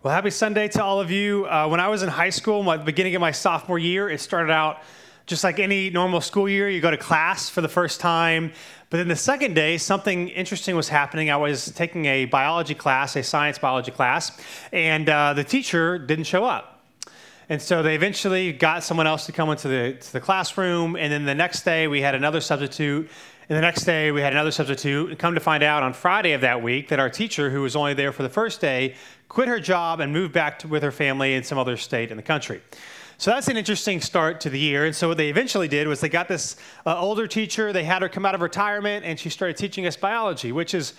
Well, 0.00 0.14
happy 0.14 0.30
Sunday 0.30 0.68
to 0.68 0.84
all 0.84 1.00
of 1.00 1.10
you. 1.10 1.46
Uh, 1.46 1.66
when 1.66 1.80
I 1.80 1.88
was 1.88 2.04
in 2.04 2.08
high 2.08 2.30
school, 2.30 2.62
my 2.62 2.76
beginning 2.76 3.16
of 3.16 3.20
my 3.20 3.32
sophomore 3.32 3.80
year, 3.80 4.08
it 4.08 4.20
started 4.20 4.52
out 4.52 4.80
just 5.26 5.42
like 5.42 5.58
any 5.58 5.90
normal 5.90 6.20
school 6.20 6.48
year. 6.48 6.68
You 6.68 6.80
go 6.80 6.92
to 6.92 6.96
class 6.96 7.48
for 7.48 7.62
the 7.62 7.68
first 7.68 7.98
time, 7.98 8.52
but 8.90 8.98
then 8.98 9.08
the 9.08 9.16
second 9.16 9.54
day, 9.54 9.76
something 9.76 10.28
interesting 10.28 10.76
was 10.76 10.88
happening. 10.88 11.30
I 11.30 11.36
was 11.36 11.72
taking 11.72 12.04
a 12.04 12.26
biology 12.26 12.76
class, 12.76 13.16
a 13.16 13.24
science 13.24 13.58
biology 13.58 13.90
class, 13.90 14.40
and 14.72 15.08
uh, 15.08 15.32
the 15.32 15.42
teacher 15.42 15.98
didn't 15.98 16.26
show 16.26 16.44
up. 16.44 16.80
And 17.48 17.60
so 17.60 17.82
they 17.82 17.96
eventually 17.96 18.52
got 18.52 18.84
someone 18.84 19.08
else 19.08 19.26
to 19.26 19.32
come 19.32 19.50
into 19.50 19.66
the, 19.66 19.94
to 19.94 20.12
the 20.12 20.20
classroom. 20.20 20.94
And 20.94 21.12
then 21.12 21.24
the 21.24 21.34
next 21.34 21.62
day, 21.64 21.88
we 21.88 22.02
had 22.02 22.14
another 22.14 22.40
substitute. 22.40 23.10
And 23.48 23.56
the 23.56 23.62
next 23.62 23.84
day, 23.84 24.12
we 24.12 24.20
had 24.20 24.34
another 24.34 24.50
substitute. 24.50 25.08
And 25.08 25.18
come 25.18 25.34
to 25.34 25.40
find 25.40 25.62
out 25.62 25.82
on 25.82 25.94
Friday 25.94 26.32
of 26.34 26.42
that 26.42 26.62
week 26.62 26.88
that 26.88 27.00
our 27.00 27.08
teacher, 27.08 27.48
who 27.48 27.62
was 27.62 27.74
only 27.74 27.94
there 27.94 28.12
for 28.12 28.22
the 28.22 28.28
first 28.28 28.60
day, 28.60 28.94
quit 29.28 29.48
her 29.48 29.60
job 29.60 30.00
and 30.00 30.12
moved 30.12 30.32
back 30.32 30.58
to, 30.60 30.68
with 30.68 30.82
her 30.82 30.92
family 30.92 31.34
in 31.34 31.42
some 31.42 31.58
other 31.58 31.76
state 31.76 32.10
in 32.10 32.16
the 32.16 32.22
country. 32.22 32.60
So 33.20 33.32
that's 33.32 33.48
an 33.48 33.56
interesting 33.56 34.00
start 34.00 34.40
to 34.42 34.50
the 34.50 34.58
year. 34.58 34.84
And 34.84 34.94
so 34.94 35.08
what 35.08 35.16
they 35.16 35.28
eventually 35.28 35.66
did 35.66 35.88
was 35.88 36.00
they 36.00 36.08
got 36.08 36.28
this 36.28 36.56
uh, 36.86 36.98
older 37.00 37.26
teacher, 37.26 37.72
they 37.72 37.82
had 37.82 38.02
her 38.02 38.08
come 38.08 38.24
out 38.24 38.34
of 38.34 38.40
retirement, 38.40 39.04
and 39.04 39.18
she 39.18 39.28
started 39.28 39.56
teaching 39.56 39.86
us 39.86 39.96
biology, 39.96 40.52
which 40.52 40.72
is 40.72 40.94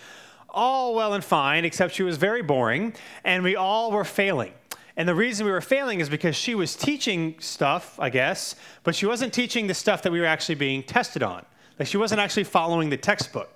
all 0.49 0.95
well 0.95 1.13
and 1.13 1.23
fine, 1.23 1.63
except 1.63 1.93
she 1.93 2.03
was 2.03 2.17
very 2.17 2.41
boring, 2.41 2.93
and 3.23 3.41
we 3.43 3.55
all 3.55 3.91
were 3.91 4.03
failing. 4.03 4.53
And 4.97 5.07
the 5.07 5.16
reason 5.16 5.45
we 5.45 5.52
were 5.53 5.61
failing 5.61 6.02
is 6.02 6.09
because 6.09 6.35
she 6.35 6.55
was 6.55 6.75
teaching 6.75 7.35
stuff, 7.39 7.97
I 7.99 8.09
guess, 8.09 8.55
but 8.83 8.95
she 8.95 9.05
wasn't 9.05 9.31
teaching 9.31 9.67
the 9.67 9.73
stuff 9.73 10.02
that 10.02 10.11
we 10.11 10.19
were 10.19 10.25
actually 10.25 10.55
being 10.55 10.83
tested 10.83 11.23
on. 11.23 11.45
Like 11.80 11.88
she 11.88 11.95
wasn't 11.95 12.19
actually 12.19 12.43
following 12.43 12.89
the 12.89 12.97
textbook. 12.97 13.49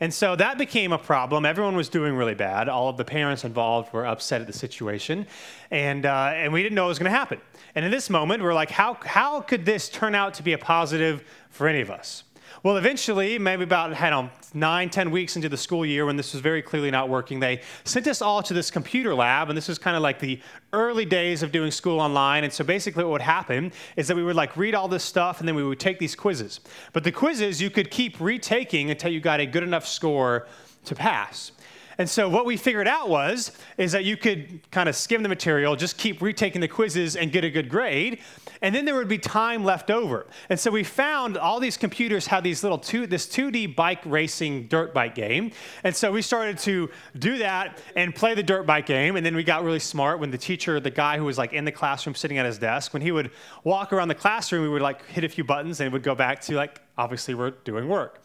And 0.00 0.14
so 0.14 0.36
that 0.36 0.58
became 0.58 0.92
a 0.92 0.98
problem. 0.98 1.44
Everyone 1.44 1.74
was 1.74 1.88
doing 1.88 2.14
really 2.14 2.34
bad. 2.34 2.68
All 2.68 2.88
of 2.88 2.96
the 2.96 3.04
parents 3.04 3.44
involved 3.44 3.92
were 3.92 4.06
upset 4.06 4.40
at 4.40 4.46
the 4.46 4.52
situation. 4.52 5.26
And, 5.70 6.06
uh, 6.06 6.32
and 6.34 6.52
we 6.52 6.62
didn't 6.62 6.76
know 6.76 6.84
what 6.84 6.90
was 6.90 6.98
going 6.98 7.10
to 7.10 7.18
happen. 7.18 7.40
And 7.74 7.84
in 7.84 7.90
this 7.90 8.08
moment, 8.08 8.42
we're 8.42 8.54
like, 8.54 8.70
how, 8.70 8.94
how 8.94 9.40
could 9.40 9.64
this 9.64 9.88
turn 9.88 10.14
out 10.14 10.34
to 10.34 10.42
be 10.42 10.52
a 10.52 10.58
positive 10.58 11.24
for 11.50 11.66
any 11.66 11.80
of 11.80 11.90
us? 11.90 12.22
Well, 12.64 12.76
eventually, 12.76 13.38
maybe 13.38 13.62
about 13.62 14.00
I 14.00 14.10
know, 14.10 14.30
nine, 14.52 14.90
ten 14.90 15.12
weeks 15.12 15.36
into 15.36 15.48
the 15.48 15.56
school 15.56 15.86
year, 15.86 16.06
when 16.06 16.16
this 16.16 16.32
was 16.32 16.40
very 16.40 16.60
clearly 16.60 16.90
not 16.90 17.08
working, 17.08 17.38
they 17.38 17.60
sent 17.84 18.08
us 18.08 18.20
all 18.20 18.42
to 18.42 18.52
this 18.52 18.68
computer 18.68 19.14
lab, 19.14 19.48
and 19.48 19.56
this 19.56 19.68
was 19.68 19.78
kind 19.78 19.96
of 19.96 20.02
like 20.02 20.18
the 20.18 20.40
early 20.72 21.04
days 21.04 21.44
of 21.44 21.52
doing 21.52 21.70
school 21.70 22.00
online. 22.00 22.42
And 22.42 22.52
so 22.52 22.64
basically, 22.64 23.04
what 23.04 23.12
would 23.12 23.22
happen 23.22 23.72
is 23.96 24.08
that 24.08 24.16
we 24.16 24.24
would 24.24 24.34
like 24.34 24.56
read 24.56 24.74
all 24.74 24.88
this 24.88 25.04
stuff, 25.04 25.38
and 25.38 25.46
then 25.46 25.54
we 25.54 25.62
would 25.62 25.78
take 25.78 26.00
these 26.00 26.16
quizzes. 26.16 26.58
But 26.92 27.04
the 27.04 27.12
quizzes 27.12 27.62
you 27.62 27.70
could 27.70 27.92
keep 27.92 28.20
retaking 28.20 28.90
until 28.90 29.12
you 29.12 29.20
got 29.20 29.38
a 29.38 29.46
good 29.46 29.62
enough 29.62 29.86
score 29.86 30.48
to 30.86 30.94
pass. 30.96 31.52
And 31.98 32.08
so 32.08 32.28
what 32.28 32.46
we 32.46 32.56
figured 32.56 32.86
out 32.86 33.08
was 33.08 33.50
is 33.76 33.90
that 33.90 34.04
you 34.04 34.16
could 34.16 34.60
kind 34.70 34.88
of 34.88 34.94
skim 34.94 35.24
the 35.24 35.28
material, 35.28 35.74
just 35.74 35.98
keep 35.98 36.22
retaking 36.22 36.60
the 36.60 36.68
quizzes 36.68 37.16
and 37.16 37.32
get 37.32 37.42
a 37.42 37.50
good 37.50 37.68
grade, 37.68 38.20
and 38.62 38.72
then 38.72 38.84
there 38.84 38.94
would 38.94 39.08
be 39.08 39.18
time 39.18 39.64
left 39.64 39.90
over. 39.90 40.26
And 40.48 40.58
so 40.58 40.70
we 40.70 40.84
found 40.84 41.36
all 41.36 41.58
these 41.58 41.76
computers 41.76 42.28
had 42.28 42.44
these 42.44 42.62
little 42.62 42.78
two 42.78 43.08
this 43.08 43.26
2D 43.26 43.74
bike 43.74 44.00
racing 44.04 44.68
dirt 44.68 44.94
bike 44.94 45.16
game. 45.16 45.50
And 45.82 45.94
so 45.94 46.12
we 46.12 46.22
started 46.22 46.58
to 46.58 46.88
do 47.18 47.38
that 47.38 47.82
and 47.96 48.14
play 48.14 48.34
the 48.34 48.44
dirt 48.44 48.64
bike 48.64 48.86
game, 48.86 49.16
and 49.16 49.26
then 49.26 49.34
we 49.34 49.42
got 49.42 49.64
really 49.64 49.80
smart 49.80 50.20
when 50.20 50.30
the 50.30 50.38
teacher, 50.38 50.78
the 50.78 50.90
guy 50.90 51.18
who 51.18 51.24
was 51.24 51.36
like 51.36 51.52
in 51.52 51.64
the 51.64 51.72
classroom 51.72 52.14
sitting 52.14 52.38
at 52.38 52.46
his 52.46 52.58
desk, 52.58 52.92
when 52.92 53.02
he 53.02 53.10
would 53.10 53.32
walk 53.64 53.92
around 53.92 54.06
the 54.06 54.14
classroom, 54.14 54.62
we 54.62 54.68
would 54.68 54.82
like 54.82 55.04
hit 55.06 55.24
a 55.24 55.28
few 55.28 55.42
buttons 55.42 55.80
and 55.80 55.88
it 55.88 55.92
would 55.92 56.04
go 56.04 56.14
back 56.14 56.40
to 56.42 56.54
like 56.54 56.80
obviously 56.96 57.34
we're 57.34 57.50
doing 57.50 57.88
work. 57.88 58.20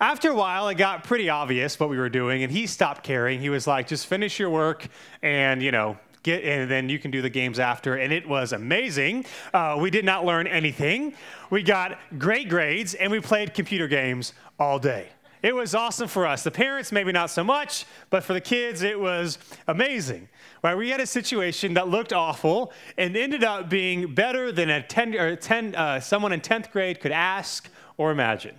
After 0.00 0.30
a 0.30 0.34
while, 0.34 0.68
it 0.68 0.76
got 0.76 1.02
pretty 1.02 1.28
obvious 1.28 1.80
what 1.80 1.88
we 1.88 1.98
were 1.98 2.08
doing, 2.08 2.44
and 2.44 2.52
he 2.52 2.68
stopped 2.68 3.02
caring. 3.02 3.40
He 3.40 3.50
was 3.50 3.66
like, 3.66 3.88
just 3.88 4.06
finish 4.06 4.38
your 4.38 4.48
work 4.48 4.86
and, 5.22 5.60
you 5.60 5.72
know, 5.72 5.98
get, 6.22 6.44
and 6.44 6.70
then 6.70 6.88
you 6.88 7.00
can 7.00 7.10
do 7.10 7.20
the 7.20 7.30
games 7.30 7.58
after. 7.58 7.96
And 7.96 8.12
it 8.12 8.28
was 8.28 8.52
amazing. 8.52 9.24
Uh, 9.52 9.76
we 9.80 9.90
did 9.90 10.04
not 10.04 10.24
learn 10.24 10.46
anything. 10.46 11.14
We 11.50 11.64
got 11.64 11.98
great 12.16 12.48
grades, 12.48 12.94
and 12.94 13.10
we 13.10 13.18
played 13.18 13.54
computer 13.54 13.88
games 13.88 14.34
all 14.56 14.78
day. 14.78 15.08
It 15.42 15.52
was 15.52 15.74
awesome 15.74 16.06
for 16.06 16.26
us. 16.26 16.44
The 16.44 16.52
parents, 16.52 16.92
maybe 16.92 17.10
not 17.10 17.30
so 17.30 17.42
much, 17.42 17.84
but 18.10 18.22
for 18.22 18.34
the 18.34 18.40
kids, 18.40 18.82
it 18.82 18.98
was 18.98 19.38
amazing. 19.66 20.28
Right? 20.62 20.76
We 20.76 20.90
had 20.90 21.00
a 21.00 21.06
situation 21.06 21.74
that 21.74 21.88
looked 21.88 22.12
awful 22.12 22.72
and 22.96 23.16
ended 23.16 23.42
up 23.42 23.68
being 23.68 24.14
better 24.14 24.52
than 24.52 24.70
a 24.70 24.80
10, 24.80 25.14
or 25.16 25.34
10, 25.34 25.74
uh, 25.74 25.98
someone 25.98 26.32
in 26.32 26.40
10th 26.40 26.70
grade 26.70 27.00
could 27.00 27.12
ask 27.12 27.68
or 27.96 28.12
imagine. 28.12 28.54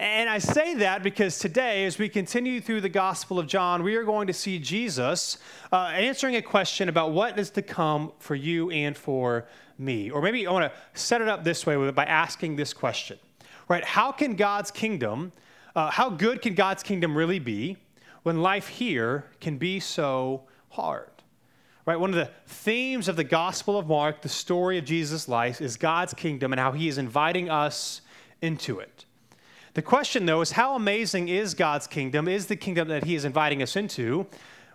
And 0.00 0.30
I 0.30 0.38
say 0.38 0.76
that 0.76 1.02
because 1.02 1.38
today, 1.38 1.84
as 1.84 1.98
we 1.98 2.08
continue 2.08 2.58
through 2.62 2.80
the 2.80 2.88
Gospel 2.88 3.38
of 3.38 3.46
John, 3.46 3.82
we 3.82 3.96
are 3.96 4.02
going 4.02 4.28
to 4.28 4.32
see 4.32 4.58
Jesus 4.58 5.36
uh, 5.70 5.92
answering 5.94 6.36
a 6.36 6.42
question 6.42 6.88
about 6.88 7.12
what 7.12 7.38
is 7.38 7.50
to 7.50 7.60
come 7.60 8.12
for 8.18 8.34
you 8.34 8.70
and 8.70 8.96
for 8.96 9.46
me. 9.76 10.10
Or 10.10 10.22
maybe 10.22 10.46
I 10.46 10.52
want 10.52 10.72
to 10.72 10.98
set 10.98 11.20
it 11.20 11.28
up 11.28 11.44
this 11.44 11.66
way 11.66 11.90
by 11.90 12.06
asking 12.06 12.56
this 12.56 12.72
question, 12.72 13.18
right? 13.68 13.84
How 13.84 14.10
can 14.10 14.36
God's 14.36 14.70
kingdom, 14.70 15.32
uh, 15.76 15.90
how 15.90 16.08
good 16.08 16.40
can 16.40 16.54
God's 16.54 16.82
kingdom 16.82 17.14
really 17.14 17.38
be 17.38 17.76
when 18.22 18.40
life 18.40 18.68
here 18.68 19.26
can 19.38 19.58
be 19.58 19.80
so 19.80 20.44
hard? 20.70 21.10
Right? 21.84 22.00
One 22.00 22.08
of 22.08 22.16
the 22.16 22.30
themes 22.46 23.06
of 23.06 23.16
the 23.16 23.24
Gospel 23.24 23.76
of 23.78 23.86
Mark, 23.86 24.22
the 24.22 24.30
story 24.30 24.78
of 24.78 24.86
Jesus' 24.86 25.28
life, 25.28 25.60
is 25.60 25.76
God's 25.76 26.14
kingdom 26.14 26.54
and 26.54 26.60
how 26.60 26.72
he 26.72 26.88
is 26.88 26.96
inviting 26.96 27.50
us 27.50 28.00
into 28.40 28.78
it. 28.78 29.04
The 29.74 29.82
question, 29.82 30.26
though, 30.26 30.40
is 30.40 30.52
how 30.52 30.74
amazing 30.74 31.28
is 31.28 31.54
God's 31.54 31.86
kingdom, 31.86 32.26
is 32.26 32.46
the 32.46 32.56
kingdom 32.56 32.88
that 32.88 33.04
He 33.04 33.14
is 33.14 33.24
inviting 33.24 33.62
us 33.62 33.76
into, 33.76 34.26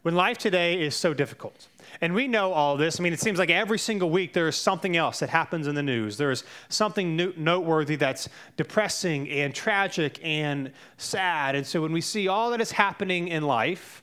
when 0.04 0.16
life 0.16 0.38
today 0.38 0.82
is 0.82 0.96
so 0.96 1.14
difficult? 1.14 1.68
And 2.00 2.14
we 2.14 2.28
know 2.28 2.54
all 2.54 2.78
this. 2.78 3.00
I 3.00 3.04
mean, 3.04 3.12
it 3.12 3.20
seems 3.20 3.38
like 3.38 3.50
every 3.50 3.78
single 3.78 4.10
week 4.10 4.34
there 4.34 4.48
is 4.48 4.56
something 4.56 4.96
else 4.96 5.20
that 5.20 5.30
happens 5.30 5.68
in 5.68 5.76
the 5.76 5.84
news. 5.84 6.16
There 6.16 6.32
is 6.32 6.44
something 6.70 7.18
noteworthy 7.38 7.96
that's 7.98 8.30
depressing 8.56 9.30
and 9.30 9.54
tragic 9.54 10.20
and 10.24 10.72
sad. 10.98 11.56
And 11.56 11.68
so 11.68 11.82
when 11.82 11.92
we 11.92 12.02
see 12.02 12.28
all 12.28 12.52
that 12.52 12.62
is 12.62 12.72
happening 12.72 13.28
in 13.28 13.44
life, 13.44 14.02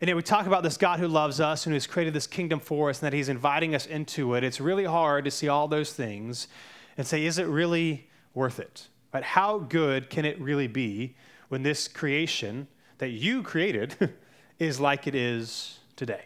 and 0.00 0.08
then 0.08 0.16
we 0.16 0.22
talk 0.22 0.46
about 0.46 0.62
this 0.62 0.76
God 0.76 1.00
who 1.00 1.08
loves 1.08 1.40
us 1.40 1.64
and 1.64 1.72
who 1.72 1.76
has 1.76 1.86
created 1.86 2.12
this 2.12 2.26
kingdom 2.26 2.60
for 2.60 2.90
us 2.90 3.00
and 3.00 3.06
that 3.06 3.16
He's 3.16 3.30
inviting 3.30 3.74
us 3.74 3.86
into 3.86 4.34
it, 4.34 4.44
it's 4.44 4.60
really 4.60 4.84
hard 4.84 5.24
to 5.24 5.30
see 5.30 5.48
all 5.48 5.68
those 5.68 5.94
things 5.94 6.48
and 6.98 7.06
say, 7.06 7.24
is 7.24 7.38
it 7.38 7.46
really 7.46 8.08
worth 8.34 8.58
it? 8.58 8.88
But 9.14 9.22
how 9.22 9.60
good 9.60 10.10
can 10.10 10.24
it 10.24 10.40
really 10.40 10.66
be 10.66 11.14
when 11.48 11.62
this 11.62 11.86
creation 11.86 12.66
that 12.98 13.10
you 13.10 13.44
created 13.44 14.12
is 14.58 14.80
like 14.80 15.06
it 15.06 15.14
is 15.14 15.78
today? 15.94 16.22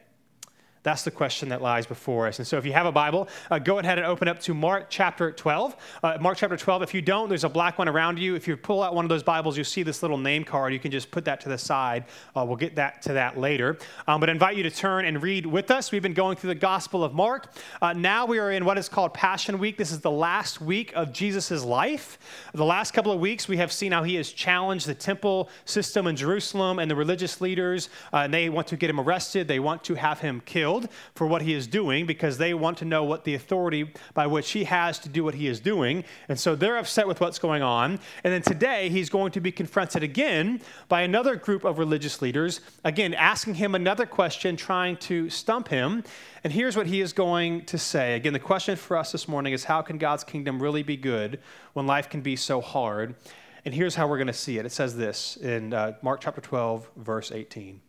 That's 0.88 1.02
the 1.02 1.10
question 1.10 1.50
that 1.50 1.60
lies 1.60 1.84
before 1.84 2.26
us. 2.28 2.38
And 2.38 2.48
so, 2.48 2.56
if 2.56 2.64
you 2.64 2.72
have 2.72 2.86
a 2.86 2.92
Bible, 2.92 3.28
uh, 3.50 3.58
go 3.58 3.78
ahead 3.78 3.98
and 3.98 4.06
open 4.06 4.26
up 4.26 4.38
to 4.40 4.54
Mark 4.54 4.86
chapter 4.88 5.30
12. 5.30 5.76
Uh, 6.02 6.16
Mark 6.18 6.38
chapter 6.38 6.56
12. 6.56 6.82
If 6.82 6.94
you 6.94 7.02
don't, 7.02 7.28
there's 7.28 7.44
a 7.44 7.48
black 7.50 7.78
one 7.78 7.90
around 7.90 8.18
you. 8.18 8.34
If 8.34 8.48
you 8.48 8.56
pull 8.56 8.82
out 8.82 8.94
one 8.94 9.04
of 9.04 9.10
those 9.10 9.22
Bibles, 9.22 9.58
you'll 9.58 9.66
see 9.66 9.82
this 9.82 10.00
little 10.00 10.16
name 10.16 10.44
card. 10.44 10.72
You 10.72 10.78
can 10.78 10.90
just 10.90 11.10
put 11.10 11.26
that 11.26 11.42
to 11.42 11.50
the 11.50 11.58
side. 11.58 12.06
Uh, 12.34 12.42
we'll 12.46 12.56
get 12.56 12.74
that 12.76 13.02
to 13.02 13.12
that 13.12 13.38
later. 13.38 13.76
Um, 14.06 14.18
but 14.18 14.30
I 14.30 14.32
invite 14.32 14.56
you 14.56 14.62
to 14.62 14.70
turn 14.70 15.04
and 15.04 15.22
read 15.22 15.44
with 15.44 15.70
us. 15.70 15.92
We've 15.92 16.00
been 16.00 16.14
going 16.14 16.38
through 16.38 16.48
the 16.48 16.54
Gospel 16.54 17.04
of 17.04 17.12
Mark. 17.12 17.52
Uh, 17.82 17.92
now 17.92 18.24
we 18.24 18.38
are 18.38 18.50
in 18.50 18.64
what 18.64 18.78
is 18.78 18.88
called 18.88 19.12
Passion 19.12 19.58
Week. 19.58 19.76
This 19.76 19.92
is 19.92 20.00
the 20.00 20.10
last 20.10 20.58
week 20.58 20.94
of 20.96 21.12
Jesus' 21.12 21.62
life. 21.62 22.18
The 22.54 22.64
last 22.64 22.94
couple 22.94 23.12
of 23.12 23.20
weeks, 23.20 23.46
we 23.46 23.58
have 23.58 23.72
seen 23.72 23.92
how 23.92 24.04
he 24.04 24.14
has 24.14 24.32
challenged 24.32 24.86
the 24.86 24.94
temple 24.94 25.50
system 25.66 26.06
in 26.06 26.16
Jerusalem 26.16 26.78
and 26.78 26.90
the 26.90 26.96
religious 26.96 27.42
leaders. 27.42 27.90
Uh, 28.10 28.20
and 28.20 28.32
they 28.32 28.48
want 28.48 28.68
to 28.68 28.78
get 28.78 28.88
him 28.88 28.98
arrested, 28.98 29.48
they 29.48 29.60
want 29.60 29.84
to 29.84 29.94
have 29.94 30.20
him 30.20 30.40
killed 30.46 30.77
for 31.14 31.26
what 31.26 31.42
he 31.42 31.54
is 31.54 31.66
doing 31.66 32.06
because 32.06 32.38
they 32.38 32.54
want 32.54 32.78
to 32.78 32.84
know 32.84 33.04
what 33.04 33.24
the 33.24 33.34
authority 33.34 33.92
by 34.14 34.26
which 34.26 34.50
he 34.52 34.64
has 34.64 34.98
to 35.00 35.08
do 35.08 35.24
what 35.24 35.34
he 35.34 35.46
is 35.46 35.60
doing. 35.60 36.04
And 36.28 36.38
so 36.38 36.54
they're 36.54 36.76
upset 36.76 37.08
with 37.08 37.20
what's 37.20 37.38
going 37.38 37.62
on. 37.62 38.00
And 38.24 38.32
then 38.32 38.42
today 38.42 38.88
he's 38.88 39.10
going 39.10 39.32
to 39.32 39.40
be 39.40 39.52
confronted 39.52 40.02
again 40.02 40.60
by 40.88 41.02
another 41.02 41.36
group 41.36 41.64
of 41.64 41.78
religious 41.78 42.22
leaders, 42.22 42.60
again, 42.84 43.14
asking 43.14 43.54
him 43.54 43.74
another 43.74 44.06
question, 44.06 44.56
trying 44.56 44.96
to 44.98 45.30
stump 45.30 45.68
him. 45.68 46.04
And 46.44 46.52
here's 46.52 46.76
what 46.76 46.86
he 46.86 47.00
is 47.00 47.12
going 47.12 47.64
to 47.66 47.78
say. 47.78 48.14
Again, 48.14 48.32
the 48.32 48.38
question 48.38 48.76
for 48.76 48.96
us 48.96 49.12
this 49.12 49.28
morning 49.28 49.52
is 49.52 49.64
how 49.64 49.82
can 49.82 49.98
God's 49.98 50.24
kingdom 50.24 50.62
really 50.62 50.82
be 50.82 50.96
good 50.96 51.40
when 51.72 51.86
life 51.86 52.08
can 52.08 52.20
be 52.20 52.36
so 52.36 52.60
hard? 52.60 53.14
And 53.64 53.74
here's 53.74 53.94
how 53.94 54.06
we're 54.06 54.18
going 54.18 54.28
to 54.28 54.32
see 54.32 54.58
it. 54.58 54.64
It 54.64 54.72
says 54.72 54.96
this 54.96 55.36
in 55.36 55.74
uh, 55.74 55.94
Mark 56.00 56.20
chapter 56.20 56.40
12, 56.40 56.90
verse 56.96 57.32
18 57.32 57.80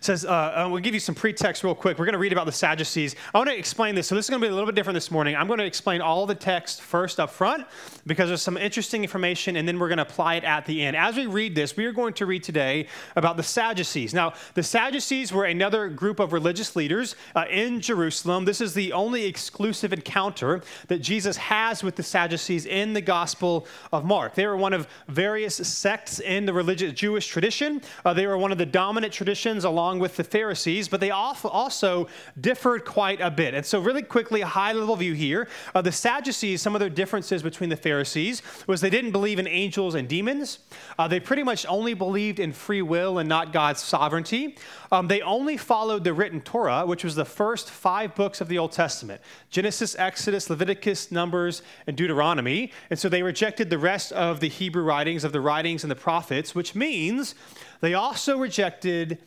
says, 0.00 0.24
uh, 0.24 0.28
uh, 0.28 0.68
we'll 0.70 0.82
give 0.82 0.94
you 0.94 1.00
some 1.00 1.14
pretext 1.14 1.64
real 1.64 1.74
quick. 1.74 1.98
We're 1.98 2.04
going 2.04 2.14
to 2.14 2.18
read 2.18 2.32
about 2.32 2.46
the 2.46 2.52
Sadducees. 2.52 3.16
I 3.34 3.38
want 3.38 3.50
to 3.50 3.58
explain 3.58 3.94
this. 3.94 4.06
So, 4.06 4.14
this 4.14 4.26
is 4.26 4.30
going 4.30 4.40
to 4.40 4.46
be 4.46 4.50
a 4.50 4.54
little 4.54 4.66
bit 4.66 4.74
different 4.74 4.94
this 4.94 5.10
morning. 5.10 5.36
I'm 5.36 5.46
going 5.46 5.58
to 5.58 5.64
explain 5.64 6.00
all 6.00 6.26
the 6.26 6.34
text 6.34 6.82
first 6.82 7.20
up 7.20 7.30
front 7.30 7.66
because 8.06 8.28
there's 8.28 8.42
some 8.42 8.56
interesting 8.56 9.02
information, 9.02 9.56
and 9.56 9.66
then 9.66 9.78
we're 9.78 9.88
going 9.88 9.98
to 9.98 10.02
apply 10.02 10.36
it 10.36 10.44
at 10.44 10.66
the 10.66 10.82
end. 10.82 10.96
As 10.96 11.16
we 11.16 11.26
read 11.26 11.54
this, 11.54 11.76
we 11.76 11.84
are 11.86 11.92
going 11.92 12.14
to 12.14 12.26
read 12.26 12.42
today 12.42 12.86
about 13.16 13.36
the 13.36 13.42
Sadducees. 13.42 14.14
Now, 14.14 14.34
the 14.54 14.62
Sadducees 14.62 15.32
were 15.32 15.44
another 15.44 15.88
group 15.88 16.20
of 16.20 16.32
religious 16.32 16.76
leaders 16.76 17.16
uh, 17.34 17.44
in 17.50 17.80
Jerusalem. 17.80 18.44
This 18.44 18.60
is 18.60 18.74
the 18.74 18.92
only 18.92 19.24
exclusive 19.24 19.92
encounter 19.92 20.62
that 20.88 20.98
Jesus 20.98 21.36
has 21.36 21.82
with 21.82 21.96
the 21.96 22.02
Sadducees 22.02 22.66
in 22.66 22.92
the 22.92 23.00
Gospel 23.00 23.66
of 23.92 24.04
Mark. 24.04 24.34
They 24.34 24.46
were 24.46 24.56
one 24.56 24.72
of 24.72 24.88
various 25.08 25.56
sects 25.56 26.20
in 26.20 26.46
the 26.46 26.52
religious 26.52 26.92
Jewish 26.92 27.26
tradition, 27.26 27.82
uh, 28.04 28.14
they 28.14 28.26
were 28.26 28.38
one 28.38 28.52
of 28.52 28.58
the 28.58 28.66
dominant 28.66 29.12
traditions 29.12 29.64
along 29.66 29.98
with 29.98 30.16
the 30.16 30.24
Pharisees, 30.24 30.88
but 30.88 31.00
they 31.00 31.10
also 31.10 32.08
differed 32.40 32.86
quite 32.86 33.20
a 33.20 33.30
bit. 33.30 33.52
And 33.52 33.66
so, 33.66 33.78
really 33.80 34.02
quickly, 34.02 34.40
a 34.40 34.46
high 34.46 34.72
level 34.72 34.96
view 34.96 35.12
here. 35.12 35.48
Uh, 35.74 35.82
the 35.82 35.92
Sadducees, 35.92 36.62
some 36.62 36.74
of 36.74 36.80
their 36.80 36.88
differences 36.88 37.42
between 37.42 37.68
the 37.68 37.76
Pharisees 37.76 38.40
was 38.66 38.80
they 38.80 38.88
didn't 38.90 39.12
believe 39.12 39.38
in 39.38 39.46
angels 39.46 39.94
and 39.94 40.08
demons. 40.08 40.60
Uh, 40.98 41.06
they 41.06 41.20
pretty 41.20 41.42
much 41.42 41.66
only 41.66 41.92
believed 41.92 42.40
in 42.40 42.52
free 42.52 42.82
will 42.82 43.18
and 43.18 43.28
not 43.28 43.52
God's 43.52 43.82
sovereignty. 43.82 44.56
Um, 44.90 45.08
they 45.08 45.20
only 45.20 45.56
followed 45.56 46.04
the 46.04 46.14
written 46.14 46.40
Torah, 46.40 46.86
which 46.86 47.04
was 47.04 47.14
the 47.14 47.24
first 47.24 47.70
five 47.70 48.14
books 48.14 48.40
of 48.40 48.48
the 48.48 48.58
Old 48.58 48.72
Testament 48.72 49.20
Genesis, 49.50 49.96
Exodus, 49.98 50.48
Leviticus, 50.48 51.10
Numbers, 51.10 51.62
and 51.86 51.96
Deuteronomy. 51.96 52.72
And 52.90 52.98
so 52.98 53.08
they 53.08 53.22
rejected 53.22 53.70
the 53.70 53.78
rest 53.78 54.12
of 54.12 54.40
the 54.40 54.48
Hebrew 54.48 54.82
writings, 54.82 55.24
of 55.24 55.32
the 55.32 55.40
writings 55.40 55.82
and 55.84 55.90
the 55.90 55.96
prophets, 55.96 56.54
which 56.54 56.74
means 56.74 57.34
they 57.80 57.94
also 57.94 58.38
rejected 58.38 59.18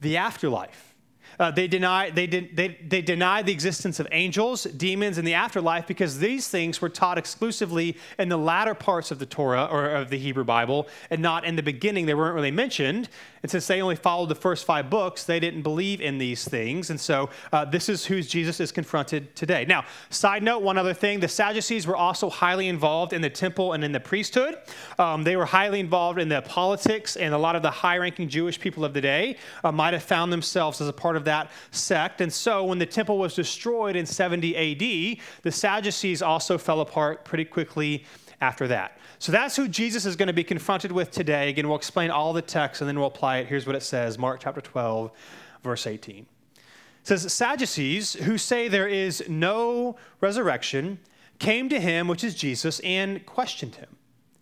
the 0.00 0.16
afterlife. 0.16 0.87
Uh, 1.38 1.50
they, 1.50 1.68
deny, 1.68 2.10
they, 2.10 2.26
did, 2.26 2.56
they, 2.56 2.68
they 2.86 3.02
deny 3.02 3.42
the 3.42 3.52
existence 3.52 4.00
of 4.00 4.08
angels, 4.12 4.64
demons, 4.64 5.18
and 5.18 5.26
the 5.26 5.34
afterlife 5.34 5.86
because 5.86 6.18
these 6.18 6.48
things 6.48 6.80
were 6.80 6.88
taught 6.88 7.18
exclusively 7.18 7.96
in 8.18 8.28
the 8.28 8.36
latter 8.36 8.74
parts 8.74 9.10
of 9.10 9.18
the 9.18 9.26
Torah 9.26 9.68
or 9.70 9.88
of 9.90 10.10
the 10.10 10.18
Hebrew 10.18 10.44
Bible 10.44 10.88
and 11.10 11.22
not 11.22 11.44
in 11.44 11.56
the 11.56 11.62
beginning. 11.62 12.06
They 12.06 12.14
weren't 12.14 12.34
really 12.34 12.50
mentioned. 12.50 13.08
And 13.42 13.50
since 13.50 13.66
they 13.66 13.80
only 13.80 13.96
followed 13.96 14.28
the 14.28 14.34
first 14.34 14.64
five 14.64 14.90
books, 14.90 15.24
they 15.24 15.38
didn't 15.38 15.62
believe 15.62 16.00
in 16.00 16.18
these 16.18 16.44
things. 16.44 16.90
And 16.90 17.00
so 17.00 17.30
uh, 17.52 17.64
this 17.64 17.88
is 17.88 18.04
who 18.04 18.20
Jesus 18.22 18.58
is 18.58 18.72
confronted 18.72 19.34
today. 19.36 19.64
Now, 19.64 19.84
side 20.10 20.42
note, 20.42 20.62
one 20.62 20.76
other 20.76 20.94
thing 20.94 21.20
the 21.20 21.28
Sadducees 21.28 21.86
were 21.86 21.96
also 21.96 22.28
highly 22.30 22.68
involved 22.68 23.12
in 23.12 23.22
the 23.22 23.30
temple 23.30 23.74
and 23.74 23.84
in 23.84 23.92
the 23.92 24.00
priesthood. 24.00 24.58
Um, 24.98 25.22
they 25.22 25.36
were 25.36 25.46
highly 25.46 25.78
involved 25.78 26.18
in 26.18 26.28
the 26.28 26.42
politics, 26.42 27.16
and 27.16 27.32
a 27.32 27.38
lot 27.38 27.54
of 27.54 27.62
the 27.62 27.70
high 27.70 27.98
ranking 27.98 28.28
Jewish 28.28 28.58
people 28.58 28.84
of 28.84 28.92
the 28.92 29.00
day 29.00 29.36
uh, 29.62 29.70
might 29.70 29.92
have 29.92 30.02
found 30.02 30.32
themselves 30.32 30.80
as 30.80 30.88
a 30.88 30.92
part 30.92 31.16
of 31.16 31.24
that 31.28 31.50
sect. 31.70 32.20
And 32.20 32.32
so 32.32 32.64
when 32.64 32.78
the 32.78 32.86
temple 32.86 33.18
was 33.18 33.34
destroyed 33.34 33.96
in 33.96 34.04
70 34.04 34.56
AD, 34.56 35.18
the 35.42 35.52
Sadducees 35.52 36.20
also 36.22 36.58
fell 36.58 36.80
apart 36.80 37.24
pretty 37.24 37.44
quickly 37.44 38.04
after 38.40 38.68
that. 38.68 38.98
So 39.18 39.32
that's 39.32 39.56
who 39.56 39.68
Jesus 39.68 40.06
is 40.06 40.16
going 40.16 40.28
to 40.28 40.32
be 40.32 40.44
confronted 40.44 40.92
with 40.92 41.10
today. 41.10 41.48
Again, 41.48 41.66
we'll 41.68 41.76
explain 41.76 42.10
all 42.10 42.32
the 42.32 42.42
text 42.42 42.80
and 42.80 42.88
then 42.88 42.98
we'll 42.98 43.08
apply 43.08 43.38
it. 43.38 43.46
Here's 43.46 43.66
what 43.66 43.76
it 43.76 43.82
says 43.82 44.18
Mark 44.18 44.40
chapter 44.40 44.60
12, 44.60 45.10
verse 45.62 45.86
18. 45.86 46.26
It 46.56 46.66
says, 47.02 47.32
Sadducees, 47.32 48.14
who 48.14 48.38
say 48.38 48.68
there 48.68 48.88
is 48.88 49.24
no 49.28 49.96
resurrection, 50.20 50.98
came 51.38 51.68
to 51.68 51.80
him, 51.80 52.08
which 52.08 52.22
is 52.24 52.34
Jesus, 52.34 52.80
and 52.80 53.24
questioned 53.26 53.76
him. 53.76 53.97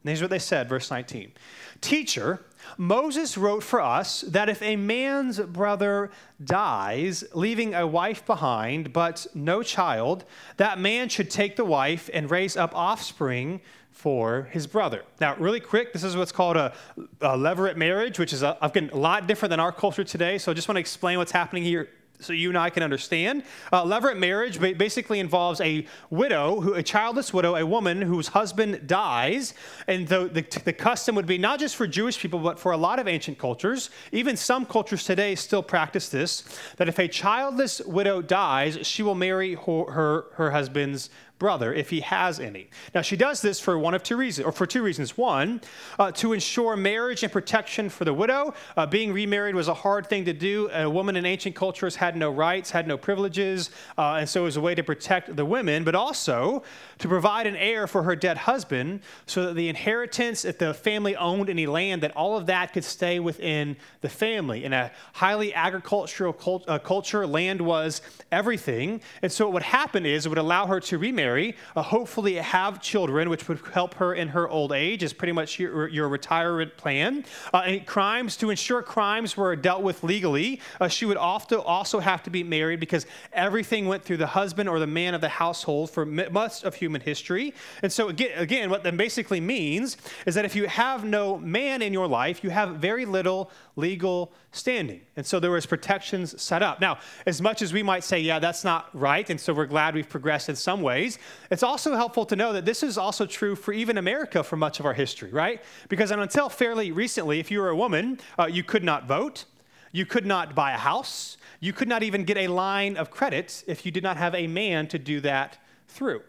And 0.06 0.11
here's 0.11 0.23
what 0.23 0.31
they 0.31 0.38
said, 0.38 0.69
verse 0.69 0.88
19 0.88 1.32
Teacher, 1.81 2.41
Moses 2.79 3.37
wrote 3.37 3.64
for 3.64 3.81
us 3.81 4.20
that 4.20 4.49
if 4.49 4.62
a 4.62 4.76
man's 4.76 5.41
brother 5.41 6.12
dies, 6.44 7.25
leaving 7.35 7.75
a 7.75 7.85
wife 7.88 8.25
behind, 8.25 8.93
but 8.93 9.26
no 9.35 9.64
child, 9.64 10.25
that 10.58 10.79
man 10.79 11.08
should 11.08 11.29
take 11.29 11.56
the 11.56 11.64
wife 11.64 12.08
and 12.14 12.31
raise 12.31 12.56
up 12.56 12.73
offspring 12.73 13.61
for 13.91 14.44
his 14.53 14.69
brother. 14.69 15.03
Now, 15.20 15.35
really 15.41 15.58
quick, 15.58 15.93
this 15.93 16.05
is 16.05 16.17
what's 16.17 16.31
called 16.31 16.56
a, 16.56 16.73
a 17.20 17.37
levirate 17.37 17.76
marriage, 17.76 18.20
which 18.20 18.32
is 18.32 18.44
a, 18.44 18.56
again, 18.62 18.91
a 18.93 18.97
lot 18.97 19.26
different 19.26 19.50
than 19.50 19.58
our 19.58 19.73
culture 19.73 20.05
today. 20.05 20.38
So 20.38 20.53
I 20.53 20.55
just 20.55 20.69
want 20.69 20.76
to 20.76 20.81
explain 20.81 21.19
what's 21.19 21.32
happening 21.32 21.64
here 21.64 21.88
so 22.21 22.33
you 22.33 22.49
and 22.49 22.59
I 22.59 22.71
can 22.71 22.83
understand. 22.83 23.43
Uh, 23.73 23.85
levirate 23.85 24.19
marriage 24.19 24.61
basically 24.61 25.21
involves 25.21 25.61
a 25.61 25.87
widow, 26.11 26.61
who, 26.61 26.75
a 26.75 26.83
childless 26.83 27.33
widow, 27.33 27.57
a 27.57 27.67
woman 27.67 28.03
whose 28.03 28.29
husband 28.29 28.87
dies. 28.87 29.55
And 29.87 30.09
the, 30.09 30.27
the, 30.27 30.61
the, 30.65 30.73
custom 30.73 31.15
would 31.17 31.27
be 31.27 31.39
not 31.39 31.59
just 31.59 31.77
for 31.77 31.87
Jewish 31.87 32.19
people, 32.19 32.39
but 32.39 32.59
for 32.59 32.73
a 32.73 32.77
lot 32.77 32.99
of 32.99 33.09
ancient 33.09 33.39
cultures. 33.39 33.91
Even 34.13 34.37
some 34.37 34.67
cultures 34.67 35.05
today 35.05 35.35
still 35.35 35.63
practice 35.63 36.09
this 36.09 36.45
that 36.77 36.89
if 36.89 36.99
a 36.99 37.09
childless 37.09 37.81
widow 37.81 38.23
dies, 38.23 38.79
she 38.87 39.03
will 39.03 39.15
marry 39.15 39.55
her, 39.55 39.85
her, 39.91 40.25
her 40.35 40.51
husband's 40.51 41.11
brother 41.38 41.75
if 41.75 41.91
he 41.91 42.00
has 42.00 42.41
any. 42.41 42.69
Now, 42.94 43.03
she 43.03 43.17
does 43.17 43.43
this 43.43 43.61
for 43.61 43.79
one 43.79 43.94
of 43.94 44.03
two 44.03 44.17
reasons, 44.17 44.47
or 44.47 44.53
for 44.53 44.67
two 44.67 44.83
reasons. 44.83 45.17
One, 45.17 45.61
uh, 45.99 46.11
to 46.12 46.33
ensure 46.33 46.77
marriage 46.77 47.23
and 47.23 47.33
protection 47.33 47.88
for 47.88 48.05
the 48.05 48.15
widow. 48.15 48.55
Uh, 48.77 48.87
being 48.87 49.12
remarried 49.12 49.55
was 49.55 49.69
a 49.69 49.75
hard 49.75 50.06
thing 50.06 50.25
to 50.25 50.33
do. 50.33 50.71
A 50.73 50.88
woman 50.88 51.17
in 51.17 51.27
ancient 51.27 51.55
cultures 51.55 51.97
had 51.97 52.17
no 52.17 52.31
rights, 52.31 52.71
had 52.71 52.87
no 52.87 52.97
privileges, 52.97 53.71
uh, 53.99 54.17
and 54.21 54.29
so 54.29 54.43
it 54.43 54.44
was 54.44 54.56
a 54.56 54.61
way 54.61 54.75
to 54.75 54.83
protect 54.83 55.37
the 55.37 55.44
women, 55.44 55.85
but 55.85 55.94
also 55.94 56.62
to 56.99 57.09
provide 57.09 57.47
an 57.47 57.56
heir 57.56 57.87
for 57.87 58.03
her 58.03 58.17
dead 58.17 58.39
husband 58.39 59.00
so 59.27 59.47
that 59.47 59.55
the 59.55 59.69
inheritance, 59.69 60.44
if 60.44 60.59
the 60.59 60.73
family 60.73 61.17
owned 61.17 61.50
any 61.50 61.67
land, 61.67 62.03
that 62.03 62.17
all 62.17 62.37
of 62.37 62.47
that 62.47 62.73
could 62.73 62.85
stay 62.85 63.21
within 63.21 63.77
the 64.00 64.09
family. 64.09 64.65
In 64.65 64.73
a 64.73 64.91
highly 65.12 65.53
agricultural 65.55 66.32
cult, 66.32 66.65
uh, 66.69 66.79
culture, 66.79 67.27
land 67.27 67.61
was 67.61 68.00
everything. 68.32 69.00
And 69.23 69.31
so 69.31 69.47
what 69.47 69.55
would 69.55 69.62
happen 69.62 70.06
is 70.06 70.27
it 70.27 70.29
would 70.31 70.39
allow 70.39 70.67
her 70.67 70.81
to 70.81 70.99
remarry 70.99 71.25
marry, 71.26 71.56
uh, 71.75 71.82
hopefully 71.82 72.34
have 72.34 72.81
children, 72.81 73.28
which 73.28 73.49
would 73.49 73.61
help 73.73 73.94
her 73.94 74.14
in 74.14 74.28
her 74.28 74.49
old 74.49 74.70
age, 74.73 75.02
is 75.02 75.12
pretty 75.12 75.32
much 75.32 75.58
your, 75.58 75.88
your 75.88 76.08
retirement 76.08 76.76
plan. 76.76 77.25
Uh, 77.52 77.70
and 77.70 77.87
crimes, 77.87 78.37
to 78.37 78.50
ensure 78.50 78.81
crimes 78.82 79.37
were 79.37 79.56
dealt 79.56 79.82
with 79.82 80.05
legally, 80.05 80.61
uh, 80.81 80.88
she 80.88 81.05
would 81.05 81.17
often 81.17 81.58
also 81.58 81.99
have 81.99 82.23
to 82.23 82.31
be 82.31 82.43
married 82.44 82.78
because 82.78 83.06
everything 83.32 83.88
went 83.88 84.02
through 84.05 84.20
the 84.26 84.32
husband 84.40 84.69
or 84.69 84.78
the 84.78 84.87
man 84.87 85.14
of 85.14 85.20
the 85.20 85.28
household 85.28 85.90
for 85.90 86.06
much 86.06 86.62
of 86.62 86.75
human 86.75 87.00
history. 87.00 87.52
And 87.82 87.93
so, 87.93 88.08
again, 88.08 88.31
again 88.37 88.70
what 88.70 88.82
that 88.84 88.96
basically 88.96 89.40
means 89.40 89.96
is 90.26 90.34
that 90.37 90.44
if 90.44 90.55
you 90.55 90.67
have 90.69 91.05
no 91.05 91.38
man 91.38 91.82
in 91.82 91.93
your 91.93 92.06
life, 92.06 92.44
you 92.44 92.50
have 92.50 92.69
very 92.76 93.05
little 93.05 93.50
legal 93.76 94.32
standing. 94.52 95.02
And 95.17 95.25
so 95.25 95.38
there 95.38 95.50
was 95.50 95.67
protections 95.67 96.40
set 96.43 96.62
up. 96.62 96.81
Now, 96.81 96.99
as 97.26 97.40
much 97.40 97.62
as 97.62 97.73
we 97.73 97.82
might 97.82 98.02
say, 98.02 98.19
yeah, 98.19 98.38
that's 98.38 98.64
not 98.64 98.88
right, 98.94 99.28
and 99.28 99.38
so 99.38 99.52
we're 99.52 99.67
glad 99.67 99.94
we've 99.94 100.08
progressed 100.08 100.49
in 100.49 100.56
some 100.56 100.81
ways, 100.81 101.19
it's 101.50 101.62
also 101.62 101.94
helpful 101.94 102.25
to 102.26 102.37
know 102.37 102.52
that 102.55 102.64
this 102.64 102.82
is 102.82 102.99
also 102.99 103.26
true 103.26 103.55
for 103.55 103.73
even 103.73 103.99
America 103.99 104.43
for 104.43 104.56
much 104.56 104.81
of 104.81 104.87
our 104.87 104.94
history, 104.94 105.31
right? 105.31 105.62
Because 105.88 106.11
until 106.11 106.49
fairly 106.49 106.90
recently, 106.90 107.38
if 107.38 107.50
you 107.50 107.61
were 107.61 107.69
a 107.69 107.76
woman, 107.76 108.19
uh, 108.38 108.46
you 108.46 108.64
could 108.64 108.82
not 108.82 109.06
vote, 109.06 109.44
you 109.93 110.06
could 110.06 110.26
not 110.26 110.55
buy 110.55 110.72
a 110.72 110.79
house, 110.79 111.37
you 111.61 111.72
could 111.72 111.88
not 111.88 112.02
even 112.02 112.25
get 112.25 112.37
a 112.37 112.49
line 112.49 112.96
of 112.96 113.11
credit 113.11 113.62
if 113.67 113.84
you 113.84 113.93
did 113.93 114.02
not 114.02 114.17
have 114.17 114.34
a 114.34 114.46
man 114.46 114.87
to 114.88 114.99
do 114.99 115.20
that 115.20 115.58
through. 115.87 116.22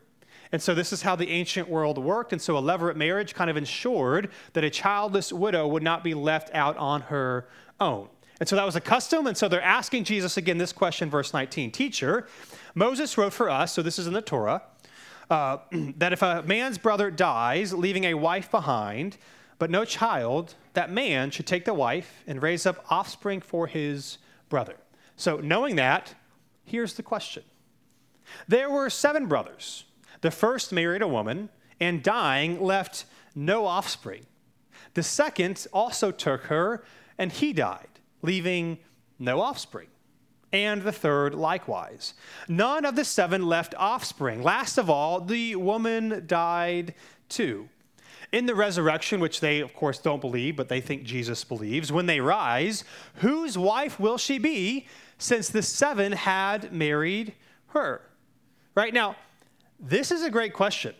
And 0.51 0.61
so 0.61 0.73
this 0.73 0.93
is 0.93 1.01
how 1.01 1.15
the 1.15 1.29
ancient 1.29 1.67
world 1.67 1.97
worked. 1.97 2.31
And 2.31 2.41
so 2.41 2.57
a 2.57 2.61
levirate 2.61 2.95
marriage 2.95 3.35
kind 3.35 3.49
of 3.49 3.57
ensured 3.57 4.29
that 4.53 4.63
a 4.63 4.69
childless 4.69 5.33
widow 5.33 5.67
would 5.67 5.83
not 5.83 6.03
be 6.03 6.13
left 6.13 6.53
out 6.53 6.77
on 6.77 7.01
her 7.01 7.47
own. 7.79 8.07
And 8.39 8.47
so 8.47 8.55
that 8.55 8.65
was 8.65 8.75
a 8.75 8.81
custom. 8.81 9.27
And 9.27 9.37
so 9.37 9.47
they're 9.47 9.61
asking 9.61 10.03
Jesus 10.03 10.37
again 10.37 10.57
this 10.57 10.71
question, 10.71 11.09
verse 11.09 11.33
19 11.33 11.71
Teacher, 11.71 12.27
Moses 12.75 13.17
wrote 13.17 13.33
for 13.33 13.49
us, 13.49 13.73
so 13.73 13.81
this 13.81 13.97
is 13.97 14.07
in 14.07 14.13
the 14.13 14.21
Torah, 14.21 14.61
uh, 15.29 15.57
that 15.97 16.13
if 16.13 16.21
a 16.21 16.43
man's 16.43 16.77
brother 16.77 17.09
dies, 17.09 17.73
leaving 17.73 18.05
a 18.05 18.13
wife 18.13 18.51
behind, 18.51 19.17
but 19.59 19.71
no 19.71 19.85
child, 19.85 20.53
that 20.73 20.91
man 20.91 21.31
should 21.31 21.47
take 21.47 21.65
the 21.65 21.73
wife 21.73 22.23
and 22.27 22.41
raise 22.41 22.65
up 22.65 22.85
offspring 22.91 23.41
for 23.41 23.65
his 23.65 24.19
brother. 24.49 24.75
So 25.15 25.37
knowing 25.37 25.75
that, 25.77 26.13
here's 26.63 26.93
the 26.93 27.03
question 27.03 27.43
There 28.47 28.69
were 28.69 28.89
seven 28.89 29.25
brothers. 29.25 29.85
The 30.27 30.31
first 30.31 30.73
married 30.73 31.01
a 31.01 31.07
woman 31.07 31.47
and 31.79 32.03
dying 32.03 32.61
left 32.61 33.05
no 33.33 33.65
offspring. 33.65 34.25
The 34.93 35.01
second 35.01 35.65
also 35.71 36.11
took 36.11 36.41
her 36.47 36.83
and 37.17 37.31
he 37.31 37.53
died, 37.53 37.87
leaving 38.21 38.79
no 39.17 39.39
offspring. 39.39 39.87
And 40.51 40.81
the 40.81 40.91
third 40.91 41.33
likewise. 41.33 42.13
None 42.49 42.83
of 42.83 42.97
the 42.97 43.05
seven 43.05 43.47
left 43.47 43.73
offspring. 43.77 44.43
Last 44.43 44.77
of 44.77 44.89
all, 44.89 45.21
the 45.21 45.55
woman 45.55 46.25
died 46.27 46.93
too. 47.29 47.69
In 48.33 48.47
the 48.47 48.55
resurrection, 48.55 49.21
which 49.21 49.39
they, 49.39 49.61
of 49.61 49.73
course, 49.73 49.97
don't 49.97 50.19
believe, 50.19 50.57
but 50.57 50.67
they 50.67 50.81
think 50.81 51.03
Jesus 51.03 51.45
believes, 51.45 51.89
when 51.89 52.05
they 52.05 52.19
rise, 52.19 52.83
whose 53.21 53.57
wife 53.57 53.97
will 53.97 54.17
she 54.17 54.39
be 54.39 54.87
since 55.17 55.47
the 55.47 55.61
seven 55.61 56.11
had 56.11 56.73
married 56.73 57.33
her? 57.67 58.01
Right 58.75 58.93
now, 58.93 59.15
this 59.79 60.11
is 60.11 60.23
a 60.23 60.29
great 60.29 60.53
question. 60.53 60.93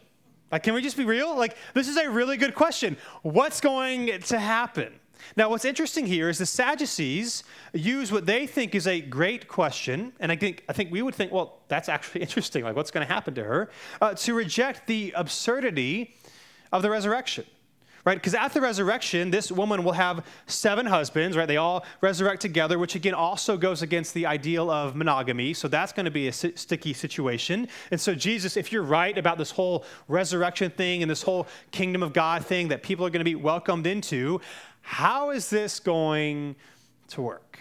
Like, 0.51 0.63
can 0.63 0.74
we 0.74 0.81
just 0.81 0.98
be 0.98 1.05
real? 1.05 1.36
Like, 1.36 1.57
this 1.74 1.88
is 1.88 1.98
a 1.98 2.10
really 2.10 2.38
good 2.38 2.55
question. 2.55 2.98
What's 3.22 3.60
going 3.60 4.22
to 4.22 4.39
happen? 4.39 4.93
Now, 5.36 5.50
what's 5.50 5.65
interesting 5.65 6.05
here 6.05 6.29
is 6.29 6.38
the 6.38 6.46
Sadducees 6.46 7.43
use 7.74 8.12
what 8.12 8.25
they 8.25 8.48
think 8.48 8.75
is 8.75 8.88
a 8.88 9.01
great 9.01 9.48
question, 9.48 10.13
and 10.19 10.31
I 10.31 10.36
think, 10.36 10.63
I 10.69 10.74
think 10.74 10.91
we 10.91 11.01
would 11.01 11.15
think, 11.15 11.31
well, 11.31 11.60
that's 11.67 11.89
actually 11.89 12.22
interesting. 12.27 12.63
Like, 12.63 12.75
what's 12.75 12.91
going 12.91 13.05
to 13.05 13.13
happen 13.13 13.34
to 13.36 13.43
her? 13.43 13.69
Uh, 14.00 14.13
to 14.13 14.34
reject 14.34 14.88
the 14.88 15.13
absurdity 15.15 16.15
of 16.72 16.81
the 16.81 16.89
resurrection 16.89 17.46
right? 18.06 18.16
Because 18.16 18.34
at 18.34 18.54
the 18.54 18.62
resurrection, 18.62 19.32
this 19.32 19.51
woman 19.51 19.84
will 19.84 19.94
have 19.94 20.25
seven 20.46 20.86
husbands, 20.86 21.36
right? 21.36 21.48
They 21.48 21.58
all 21.58 21.86
resurrect 22.01 22.42
together, 22.42 22.80
which 22.80 22.96
again 22.96 23.13
also 23.13 23.58
goes 23.58 23.82
against 23.82 24.13
the 24.13 24.25
ideal 24.25 24.70
of 24.70 24.96
monogamy. 24.96 25.54
So 25.54 25.68
that's 25.68 25.92
going 25.92 26.06
to 26.06 26.12
be 26.12 26.27
a 26.27 26.34
sticky 26.34 26.94
situation. 26.94 27.68
And 27.92 28.00
so, 28.00 28.16
Jesus, 28.16 28.58
if 28.58 28.72
you're 28.72 28.84
right 28.84 29.18
about 29.18 29.38
this 29.38 29.51
whole 29.51 29.86
resurrection 30.08 30.72
thing 30.72 31.01
and 31.01 31.10
this 31.10 31.22
whole 31.22 31.48
kingdom 31.72 32.04
of 32.04 32.13
God 32.13 32.46
thing 32.46 32.68
that 32.70 32.84
people 32.84 33.06
are 33.06 33.10
going 33.10 33.20
to 33.20 33.25
be 33.25 33.36
welcomed 33.36 33.88
into, 33.88 34.42
how 34.82 35.32
is 35.32 35.50
this 35.50 35.80
going 35.80 36.56
to 37.10 37.22
work? 37.22 37.60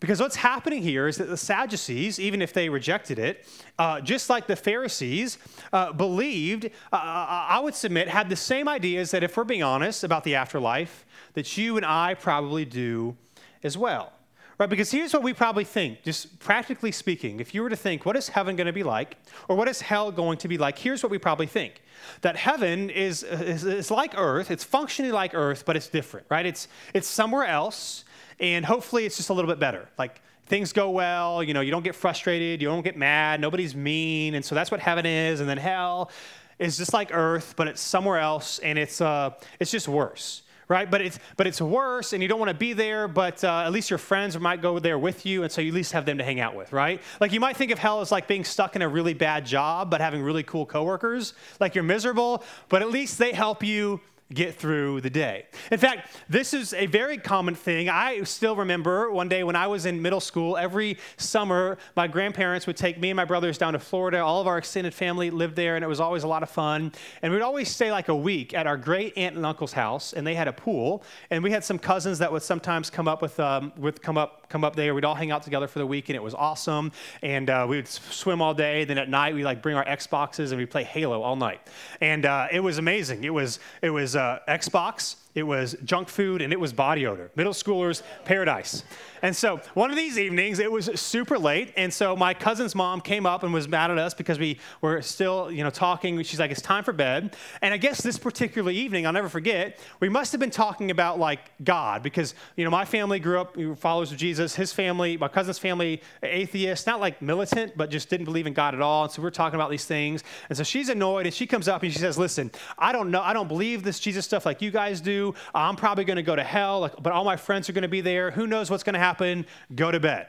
Because 0.00 0.18
what's 0.18 0.36
happening 0.36 0.82
here 0.82 1.06
is 1.06 1.18
that 1.18 1.28
the 1.28 1.36
Sadducees, 1.36 2.18
even 2.18 2.40
if 2.40 2.54
they 2.54 2.70
rejected 2.70 3.18
it, 3.18 3.46
uh, 3.78 4.00
just 4.00 4.30
like 4.30 4.46
the 4.46 4.56
Pharisees, 4.56 5.36
uh, 5.74 5.92
believed, 5.92 6.64
uh, 6.64 6.96
I 6.96 7.60
would 7.62 7.74
submit, 7.74 8.08
had 8.08 8.30
the 8.30 8.36
same 8.36 8.66
ideas 8.66 9.10
that, 9.10 9.22
if 9.22 9.36
we're 9.36 9.44
being 9.44 9.62
honest 9.62 10.02
about 10.02 10.24
the 10.24 10.34
afterlife, 10.34 11.04
that 11.34 11.58
you 11.58 11.76
and 11.76 11.84
I 11.84 12.14
probably 12.14 12.64
do 12.64 13.14
as 13.62 13.76
well. 13.76 14.12
Right? 14.56 14.68
Because 14.68 14.90
here's 14.90 15.12
what 15.14 15.22
we 15.22 15.32
probably 15.32 15.64
think, 15.64 16.02
just 16.02 16.38
practically 16.38 16.92
speaking. 16.92 17.40
If 17.40 17.54
you 17.54 17.62
were 17.62 17.70
to 17.70 17.76
think, 17.76 18.04
what 18.04 18.16
is 18.16 18.28
heaven 18.28 18.56
going 18.56 18.66
to 18.66 18.74
be 18.74 18.82
like? 18.82 19.16
Or 19.48 19.56
what 19.56 19.68
is 19.68 19.80
hell 19.80 20.10
going 20.12 20.36
to 20.38 20.48
be 20.48 20.58
like? 20.58 20.78
Here's 20.78 21.02
what 21.02 21.10
we 21.10 21.18
probably 21.18 21.46
think 21.46 21.82
that 22.22 22.36
heaven 22.36 22.88
is, 22.88 23.22
is, 23.22 23.64
is 23.64 23.90
like 23.90 24.14
earth, 24.16 24.50
it's 24.50 24.64
functionally 24.64 25.12
like 25.12 25.34
earth, 25.34 25.64
but 25.66 25.76
it's 25.76 25.88
different, 25.88 26.26
right? 26.30 26.46
It's, 26.46 26.68
it's 26.94 27.06
somewhere 27.06 27.44
else 27.44 28.04
and 28.40 28.64
hopefully 28.64 29.04
it's 29.04 29.16
just 29.16 29.28
a 29.28 29.32
little 29.32 29.50
bit 29.50 29.60
better. 29.60 29.86
Like 29.98 30.20
things 30.46 30.72
go 30.72 30.90
well, 30.90 31.42
you 31.42 31.54
know, 31.54 31.60
you 31.60 31.70
don't 31.70 31.84
get 31.84 31.94
frustrated, 31.94 32.60
you 32.60 32.68
don't 32.68 32.82
get 32.82 32.96
mad, 32.96 33.40
nobody's 33.40 33.74
mean, 33.74 34.34
and 34.34 34.44
so 34.44 34.54
that's 34.54 34.70
what 34.70 34.80
heaven 34.80 35.06
is. 35.06 35.40
And 35.40 35.48
then 35.48 35.58
hell 35.58 36.10
is 36.58 36.76
just 36.76 36.92
like 36.92 37.10
earth, 37.12 37.54
but 37.56 37.68
it's 37.68 37.80
somewhere 37.80 38.18
else, 38.18 38.58
and 38.58 38.78
it's 38.78 39.00
uh, 39.00 39.30
it's 39.60 39.70
just 39.70 39.88
worse. 39.88 40.42
Right, 40.68 40.88
but 40.88 41.00
it's 41.00 41.18
but 41.36 41.48
it's 41.48 41.60
worse, 41.60 42.12
and 42.12 42.22
you 42.22 42.28
don't 42.28 42.38
want 42.38 42.50
to 42.50 42.54
be 42.54 42.74
there. 42.74 43.08
But 43.08 43.42
uh, 43.42 43.64
at 43.66 43.72
least 43.72 43.90
your 43.90 43.98
friends 43.98 44.38
might 44.38 44.62
go 44.62 44.78
there 44.78 45.00
with 45.00 45.26
you, 45.26 45.42
and 45.42 45.50
so 45.50 45.60
you 45.60 45.70
at 45.70 45.74
least 45.74 45.90
have 45.90 46.06
them 46.06 46.18
to 46.18 46.22
hang 46.22 46.38
out 46.38 46.54
with, 46.54 46.72
right? 46.72 47.02
Like 47.20 47.32
you 47.32 47.40
might 47.40 47.56
think 47.56 47.72
of 47.72 47.80
hell 47.80 48.00
as 48.00 48.12
like 48.12 48.28
being 48.28 48.44
stuck 48.44 48.76
in 48.76 48.82
a 48.82 48.88
really 48.88 49.12
bad 49.12 49.44
job, 49.44 49.90
but 49.90 50.00
having 50.00 50.22
really 50.22 50.44
cool 50.44 50.64
coworkers. 50.64 51.34
Like 51.58 51.74
you're 51.74 51.82
miserable, 51.82 52.44
but 52.68 52.82
at 52.82 52.90
least 52.90 53.18
they 53.18 53.32
help 53.32 53.64
you 53.64 54.00
get 54.32 54.54
through 54.54 55.00
the 55.00 55.10
day. 55.10 55.46
In 55.72 55.78
fact, 55.78 56.16
this 56.28 56.54
is 56.54 56.72
a 56.74 56.86
very 56.86 57.18
common 57.18 57.54
thing. 57.54 57.88
I 57.88 58.22
still 58.22 58.54
remember 58.56 59.10
one 59.10 59.28
day 59.28 59.42
when 59.42 59.56
I 59.56 59.66
was 59.66 59.86
in 59.86 60.00
middle 60.00 60.20
school, 60.20 60.56
every 60.56 60.98
summer, 61.16 61.78
my 61.96 62.06
grandparents 62.06 62.66
would 62.66 62.76
take 62.76 62.98
me 62.98 63.10
and 63.10 63.16
my 63.16 63.24
brothers 63.24 63.58
down 63.58 63.72
to 63.72 63.78
Florida. 63.78 64.18
All 64.18 64.40
of 64.40 64.46
our 64.46 64.58
extended 64.58 64.94
family 64.94 65.30
lived 65.30 65.56
there, 65.56 65.76
and 65.76 65.84
it 65.84 65.88
was 65.88 66.00
always 66.00 66.22
a 66.22 66.28
lot 66.28 66.42
of 66.42 66.50
fun. 66.50 66.92
And 67.22 67.32
we'd 67.32 67.42
always 67.42 67.68
stay 67.68 67.90
like 67.90 68.08
a 68.08 68.14
week 68.14 68.54
at 68.54 68.66
our 68.66 68.76
great 68.76 69.16
aunt 69.16 69.36
and 69.36 69.44
uncle's 69.44 69.72
house, 69.72 70.12
and 70.12 70.26
they 70.26 70.34
had 70.34 70.48
a 70.48 70.52
pool. 70.52 71.02
And 71.30 71.42
we 71.42 71.50
had 71.50 71.64
some 71.64 71.78
cousins 71.78 72.18
that 72.20 72.30
would 72.30 72.42
sometimes 72.42 72.90
come 72.90 73.08
up 73.08 73.22
with, 73.22 73.38
um, 73.40 73.72
with 73.76 74.00
come 74.00 74.16
up, 74.16 74.48
come 74.48 74.64
up 74.64 74.76
there. 74.76 74.94
We'd 74.94 75.04
all 75.04 75.14
hang 75.14 75.30
out 75.30 75.42
together 75.42 75.66
for 75.66 75.80
the 75.80 75.86
week, 75.86 76.08
and 76.08 76.16
it 76.16 76.22
was 76.22 76.34
awesome. 76.34 76.92
And 77.22 77.50
uh, 77.50 77.66
we 77.68 77.76
would 77.76 77.88
swim 77.88 78.40
all 78.40 78.54
day. 78.54 78.84
Then 78.84 78.98
at 78.98 79.08
night, 79.08 79.34
we 79.34 79.42
like 79.44 79.62
bring 79.62 79.76
our 79.76 79.84
Xboxes 79.84 80.50
and 80.50 80.58
we 80.58 80.66
play 80.66 80.84
Halo 80.84 81.22
all 81.22 81.36
night. 81.36 81.60
And 82.00 82.26
uh, 82.26 82.48
it 82.52 82.60
was 82.60 82.78
amazing. 82.78 83.24
It 83.24 83.34
was 83.34 83.58
it 83.82 83.90
was 83.90 84.16
uh, 84.16 84.19
Uh, 84.20 84.38
Xbox, 84.48 85.16
it 85.34 85.44
was 85.44 85.76
junk 85.82 86.10
food, 86.10 86.42
and 86.42 86.52
it 86.52 86.60
was 86.60 86.74
body 86.74 87.06
odor. 87.06 87.30
Middle 87.36 87.54
schoolers' 87.54 88.02
paradise. 88.26 88.84
And 89.22 89.34
so 89.36 89.60
one 89.74 89.90
of 89.90 89.96
these 89.96 90.18
evenings, 90.18 90.58
it 90.58 90.70
was 90.70 90.90
super 91.00 91.38
late, 91.38 91.72
and 91.76 91.92
so 91.92 92.16
my 92.16 92.34
cousin's 92.34 92.74
mom 92.74 93.00
came 93.00 93.26
up 93.26 93.42
and 93.42 93.52
was 93.52 93.68
mad 93.68 93.90
at 93.90 93.98
us 93.98 94.14
because 94.14 94.38
we 94.38 94.58
were 94.80 95.02
still, 95.02 95.50
you 95.50 95.62
know, 95.62 95.70
talking. 95.70 96.22
She's 96.22 96.40
like, 96.40 96.50
"It's 96.50 96.62
time 96.62 96.84
for 96.84 96.92
bed." 96.92 97.36
And 97.62 97.74
I 97.74 97.76
guess 97.76 98.00
this 98.02 98.18
particular 98.18 98.70
evening, 98.70 99.06
I'll 99.06 99.12
never 99.12 99.28
forget, 99.28 99.78
we 100.00 100.08
must 100.08 100.32
have 100.32 100.40
been 100.40 100.50
talking 100.50 100.90
about 100.90 101.18
like 101.18 101.50
God 101.62 102.02
because 102.02 102.34
you 102.56 102.64
know 102.64 102.70
my 102.70 102.84
family 102.84 103.18
grew 103.18 103.40
up 103.40 103.56
followers 103.78 104.10
of 104.12 104.18
Jesus. 104.18 104.54
His 104.54 104.72
family, 104.72 105.16
my 105.16 105.28
cousin's 105.28 105.58
family, 105.58 106.02
atheist, 106.22 106.86
not 106.86 107.00
like 107.00 107.20
militant, 107.20 107.76
but 107.76 107.90
just 107.90 108.08
didn't 108.08 108.24
believe 108.24 108.46
in 108.46 108.54
God 108.54 108.74
at 108.74 108.80
all. 108.80 109.04
And 109.04 109.12
so 109.12 109.20
we're 109.20 109.30
talking 109.30 109.56
about 109.56 109.70
these 109.70 109.84
things. 109.84 110.24
And 110.48 110.56
so 110.56 110.64
she's 110.64 110.88
annoyed, 110.88 111.26
and 111.26 111.34
she 111.34 111.46
comes 111.46 111.68
up 111.68 111.82
and 111.82 111.92
she 111.92 111.98
says, 111.98 112.16
"Listen, 112.16 112.50
I 112.78 112.92
don't 112.92 113.10
know, 113.10 113.20
I 113.20 113.32
don't 113.32 113.48
believe 113.48 113.82
this 113.82 114.00
Jesus 114.00 114.24
stuff 114.24 114.46
like 114.46 114.62
you 114.62 114.70
guys 114.70 115.00
do. 115.00 115.34
I'm 115.54 115.76
probably 115.76 116.04
going 116.04 116.16
to 116.16 116.22
go 116.22 116.36
to 116.36 116.44
hell, 116.44 116.80
like, 116.80 117.02
but 117.02 117.12
all 117.12 117.24
my 117.24 117.36
friends 117.36 117.68
are 117.68 117.72
going 117.72 117.82
to 117.82 117.88
be 117.88 118.00
there. 118.00 118.30
Who 118.30 118.46
knows 118.46 118.70
what's 118.70 118.82
going 118.82 118.94
to 118.94 118.98
happen?" 118.98 119.09
Happen, 119.10 119.46
go 119.74 119.90
to 119.90 120.00
bed. 120.00 120.28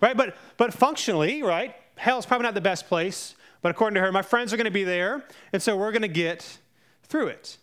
Right? 0.00 0.16
But, 0.16 0.36
but 0.56 0.72
functionally, 0.72 1.42
right, 1.42 1.74
hell's 1.96 2.26
probably 2.26 2.44
not 2.44 2.54
the 2.54 2.60
best 2.60 2.86
place. 2.86 3.34
But 3.62 3.70
according 3.70 3.96
to 3.96 4.00
her, 4.00 4.12
my 4.12 4.22
friends 4.22 4.52
are 4.52 4.56
going 4.56 4.64
to 4.64 4.70
be 4.70 4.84
there, 4.84 5.24
and 5.52 5.60
so 5.60 5.76
we're 5.76 5.92
going 5.92 6.02
to 6.02 6.08
get 6.08 6.58
through 7.04 7.28
it. 7.28 7.58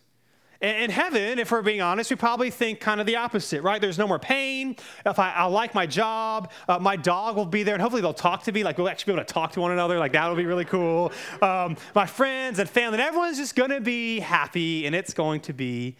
In 0.60 0.90
heaven, 0.90 1.38
if 1.38 1.52
we're 1.52 1.62
being 1.62 1.80
honest, 1.80 2.10
we 2.10 2.16
probably 2.16 2.50
think 2.50 2.80
kind 2.80 3.00
of 3.00 3.06
the 3.06 3.16
opposite, 3.16 3.62
right? 3.62 3.80
There's 3.80 3.98
no 3.98 4.08
more 4.08 4.18
pain. 4.18 4.76
If 5.06 5.18
I, 5.18 5.30
I 5.30 5.44
like 5.44 5.72
my 5.72 5.86
job, 5.86 6.50
uh, 6.68 6.80
my 6.80 6.96
dog 6.96 7.36
will 7.36 7.46
be 7.46 7.62
there, 7.62 7.74
and 7.74 7.82
hopefully 7.82 8.02
they'll 8.02 8.12
talk 8.12 8.42
to 8.44 8.52
me. 8.52 8.64
Like 8.64 8.76
we'll 8.76 8.88
actually 8.88 9.12
be 9.12 9.16
able 9.16 9.26
to 9.26 9.32
talk 9.32 9.52
to 9.52 9.60
one 9.60 9.72
another. 9.72 9.98
Like 9.98 10.12
that'll 10.12 10.36
be 10.36 10.46
really 10.46 10.64
cool. 10.64 11.12
Um, 11.42 11.76
my 11.94 12.06
friends 12.06 12.58
and 12.58 12.68
family, 12.68 12.98
and 12.98 13.02
everyone's 13.02 13.38
just 13.38 13.56
going 13.56 13.70
to 13.70 13.80
be 13.80 14.20
happy, 14.20 14.86
and 14.86 14.94
it's 14.94 15.14
going 15.14 15.40
to 15.42 15.52
be 15.52 15.96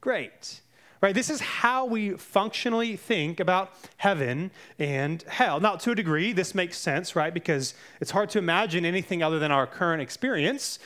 great 0.00 0.61
right? 1.02 1.14
This 1.16 1.28
is 1.28 1.40
how 1.40 1.84
we 1.84 2.10
functionally 2.10 2.96
think 2.96 3.40
about 3.40 3.72
heaven 3.96 4.52
and 4.78 5.22
hell. 5.24 5.58
Now, 5.58 5.74
to 5.76 5.90
a 5.90 5.94
degree, 5.96 6.32
this 6.32 6.54
makes 6.54 6.78
sense, 6.78 7.16
right? 7.16 7.34
Because 7.34 7.74
it's 8.00 8.12
hard 8.12 8.30
to 8.30 8.38
imagine 8.38 8.84
anything 8.86 9.22
other 9.22 9.40
than 9.40 9.50
our 9.50 9.66
current 9.66 10.00
experience. 10.00 10.78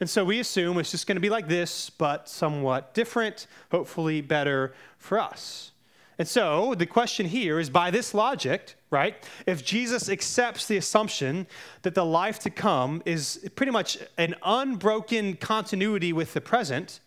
And 0.00 0.10
so 0.10 0.24
we 0.24 0.40
assume 0.40 0.78
it's 0.78 0.90
just 0.90 1.06
going 1.06 1.16
to 1.16 1.20
be 1.20 1.30
like 1.30 1.46
this, 1.46 1.88
but 1.88 2.28
somewhat 2.28 2.94
different, 2.94 3.46
hopefully 3.70 4.20
better 4.20 4.74
for 4.98 5.20
us. 5.20 5.70
And 6.18 6.26
so 6.26 6.74
the 6.74 6.84
question 6.84 7.26
here 7.26 7.60
is 7.60 7.70
by 7.70 7.90
this 7.90 8.12
logic, 8.12 8.74
right? 8.90 9.14
If 9.46 9.64
Jesus 9.64 10.08
accepts 10.08 10.66
the 10.66 10.78
assumption 10.78 11.46
that 11.82 11.94
the 11.94 12.04
life 12.04 12.40
to 12.40 12.50
come 12.50 13.02
is 13.06 13.48
pretty 13.54 13.72
much 13.72 13.98
an 14.18 14.34
unbroken 14.42 15.36
continuity 15.36 16.12
with 16.12 16.34
the 16.34 16.40
present, 16.40 17.00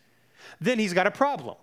then 0.60 0.78
he's 0.78 0.94
got 0.94 1.06
a 1.06 1.10
problem 1.10 1.56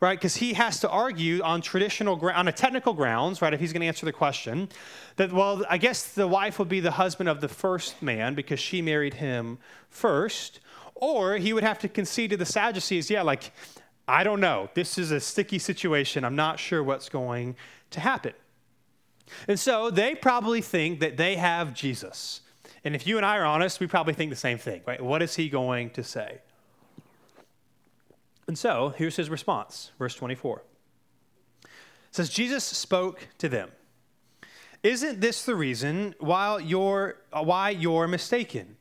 right? 0.00 0.18
Because 0.18 0.36
he 0.36 0.52
has 0.54 0.80
to 0.80 0.88
argue 0.88 1.42
on 1.42 1.60
traditional, 1.60 2.20
on 2.30 2.48
a 2.48 2.52
technical 2.52 2.92
grounds, 2.92 3.42
right? 3.42 3.52
If 3.52 3.60
he's 3.60 3.72
going 3.72 3.80
to 3.80 3.86
answer 3.86 4.06
the 4.06 4.12
question, 4.12 4.68
that 5.16 5.32
well, 5.32 5.64
I 5.68 5.78
guess 5.78 6.12
the 6.12 6.28
wife 6.28 6.58
would 6.58 6.68
be 6.68 6.80
the 6.80 6.92
husband 6.92 7.28
of 7.28 7.40
the 7.40 7.48
first 7.48 8.00
man 8.00 8.34
because 8.34 8.60
she 8.60 8.80
married 8.80 9.14
him 9.14 9.58
first, 9.90 10.60
or 10.94 11.36
he 11.36 11.52
would 11.52 11.64
have 11.64 11.78
to 11.80 11.88
concede 11.88 12.30
to 12.30 12.36
the 12.36 12.46
Sadducees, 12.46 13.10
yeah, 13.10 13.22
like 13.22 13.52
I 14.06 14.24
don't 14.24 14.40
know, 14.40 14.70
this 14.74 14.96
is 14.96 15.10
a 15.10 15.20
sticky 15.20 15.58
situation. 15.58 16.24
I'm 16.24 16.36
not 16.36 16.58
sure 16.58 16.82
what's 16.82 17.08
going 17.08 17.56
to 17.90 18.00
happen. 18.00 18.32
And 19.46 19.60
so 19.60 19.90
they 19.90 20.14
probably 20.14 20.62
think 20.62 21.00
that 21.00 21.18
they 21.18 21.36
have 21.36 21.74
Jesus. 21.74 22.40
And 22.84 22.94
if 22.94 23.06
you 23.06 23.18
and 23.18 23.26
I 23.26 23.36
are 23.36 23.44
honest, 23.44 23.80
we 23.80 23.86
probably 23.86 24.14
think 24.14 24.30
the 24.30 24.36
same 24.36 24.56
thing, 24.56 24.80
right? 24.86 25.02
What 25.02 25.22
is 25.22 25.36
he 25.36 25.50
going 25.50 25.90
to 25.90 26.02
say? 26.02 26.38
And 28.48 28.58
so 28.58 28.94
here's 28.96 29.16
his 29.16 29.30
response, 29.30 29.92
verse 29.98 30.14
24. 30.14 30.62
It 31.62 31.68
says, 32.10 32.30
Jesus 32.30 32.64
spoke 32.64 33.28
to 33.38 33.48
them. 33.48 33.70
Isn't 34.82 35.20
this 35.20 35.44
the 35.44 35.54
reason 35.54 36.14
why 36.18 36.58
you're, 36.58 37.16
why 37.32 37.70
you're 37.70 38.08
mistaken? 38.08 38.76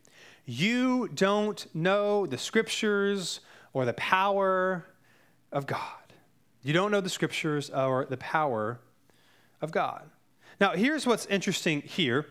You 0.46 1.10
don't 1.10 1.68
know 1.76 2.26
the 2.26 2.38
scriptures 2.38 3.42
or 3.74 3.84
the 3.84 3.94
power 3.94 4.86
of 5.52 5.68
God. 5.68 6.14
You 6.64 6.72
don't 6.72 6.92
know 6.92 7.02
the 7.02 7.10
scriptures 7.10 7.70
or 7.70 8.06
the 8.06 8.18
power 8.18 8.80
of 9.62 9.72
God. 9.72 10.10
Now, 10.62 10.72
here's 10.72 11.06
what's 11.06 11.26
interesting 11.26 11.82
here 11.82 12.26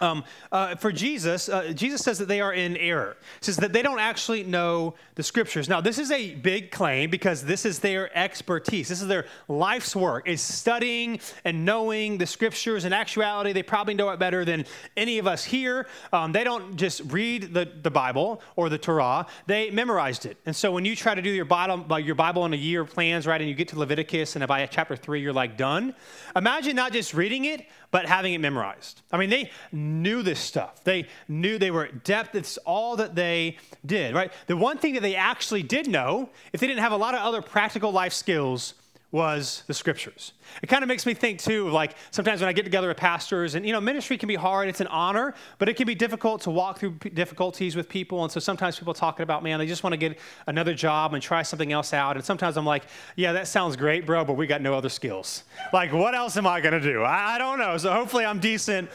um, 0.00 0.24
uh, 0.52 0.76
for 0.76 0.92
Jesus, 0.92 1.48
uh, 1.48 1.72
Jesus 1.74 2.02
says 2.02 2.18
that 2.18 2.28
they 2.28 2.40
are 2.40 2.52
in 2.52 2.76
error. 2.76 3.16
He 3.40 3.44
says 3.44 3.56
that 3.58 3.72
they 3.72 3.82
don't 3.82 3.98
actually 3.98 4.44
know 4.44 4.94
the 5.14 5.22
scriptures. 5.22 5.68
Now, 5.68 5.80
this 5.80 5.98
is 5.98 6.10
a 6.10 6.34
big 6.34 6.70
claim 6.70 7.10
because 7.10 7.44
this 7.44 7.64
is 7.64 7.80
their 7.80 8.16
expertise. 8.16 8.88
This 8.88 9.02
is 9.02 9.08
their 9.08 9.26
life's 9.48 9.96
work, 9.96 10.28
is 10.28 10.40
studying 10.40 11.20
and 11.44 11.64
knowing 11.64 12.18
the 12.18 12.26
scriptures. 12.26 12.84
In 12.84 12.92
actuality, 12.92 13.52
they 13.52 13.62
probably 13.62 13.94
know 13.94 14.10
it 14.10 14.18
better 14.18 14.44
than 14.44 14.64
any 14.96 15.18
of 15.18 15.26
us 15.26 15.44
here. 15.44 15.86
Um, 16.12 16.32
they 16.32 16.44
don't 16.44 16.76
just 16.76 17.02
read 17.12 17.52
the, 17.54 17.70
the 17.82 17.90
Bible 17.90 18.40
or 18.56 18.68
the 18.68 18.78
Torah, 18.78 19.26
they 19.46 19.70
memorized 19.70 20.26
it. 20.26 20.36
And 20.46 20.54
so 20.54 20.72
when 20.72 20.84
you 20.84 20.94
try 20.94 21.14
to 21.14 21.22
do 21.22 21.30
your 21.30 21.44
Bible, 21.44 21.98
your 21.98 22.14
Bible 22.14 22.44
in 22.44 22.54
a 22.54 22.56
year 22.56 22.84
plans, 22.84 23.26
right, 23.26 23.40
and 23.40 23.48
you 23.48 23.56
get 23.56 23.68
to 23.68 23.78
Leviticus 23.78 24.36
and 24.36 24.46
by 24.46 24.64
chapter 24.66 24.96
three, 24.96 25.20
you're 25.20 25.32
like 25.32 25.56
done, 25.56 25.94
imagine 26.34 26.76
not 26.76 26.92
just 26.92 27.14
reading 27.14 27.44
it, 27.44 27.66
but 27.90 28.06
having 28.06 28.34
it 28.34 28.40
memorized. 28.40 29.02
I 29.10 29.16
mean, 29.16 29.30
they 29.30 29.50
knew 29.72 30.22
this 30.22 30.40
stuff. 30.40 30.84
They 30.84 31.06
knew 31.26 31.58
they 31.58 31.70
were 31.70 31.88
depth. 31.88 32.34
It's 32.34 32.58
all 32.58 32.96
that 32.96 33.14
they 33.14 33.58
did, 33.84 34.14
right? 34.14 34.32
The 34.46 34.56
one 34.56 34.78
thing 34.78 34.94
that 34.94 35.02
they 35.02 35.14
actually 35.14 35.62
did 35.62 35.88
know, 35.88 36.30
if 36.52 36.60
they 36.60 36.66
didn't 36.66 36.80
have 36.80 36.92
a 36.92 36.96
lot 36.96 37.14
of 37.14 37.20
other 37.20 37.40
practical 37.42 37.90
life 37.90 38.12
skills, 38.12 38.74
was 39.10 39.62
the 39.66 39.72
scriptures. 39.72 40.32
It 40.62 40.66
kind 40.66 40.82
of 40.82 40.88
makes 40.88 41.06
me 41.06 41.14
think 41.14 41.40
too, 41.40 41.70
like 41.70 41.94
sometimes 42.10 42.40
when 42.40 42.48
I 42.48 42.52
get 42.52 42.64
together 42.64 42.88
with 42.88 42.98
pastors, 42.98 43.54
and 43.54 43.64
you 43.64 43.72
know, 43.72 43.80
ministry 43.80 44.18
can 44.18 44.26
be 44.26 44.34
hard. 44.34 44.68
It's 44.68 44.82
an 44.82 44.86
honor, 44.88 45.34
but 45.58 45.68
it 45.68 45.76
can 45.76 45.86
be 45.86 45.94
difficult 45.94 46.42
to 46.42 46.50
walk 46.50 46.78
through 46.78 46.90
difficulties 47.14 47.74
with 47.74 47.88
people. 47.88 48.22
And 48.22 48.30
so 48.30 48.38
sometimes 48.38 48.78
people 48.78 48.92
talking 48.92 49.22
about, 49.22 49.42
man, 49.42 49.58
they 49.58 49.66
just 49.66 49.82
want 49.82 49.94
to 49.94 49.96
get 49.96 50.18
another 50.46 50.74
job 50.74 51.14
and 51.14 51.22
try 51.22 51.42
something 51.42 51.72
else 51.72 51.94
out. 51.94 52.16
And 52.16 52.24
sometimes 52.24 52.58
I'm 52.58 52.66
like, 52.66 52.84
yeah, 53.16 53.32
that 53.32 53.48
sounds 53.48 53.76
great, 53.76 54.04
bro, 54.04 54.26
but 54.26 54.34
we 54.34 54.46
got 54.46 54.60
no 54.60 54.74
other 54.74 54.90
skills. 54.90 55.44
Like, 55.72 55.92
what 55.92 56.14
else 56.14 56.36
am 56.36 56.46
I 56.46 56.60
going 56.60 56.74
to 56.74 56.80
do? 56.80 57.02
I, 57.02 57.36
I 57.36 57.38
don't 57.38 57.58
know. 57.58 57.78
So 57.78 57.90
hopefully 57.92 58.26
I'm 58.26 58.40
decent 58.40 58.90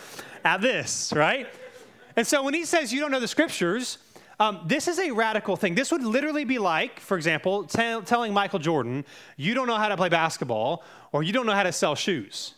at 0.46 0.62
this, 0.62 1.12
right? 1.16 1.48
And 2.16 2.28
so 2.28 2.44
when 2.44 2.54
he 2.54 2.66
says 2.66 2.94
you 2.94 3.00
don't 3.00 3.10
know 3.10 3.20
the 3.20 3.28
scriptures, 3.28 3.98
um, 4.40 4.62
this 4.66 4.88
is 4.88 5.00
a 5.00 5.12
radical 5.12 5.56
thing. 5.56 5.76
This 5.76 5.92
would 5.92 6.04
literally 6.04 6.44
be 6.44 6.58
like, 6.58 7.00
for 7.00 7.18
example, 7.18 7.66
t- 7.66 8.02
telling 8.06 8.34
Michael 8.34 8.60
Jordan, 8.60 9.06
you 9.38 9.54
don't 9.54 9.68
know 9.68 9.78
how 9.78 9.90
to 9.90 9.98
play 9.98 10.10
basketball 10.10 10.84
or 11.12 11.24
you 11.24 11.32
don't 11.32 11.46
know 11.46 11.54
how 11.54 11.64
to 11.64 11.72
sell 11.72 11.96
shoes, 11.96 12.56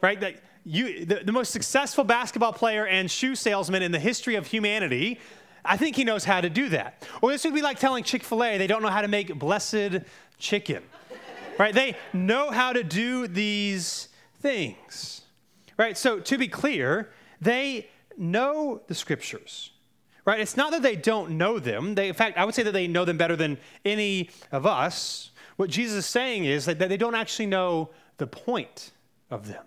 right? 0.00 0.18
That 0.20 0.36
you, 0.64 1.04
the, 1.04 1.16
the 1.24 1.32
most 1.32 1.50
successful 1.50 2.04
basketball 2.04 2.52
player 2.52 2.86
and 2.86 3.10
shoe 3.10 3.34
salesman 3.34 3.82
in 3.82 3.92
the 3.92 3.98
history 3.98 4.36
of 4.36 4.46
humanity, 4.46 5.20
I 5.64 5.76
think 5.76 5.96
he 5.96 6.04
knows 6.04 6.24
how 6.24 6.40
to 6.40 6.50
do 6.50 6.70
that. 6.70 7.06
Or 7.20 7.30
this 7.30 7.44
would 7.44 7.54
be 7.54 7.62
like 7.62 7.78
telling 7.78 8.04
Chick 8.04 8.22
fil 8.22 8.42
A 8.44 8.58
they 8.58 8.66
don't 8.66 8.82
know 8.82 8.88
how 8.88 9.02
to 9.02 9.08
make 9.08 9.38
blessed 9.38 10.00
chicken, 10.38 10.82
right? 11.58 11.74
They 11.74 11.96
know 12.12 12.50
how 12.50 12.72
to 12.72 12.82
do 12.82 13.26
these 13.26 14.08
things, 14.40 15.22
right? 15.76 15.96
So 15.96 16.20
to 16.20 16.38
be 16.38 16.48
clear, 16.48 17.10
they 17.40 17.88
know 18.16 18.82
the 18.86 18.94
scriptures, 18.94 19.72
right? 20.28 20.40
It's 20.40 20.58
not 20.58 20.72
that 20.72 20.82
they 20.82 20.94
don't 20.94 21.30
know 21.38 21.58
them. 21.58 21.94
They, 21.94 22.08
in 22.08 22.14
fact, 22.14 22.36
I 22.36 22.44
would 22.44 22.54
say 22.54 22.62
that 22.64 22.72
they 22.72 22.86
know 22.86 23.06
them 23.06 23.16
better 23.16 23.34
than 23.34 23.56
any 23.82 24.28
of 24.52 24.66
us. 24.66 25.30
What 25.56 25.70
Jesus 25.70 25.96
is 25.96 26.06
saying 26.06 26.44
is 26.44 26.66
that 26.66 26.78
they 26.78 26.98
don't 26.98 27.14
actually 27.14 27.46
know 27.46 27.88
the 28.18 28.26
point 28.26 28.92
of 29.30 29.48
them. 29.48 29.64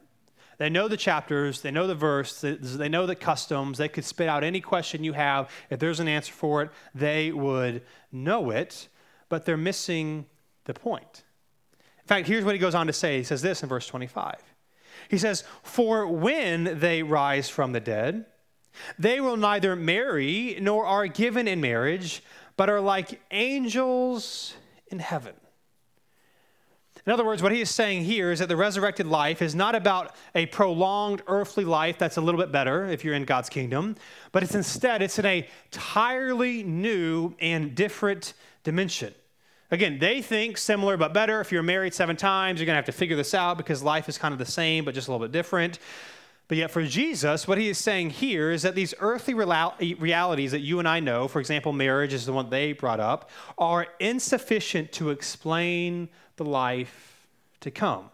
They 0.59 0.69
know 0.69 0.87
the 0.87 0.97
chapters, 0.97 1.61
they 1.61 1.71
know 1.71 1.87
the 1.87 1.95
verse, 1.95 2.41
they 2.41 2.89
know 2.89 3.07
the 3.07 3.15
customs. 3.15 3.79
They 3.79 3.87
could 3.87 4.05
spit 4.05 4.29
out 4.29 4.43
any 4.43 4.61
question 4.61 5.03
you 5.03 5.13
have. 5.13 5.49
If 5.71 5.79
there's 5.79 5.99
an 5.99 6.07
answer 6.07 6.31
for 6.31 6.61
it, 6.61 6.69
they 6.93 7.31
would 7.31 7.81
know 8.11 8.51
it, 8.51 8.87
but 9.29 9.47
they're 9.47 9.57
missing 9.57 10.27
the 10.65 10.75
point. 10.75 11.23
In 12.01 12.07
fact, 12.07 12.27
here's 12.27 12.45
what 12.45 12.53
he 12.53 12.59
goes 12.59 12.75
on 12.75 12.85
to 12.85 12.93
say. 12.93 13.17
He 13.17 13.23
says 13.23 13.41
this 13.41 13.63
in 13.63 13.69
verse 13.69 13.87
25. 13.87 14.35
He 15.09 15.17
says, 15.17 15.43
For 15.63 16.05
when 16.05 16.79
they 16.79 17.01
rise 17.01 17.49
from 17.49 17.71
the 17.71 17.79
dead, 17.79 18.27
they 18.97 19.19
will 19.19 19.37
neither 19.37 19.75
marry 19.75 20.57
nor 20.61 20.85
are 20.85 21.07
given 21.07 21.47
in 21.47 21.61
marriage, 21.61 22.23
but 22.57 22.69
are 22.69 22.81
like 22.81 23.21
angels 23.31 24.53
in 24.87 24.99
heaven. 24.99 25.33
In 27.05 27.11
other 27.11 27.25
words, 27.25 27.41
what 27.41 27.51
he 27.51 27.61
is 27.61 27.69
saying 27.71 28.03
here 28.03 28.31
is 28.31 28.39
that 28.39 28.47
the 28.47 28.55
resurrected 28.55 29.07
life 29.07 29.41
is 29.41 29.55
not 29.55 29.73
about 29.73 30.15
a 30.35 30.45
prolonged 30.47 31.23
earthly 31.25 31.65
life 31.65 31.97
that's 31.97 32.17
a 32.17 32.21
little 32.21 32.39
bit 32.39 32.51
better 32.51 32.85
if 32.85 33.03
you're 33.03 33.15
in 33.15 33.25
God's 33.25 33.49
kingdom, 33.49 33.95
but 34.31 34.43
it's 34.43 34.53
instead 34.53 35.01
it's 35.01 35.17
in 35.17 35.25
a 35.25 35.47
entirely 35.71 36.61
new 36.61 37.33
and 37.39 37.73
different 37.73 38.33
dimension. 38.63 39.15
Again, 39.71 39.97
they 39.97 40.21
think 40.21 40.57
similar 40.57 40.95
but 40.95 41.13
better. 41.13 41.41
If 41.41 41.51
you're 41.51 41.63
married 41.63 41.93
seven 41.93 42.17
times, 42.17 42.59
you're 42.59 42.65
going 42.65 42.73
to 42.73 42.77
have 42.77 42.85
to 42.85 42.91
figure 42.91 43.15
this 43.15 43.33
out 43.33 43.57
because 43.57 43.81
life 43.81 44.07
is 44.07 44.17
kind 44.17 44.33
of 44.33 44.37
the 44.37 44.45
same 44.45 44.85
but 44.85 44.93
just 44.93 45.07
a 45.07 45.11
little 45.11 45.25
bit 45.25 45.31
different. 45.31 45.79
But 46.51 46.57
yet, 46.57 46.69
for 46.69 46.83
Jesus, 46.83 47.47
what 47.47 47.57
he 47.57 47.69
is 47.69 47.77
saying 47.77 48.09
here 48.09 48.51
is 48.51 48.63
that 48.63 48.75
these 48.75 48.93
earthly 48.99 49.33
realities 49.33 50.51
that 50.51 50.59
you 50.59 50.79
and 50.79 50.85
I 50.85 50.99
know, 50.99 51.29
for 51.29 51.39
example, 51.39 51.71
marriage 51.71 52.11
is 52.11 52.25
the 52.25 52.33
one 52.33 52.49
they 52.49 52.73
brought 52.73 52.99
up, 52.99 53.29
are 53.57 53.87
insufficient 54.01 54.91
to 54.91 55.11
explain 55.11 56.09
the 56.35 56.43
life 56.43 57.25
to 57.61 57.71
come. 57.71 58.09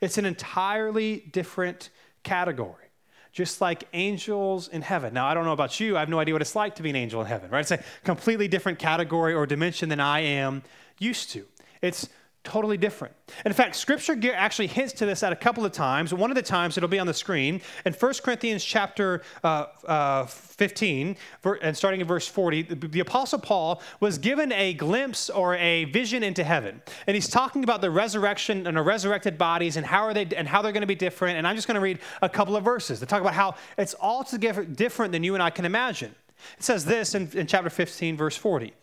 It's 0.00 0.16
an 0.16 0.24
entirely 0.24 1.28
different 1.30 1.90
category, 2.22 2.86
just 3.32 3.60
like 3.60 3.86
angels 3.92 4.68
in 4.68 4.80
heaven. 4.80 5.12
Now, 5.12 5.26
I 5.26 5.34
don't 5.34 5.44
know 5.44 5.52
about 5.52 5.78
you, 5.78 5.98
I 5.98 6.00
have 6.00 6.08
no 6.08 6.18
idea 6.18 6.34
what 6.34 6.40
it's 6.40 6.56
like 6.56 6.76
to 6.76 6.82
be 6.82 6.88
an 6.88 6.96
angel 6.96 7.20
in 7.20 7.26
heaven, 7.26 7.50
right? 7.50 7.60
It's 7.60 7.70
a 7.70 7.84
completely 8.02 8.48
different 8.48 8.78
category 8.78 9.34
or 9.34 9.44
dimension 9.44 9.90
than 9.90 10.00
I 10.00 10.20
am 10.20 10.62
used 10.98 11.32
to. 11.32 11.44
It's 11.82 12.08
totally 12.44 12.76
different. 12.76 13.14
And 13.38 13.46
in 13.46 13.54
fact, 13.54 13.74
Scripture 13.74 14.16
actually 14.34 14.66
hints 14.66 14.92
to 14.94 15.06
this 15.06 15.22
at 15.22 15.32
a 15.32 15.36
couple 15.36 15.64
of 15.64 15.72
times. 15.72 16.12
One 16.12 16.30
of 16.30 16.36
the 16.36 16.42
times 16.42 16.76
it'll 16.76 16.88
be 16.88 16.98
on 16.98 17.06
the 17.06 17.14
screen 17.14 17.60
in 17.84 17.92
1 17.94 18.14
Corinthians 18.22 18.62
chapter 18.62 19.22
uh, 19.42 19.66
uh, 19.86 20.26
15, 20.26 21.16
and 21.62 21.76
starting 21.76 22.00
in 22.00 22.06
verse 22.06 22.28
40, 22.28 22.62
the, 22.62 23.00
Apostle 23.00 23.38
Paul 23.38 23.82
was 23.98 24.18
given 24.18 24.52
a 24.52 24.74
glimpse 24.74 25.30
or 25.30 25.56
a 25.56 25.84
vision 25.86 26.22
into 26.22 26.44
heaven, 26.44 26.80
and 27.06 27.14
he's 27.14 27.28
talking 27.28 27.64
about 27.64 27.80
the 27.80 27.90
resurrection 27.90 28.66
and 28.66 28.76
the 28.76 28.82
resurrected 28.82 29.38
bodies 29.38 29.76
and 29.76 29.86
how 29.86 30.04
are 30.04 30.14
they 30.14 30.26
and 30.36 30.46
how 30.46 30.62
they're 30.62 30.72
going 30.72 30.82
to 30.82 30.86
be 30.86 30.94
different. 30.94 31.38
And 31.38 31.46
I'm 31.46 31.56
just 31.56 31.66
going 31.66 31.76
to 31.76 31.80
read 31.80 31.98
a 32.22 32.28
couple 32.28 32.56
of 32.56 32.62
verses 32.62 33.00
to 33.00 33.06
talk 33.06 33.20
about 33.20 33.34
how 33.34 33.56
it's 33.78 33.94
altogether 34.00 34.64
different 34.64 35.12
than 35.12 35.24
you 35.24 35.34
and 35.34 35.42
I 35.42 35.50
can 35.50 35.64
imagine. 35.64 36.14
It 36.58 36.64
says 36.64 36.84
this 36.84 37.14
in, 37.14 37.30
in 37.32 37.46
chapter 37.46 37.70
15, 37.70 38.16
verse 38.16 38.36
40. 38.36 38.74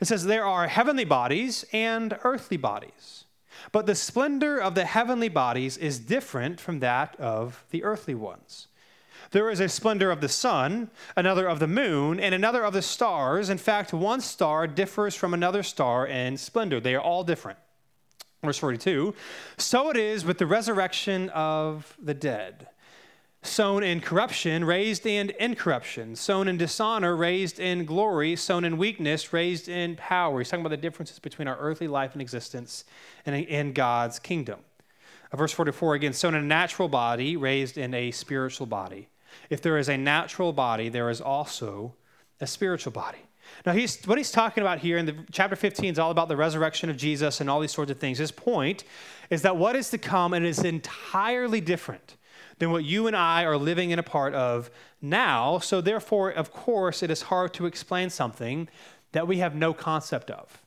It 0.00 0.06
says, 0.06 0.24
There 0.24 0.46
are 0.46 0.66
heavenly 0.66 1.04
bodies 1.04 1.64
and 1.72 2.18
earthly 2.24 2.56
bodies, 2.56 3.24
but 3.72 3.86
the 3.86 3.94
splendor 3.94 4.58
of 4.58 4.74
the 4.74 4.86
heavenly 4.86 5.28
bodies 5.28 5.76
is 5.76 5.98
different 5.98 6.60
from 6.60 6.80
that 6.80 7.18
of 7.20 7.64
the 7.70 7.84
earthly 7.84 8.14
ones. 8.14 8.68
There 9.32 9.50
is 9.50 9.60
a 9.60 9.68
splendor 9.68 10.10
of 10.10 10.20
the 10.20 10.28
sun, 10.28 10.90
another 11.14 11.46
of 11.46 11.60
the 11.60 11.68
moon, 11.68 12.18
and 12.18 12.34
another 12.34 12.64
of 12.64 12.72
the 12.72 12.82
stars. 12.82 13.48
In 13.48 13.58
fact, 13.58 13.92
one 13.92 14.20
star 14.20 14.66
differs 14.66 15.14
from 15.14 15.34
another 15.34 15.62
star 15.62 16.06
in 16.06 16.36
splendor. 16.36 16.80
They 16.80 16.94
are 16.94 17.00
all 17.00 17.22
different. 17.22 17.58
Verse 18.42 18.58
42 18.58 19.14
So 19.58 19.90
it 19.90 19.96
is 19.96 20.24
with 20.24 20.38
the 20.38 20.46
resurrection 20.46 21.28
of 21.30 21.96
the 22.02 22.14
dead 22.14 22.69
sown 23.42 23.82
in 23.82 24.00
corruption, 24.00 24.64
raised 24.64 25.06
in 25.06 25.32
incorruption, 25.40 26.14
sown 26.14 26.46
in 26.46 26.58
dishonor, 26.58 27.16
raised 27.16 27.58
in 27.58 27.86
glory, 27.86 28.36
sown 28.36 28.64
in 28.64 28.76
weakness, 28.76 29.32
raised 29.32 29.68
in 29.68 29.96
power. 29.96 30.38
He's 30.38 30.50
talking 30.50 30.64
about 30.64 30.70
the 30.70 30.76
differences 30.76 31.18
between 31.18 31.48
our 31.48 31.56
earthly 31.58 31.88
life 31.88 32.12
and 32.12 32.20
existence 32.20 32.84
and 33.24 33.34
in 33.34 33.72
God's 33.72 34.18
kingdom. 34.18 34.60
Uh, 35.32 35.36
verse 35.36 35.52
44 35.52 35.94
again, 35.94 36.12
sown 36.12 36.34
in 36.34 36.42
a 36.42 36.46
natural 36.46 36.88
body, 36.88 37.36
raised 37.36 37.78
in 37.78 37.94
a 37.94 38.10
spiritual 38.10 38.66
body. 38.66 39.08
If 39.48 39.62
there 39.62 39.78
is 39.78 39.88
a 39.88 39.96
natural 39.96 40.52
body, 40.52 40.88
there 40.88 41.08
is 41.08 41.20
also 41.20 41.94
a 42.40 42.46
spiritual 42.46 42.92
body. 42.92 43.18
Now, 43.64 43.72
he's, 43.72 44.00
what 44.06 44.18
he's 44.18 44.30
talking 44.30 44.62
about 44.62 44.78
here 44.78 44.96
in 44.96 45.06
the, 45.06 45.16
chapter 45.32 45.56
15 45.56 45.92
is 45.92 45.98
all 45.98 46.10
about 46.10 46.28
the 46.28 46.36
resurrection 46.36 46.88
of 46.88 46.96
Jesus 46.96 47.40
and 47.40 47.50
all 47.50 47.58
these 47.58 47.72
sorts 47.72 47.90
of 47.90 47.98
things. 47.98 48.18
His 48.18 48.30
point 48.30 48.84
is 49.28 49.42
that 49.42 49.56
what 49.56 49.76
is 49.76 49.90
to 49.90 49.98
come 49.98 50.34
and 50.34 50.46
is 50.46 50.60
entirely 50.60 51.60
different 51.60 52.16
than 52.60 52.70
what 52.70 52.84
you 52.84 53.08
and 53.08 53.16
I 53.16 53.44
are 53.44 53.56
living 53.56 53.90
in 53.90 53.98
a 53.98 54.02
part 54.02 54.34
of 54.34 54.70
now. 55.02 55.58
So, 55.58 55.80
therefore, 55.80 56.30
of 56.30 56.52
course, 56.52 57.02
it 57.02 57.10
is 57.10 57.22
hard 57.22 57.52
to 57.54 57.66
explain 57.66 58.10
something 58.10 58.68
that 59.12 59.26
we 59.26 59.38
have 59.38 59.56
no 59.56 59.72
concept 59.74 60.30
of. 60.30 60.62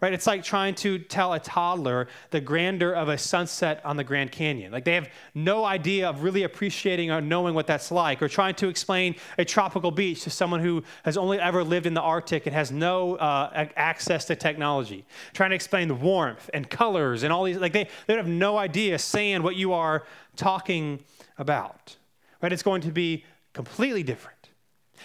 Right? 0.00 0.12
It's 0.12 0.26
like 0.26 0.42
trying 0.42 0.74
to 0.76 0.98
tell 0.98 1.32
a 1.32 1.38
toddler 1.38 2.08
the 2.30 2.40
grandeur 2.40 2.92
of 2.92 3.08
a 3.08 3.16
sunset 3.16 3.80
on 3.84 3.96
the 3.96 4.04
Grand 4.04 4.32
Canyon. 4.32 4.72
Like 4.72 4.84
they 4.84 4.94
have 4.94 5.08
no 5.34 5.64
idea 5.64 6.08
of 6.08 6.22
really 6.22 6.42
appreciating 6.42 7.10
or 7.10 7.20
knowing 7.20 7.54
what 7.54 7.66
that's 7.66 7.90
like, 7.90 8.20
or 8.20 8.28
trying 8.28 8.54
to 8.56 8.68
explain 8.68 9.14
a 9.38 9.44
tropical 9.44 9.90
beach 9.90 10.22
to 10.24 10.30
someone 10.30 10.60
who 10.60 10.82
has 11.04 11.16
only 11.16 11.38
ever 11.38 11.62
lived 11.62 11.86
in 11.86 11.94
the 11.94 12.02
Arctic 12.02 12.46
and 12.46 12.54
has 12.54 12.72
no 12.72 13.14
uh, 13.16 13.66
access 13.76 14.24
to 14.26 14.36
technology. 14.36 15.06
Trying 15.32 15.50
to 15.50 15.56
explain 15.56 15.88
the 15.88 15.94
warmth 15.94 16.50
and 16.52 16.68
colors 16.68 17.22
and 17.22 17.32
all 17.32 17.44
these, 17.44 17.58
like 17.58 17.72
they, 17.72 17.88
they 18.06 18.14
have 18.16 18.28
no 18.28 18.58
idea 18.58 18.98
saying 18.98 19.42
what 19.42 19.56
you 19.56 19.72
are 19.72 20.04
talking 20.36 21.00
about. 21.38 21.96
Right? 22.42 22.52
It's 22.52 22.62
going 22.62 22.82
to 22.82 22.92
be 22.92 23.24
completely 23.52 24.02
different. 24.02 24.34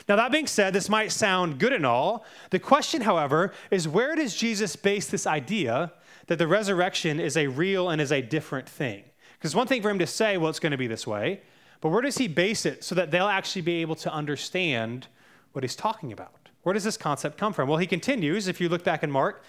Now, 0.07 0.15
that 0.15 0.31
being 0.31 0.47
said, 0.47 0.73
this 0.73 0.89
might 0.89 1.11
sound 1.11 1.59
good 1.59 1.73
and 1.73 1.85
all. 1.85 2.25
The 2.51 2.59
question, 2.59 3.01
however, 3.01 3.53
is 3.69 3.87
where 3.87 4.15
does 4.15 4.35
Jesus 4.35 4.75
base 4.75 5.07
this 5.07 5.27
idea 5.27 5.91
that 6.27 6.37
the 6.37 6.47
resurrection 6.47 7.19
is 7.19 7.35
a 7.35 7.47
real 7.47 7.89
and 7.89 8.01
is 8.01 8.11
a 8.11 8.21
different 8.21 8.69
thing? 8.69 9.03
Because 9.37 9.55
one 9.55 9.67
thing 9.67 9.81
for 9.81 9.89
him 9.89 9.99
to 9.99 10.07
say, 10.07 10.37
well, 10.37 10.49
it's 10.49 10.59
going 10.59 10.71
to 10.71 10.77
be 10.77 10.87
this 10.87 11.07
way, 11.07 11.41
but 11.81 11.89
where 11.89 12.01
does 12.01 12.17
he 12.17 12.27
base 12.27 12.65
it 12.65 12.83
so 12.83 12.95
that 12.95 13.11
they'll 13.11 13.27
actually 13.27 13.61
be 13.61 13.81
able 13.81 13.95
to 13.95 14.13
understand 14.13 15.07
what 15.53 15.63
he's 15.63 15.75
talking 15.75 16.11
about? 16.11 16.49
Where 16.63 16.73
does 16.73 16.83
this 16.83 16.97
concept 16.97 17.37
come 17.37 17.53
from? 17.53 17.69
Well, 17.69 17.77
he 17.77 17.87
continues, 17.87 18.47
if 18.47 18.59
you 18.59 18.67
look 18.67 18.83
back 18.83 19.01
in 19.01 19.09
Mark, 19.09 19.43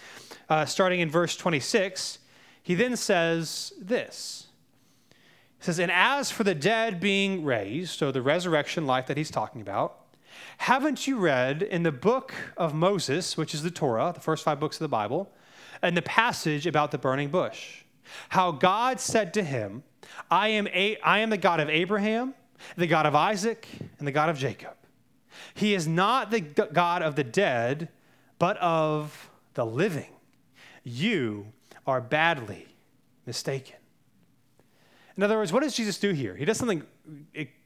uh, 0.48 0.64
starting 0.64 1.00
in 1.00 1.10
verse 1.10 1.36
26, 1.36 2.18
he 2.62 2.74
then 2.74 2.96
says 2.96 3.72
this 3.80 4.46
it 5.60 5.64
says, 5.64 5.78
And 5.78 5.92
as 5.92 6.30
for 6.30 6.42
the 6.42 6.54
dead 6.54 7.00
being 7.00 7.44
raised, 7.44 7.98
so 7.98 8.10
the 8.10 8.22
resurrection 8.22 8.86
life 8.86 9.06
that 9.08 9.18
he's 9.18 9.30
talking 9.30 9.60
about, 9.60 9.96
haven't 10.56 11.06
you 11.06 11.18
read 11.18 11.62
in 11.62 11.82
the 11.82 11.92
book 11.92 12.32
of 12.56 12.72
Moses, 12.72 13.36
which 13.36 13.54
is 13.54 13.62
the 13.62 13.70
Torah, 13.70 14.12
the 14.14 14.20
first 14.20 14.42
five 14.42 14.58
books 14.58 14.76
of 14.76 14.80
the 14.80 14.88
Bible, 14.88 15.30
and 15.82 15.94
the 15.94 16.02
passage 16.02 16.66
about 16.66 16.92
the 16.92 16.98
burning 16.98 17.28
bush? 17.28 17.82
How 18.30 18.52
God 18.52 19.00
said 19.00 19.34
to 19.34 19.42
him, 19.42 19.82
I 20.30 20.48
am, 20.48 20.66
a, 20.68 20.96
I 21.04 21.18
am 21.18 21.28
the 21.28 21.36
God 21.36 21.60
of 21.60 21.68
Abraham, 21.68 22.32
the 22.76 22.86
God 22.86 23.04
of 23.04 23.14
Isaac, 23.14 23.68
and 23.98 24.08
the 24.08 24.12
God 24.12 24.30
of 24.30 24.38
Jacob. 24.38 24.74
He 25.52 25.74
is 25.74 25.86
not 25.86 26.30
the 26.30 26.40
God 26.40 27.02
of 27.02 27.16
the 27.16 27.24
dead, 27.24 27.90
but 28.38 28.56
of 28.56 29.30
the 29.52 29.66
living. 29.66 30.12
You 30.84 31.48
are 31.86 32.00
badly 32.00 32.66
mistaken. 33.26 33.76
In 35.20 35.24
other 35.24 35.37
words, 35.37 35.52
what 35.52 35.62
does 35.62 35.76
Jesus 35.76 35.98
do 35.98 36.12
here? 36.12 36.35
He 36.35 36.46
does 36.46 36.56
something 36.56 36.83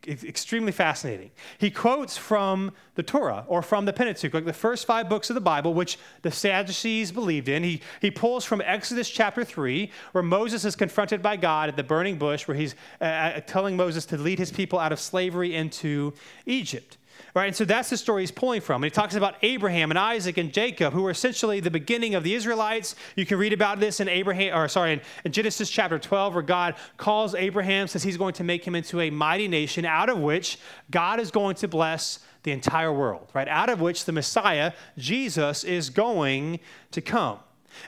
extremely 0.09 0.73
fascinating. 0.73 1.31
He 1.59 1.71
quotes 1.71 2.17
from 2.17 2.73
the 2.97 3.05
Torah 3.05 3.45
or 3.47 3.63
from 3.63 3.85
the 3.85 3.93
Pentateuch, 3.93 4.35
like 4.35 4.45
the 4.45 4.53
first 4.53 4.89
five 4.89 5.09
books 5.09 5.31
of 5.31 5.35
the 5.35 5.41
Bible, 5.41 5.73
which 5.73 5.97
the 6.23 6.33
Sadducees 6.33 7.13
believed 7.13 7.49
in. 7.49 7.63
He, 7.63 7.81
he 8.01 8.11
pulls 8.11 8.45
from 8.45 8.61
Exodus 8.61 9.09
chapter 9.09 9.45
3, 9.45 9.89
where 10.11 10.25
Moses 10.25 10.65
is 10.65 10.75
confronted 10.75 11.23
by 11.23 11.37
God 11.37 11.69
at 11.69 11.77
the 11.77 11.85
burning 11.85 12.19
bush, 12.19 12.49
where 12.49 12.57
he's 12.57 12.75
uh, 13.01 13.05
uh, 13.05 13.41
telling 13.43 13.77
Moses 13.77 14.05
to 14.07 14.19
lead 14.19 14.41
his 14.41 14.51
people 14.51 14.81
out 14.81 14.91
of 14.91 14.99
slavery 14.99 15.55
into 15.55 16.13
Egypt. 16.47 16.99
Right? 17.35 17.47
And 17.47 17.57
so 17.57 17.65
that's 17.65 17.91
the 17.91 17.97
story 17.97 18.23
he's 18.23 18.31
pulling 18.31 18.61
from. 18.61 18.85
And 18.85 18.93
he 18.93 18.95
talks 18.95 19.17
about 19.17 19.35
Abraham 19.43 19.91
and 19.91 19.99
Isaac 19.99 20.37
and 20.37 20.53
Jacob, 20.53 20.93
who 20.93 21.03
were 21.03 21.11
essentially 21.11 21.59
the 21.59 21.71
beginning 21.71 22.15
of 22.15 22.23
the 22.23 22.35
Israelites. 22.35 22.95
You 23.17 23.27
can 23.27 23.39
read 23.39 23.53
about 23.53 23.81
this 23.81 23.99
in 23.99 24.09
Abraham, 24.09 24.57
or 24.57 24.69
sorry, 24.69 25.01
in, 25.25 25.33
Genesis 25.33 25.69
chapter 25.69 25.99
12, 25.99 26.35
where 26.35 26.43
God 26.45 26.77
calls 26.97 27.35
Abraham, 27.35 27.89
says 27.89 28.05
he's 28.05 28.17
going 28.17 28.35
to 28.35 28.45
make 28.45 28.65
him 28.65 28.77
into 28.77 29.01
a 29.01 29.11
mighty 29.11 29.49
nation, 29.49 29.85
out 29.85 30.09
of 30.09 30.19
which 30.19 30.59
God 30.93 31.19
is 31.19 31.33
going 31.33 31.57
to 31.57 31.69
bless 31.69 32.21
the 32.45 32.53
entire 32.53 32.93
world, 32.93 33.29
right? 33.35 33.49
Out 33.49 33.69
of 33.69 33.81
which 33.81 34.05
the 34.05 34.13
Messiah, 34.13 34.73
Jesus, 34.97 35.65
is 35.65 35.91
going 35.91 36.61
to 36.93 37.01
come. 37.01 37.41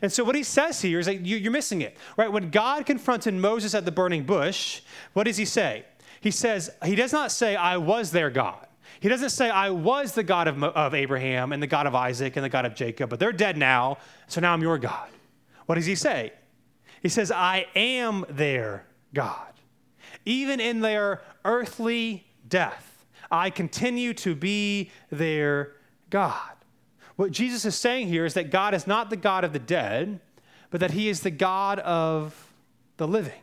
And 0.03 0.13
so 0.13 0.25
what 0.25 0.35
he 0.35 0.43
says 0.43 0.81
here 0.81 0.99
is 0.99 1.07
that 1.07 1.25
you're 1.25 1.53
missing 1.53 1.83
it, 1.83 1.97
right? 2.17 2.31
When 2.31 2.51
God 2.51 2.87
confronted 2.87 3.35
Moses 3.35 3.75
at 3.75 3.85
the 3.85 3.93
burning 3.93 4.25
bush, 4.25 4.81
what 5.13 5.25
does 5.25 5.37
he 5.37 5.45
say? 5.45 5.85
He 6.21 6.31
says, 6.31 6.71
he 6.85 6.97
does 6.97 7.13
not 7.13 7.31
say, 7.31 7.55
I 7.55 7.77
was 7.77 8.11
their 8.11 8.31
God. 8.31 8.67
He 9.01 9.09
doesn't 9.09 9.31
say, 9.31 9.51
I 9.51 9.71
was 9.71 10.13
the 10.13 10.23
God 10.23 10.49
of, 10.49 10.63
of 10.63 10.95
Abraham 10.95 11.53
and 11.53 11.63
the 11.63 11.67
God 11.67 11.87
of 11.87 11.95
Isaac 11.95 12.37
and 12.37 12.45
the 12.45 12.49
God 12.49 12.65
of 12.65 12.75
Jacob, 12.75 13.11
but 13.11 13.21
they're 13.21 13.33
dead 13.33 13.57
now, 13.57 13.99
so 14.27 14.41
now 14.41 14.53
I'm 14.53 14.63
your 14.63 14.79
God. 14.79 15.09
What 15.67 15.75
does 15.75 15.87
he 15.87 15.95
say? 15.95 16.33
He 17.03 17.09
says, 17.09 17.31
I 17.31 17.67
am 17.75 18.25
their 18.29 18.87
God. 19.13 19.53
Even 20.25 20.61
in 20.61 20.81
their 20.81 21.23
earthly 21.45 22.27
death, 22.49 23.07
I 23.31 23.51
continue 23.51 24.15
to 24.15 24.35
be 24.35 24.91
their 25.11 25.75
God. 26.11 26.53
What 27.17 27.33
Jesus 27.33 27.65
is 27.65 27.75
saying 27.75 28.09
here 28.09 28.25
is 28.25 28.35
that 28.35 28.51
God 28.51 28.75
is 28.75 28.87
not 28.87 29.11
the 29.11 29.17
God 29.17 29.45
of 29.45 29.53
the 29.53 29.59
dead, 29.59 30.21
but 30.71 30.81
that 30.81 30.93
he 30.93 31.09
is 31.09 31.21
the 31.21 31.31
God 31.31 31.79
of 31.81 32.53
the 32.97 33.09
living. 33.09 33.41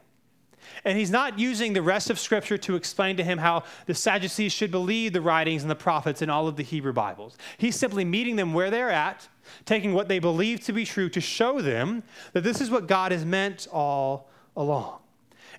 And 0.86 0.98
he's 0.98 1.12
not 1.12 1.40
using 1.40 1.74
the 1.74 1.82
rest 1.82 2.10
of 2.10 2.20
Scripture 2.20 2.58
to 2.60 2.76
explain 2.76 3.16
to 3.18 3.24
him 3.24 3.38
how 3.38 3.64
the 3.86 3.94
Sadducees 3.94 4.52
should 4.52 4.72
believe 4.72 5.14
the 5.14 5.22
writings 5.22 5.62
and 5.62 5.72
the 5.72 5.76
prophets 5.76 6.22
in 6.22 6.30
all 6.30 6.48
of 6.48 6.58
the 6.58 6.64
Hebrew 6.64 6.94
Bibles. 6.94 7.38
He's 7.58 7.76
simply 7.76 8.04
meeting 8.04 8.36
them 8.36 8.54
where 8.54 8.70
they're 8.70 8.90
at, 8.90 9.28
taking 9.66 9.94
what 9.94 10.08
they 10.08 10.20
believe 10.20 10.60
to 10.66 10.74
be 10.74 10.86
true 10.86 11.10
to 11.10 11.22
show 11.22 11.62
them 11.62 12.04
that 12.34 12.44
this 12.44 12.60
is 12.60 12.70
what 12.70 12.88
God 12.88 13.12
has 13.12 13.24
meant 13.24 13.68
all 13.72 14.30
along. 14.58 15.00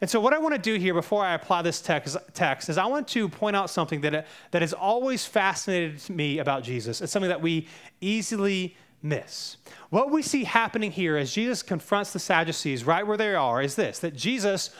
And 0.00 0.10
so, 0.10 0.20
what 0.20 0.34
I 0.34 0.38
want 0.38 0.54
to 0.54 0.60
do 0.60 0.74
here 0.74 0.92
before 0.92 1.24
I 1.24 1.34
apply 1.34 1.62
this 1.62 1.80
text, 1.80 2.16
text 2.34 2.68
is 2.68 2.76
I 2.76 2.86
want 2.86 3.08
to 3.08 3.28
point 3.28 3.56
out 3.56 3.70
something 3.70 4.00
that, 4.02 4.26
that 4.50 4.60
has 4.60 4.72
always 4.72 5.24
fascinated 5.24 6.10
me 6.10 6.40
about 6.40 6.64
Jesus. 6.64 7.00
It's 7.00 7.12
something 7.12 7.28
that 7.28 7.40
we 7.40 7.68
easily 8.00 8.76
miss. 9.02 9.58
What 9.90 10.10
we 10.10 10.22
see 10.22 10.44
happening 10.44 10.90
here 10.90 11.16
as 11.16 11.32
Jesus 11.32 11.62
confronts 11.62 12.12
the 12.12 12.18
Sadducees 12.18 12.84
right 12.84 13.06
where 13.06 13.16
they 13.16 13.34
are 13.34 13.62
is 13.62 13.76
this 13.76 14.00
that 14.00 14.16
Jesus 14.16 14.70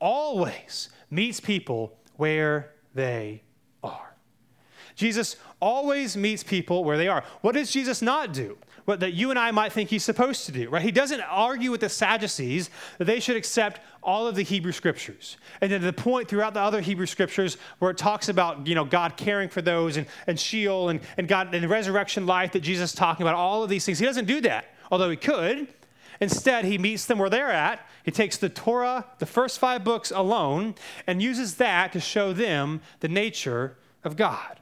always 0.00 0.90
meets 1.10 1.40
people 1.40 1.96
where 2.16 2.72
they 2.94 3.42
are. 3.82 4.14
Jesus 4.94 5.36
always 5.60 6.16
meets 6.16 6.42
people 6.42 6.84
where 6.84 6.96
they 6.96 7.08
are. 7.08 7.24
What 7.40 7.54
does 7.54 7.70
Jesus 7.70 8.02
not 8.02 8.32
do? 8.32 8.56
What 8.84 9.00
that 9.00 9.14
you 9.14 9.30
and 9.30 9.38
I 9.38 9.50
might 9.50 9.72
think 9.72 9.88
he's 9.88 10.04
supposed 10.04 10.44
to 10.46 10.52
do, 10.52 10.68
right? 10.68 10.82
He 10.82 10.92
doesn't 10.92 11.22
argue 11.22 11.70
with 11.70 11.80
the 11.80 11.88
Sadducees 11.88 12.68
that 12.98 13.06
they 13.06 13.18
should 13.18 13.36
accept 13.36 13.80
all 14.02 14.26
of 14.26 14.34
the 14.34 14.42
Hebrew 14.42 14.72
scriptures. 14.72 15.38
And 15.62 15.72
then 15.72 15.80
the 15.80 15.92
point 15.92 16.28
throughout 16.28 16.52
the 16.52 16.60
other 16.60 16.82
Hebrew 16.82 17.06
scriptures 17.06 17.56
where 17.78 17.90
it 17.90 17.96
talks 17.96 18.28
about, 18.28 18.66
you 18.66 18.74
know, 18.74 18.84
God 18.84 19.16
caring 19.16 19.48
for 19.48 19.62
those 19.62 19.96
and, 19.96 20.06
and 20.26 20.38
Sheol 20.38 20.90
and, 20.90 21.00
and 21.16 21.26
God 21.26 21.54
and 21.54 21.64
the 21.64 21.68
resurrection 21.68 22.26
life 22.26 22.52
that 22.52 22.60
Jesus 22.60 22.90
is 22.90 22.96
talking 22.96 23.24
about, 23.24 23.36
all 23.36 23.62
of 23.62 23.70
these 23.70 23.86
things. 23.86 23.98
He 23.98 24.04
doesn't 24.04 24.26
do 24.26 24.42
that, 24.42 24.66
although 24.90 25.08
he 25.08 25.16
could. 25.16 25.66
Instead, 26.20 26.66
he 26.66 26.76
meets 26.76 27.06
them 27.06 27.18
where 27.18 27.30
they're 27.30 27.50
at. 27.50 27.86
He 28.04 28.10
takes 28.10 28.36
the 28.36 28.48
Torah, 28.48 29.06
the 29.18 29.26
first 29.26 29.58
five 29.58 29.82
books 29.82 30.12
alone, 30.12 30.74
and 31.06 31.20
uses 31.20 31.56
that 31.56 31.92
to 31.94 32.00
show 32.00 32.32
them 32.32 32.82
the 33.00 33.08
nature 33.08 33.76
of 34.04 34.16
God. 34.16 34.60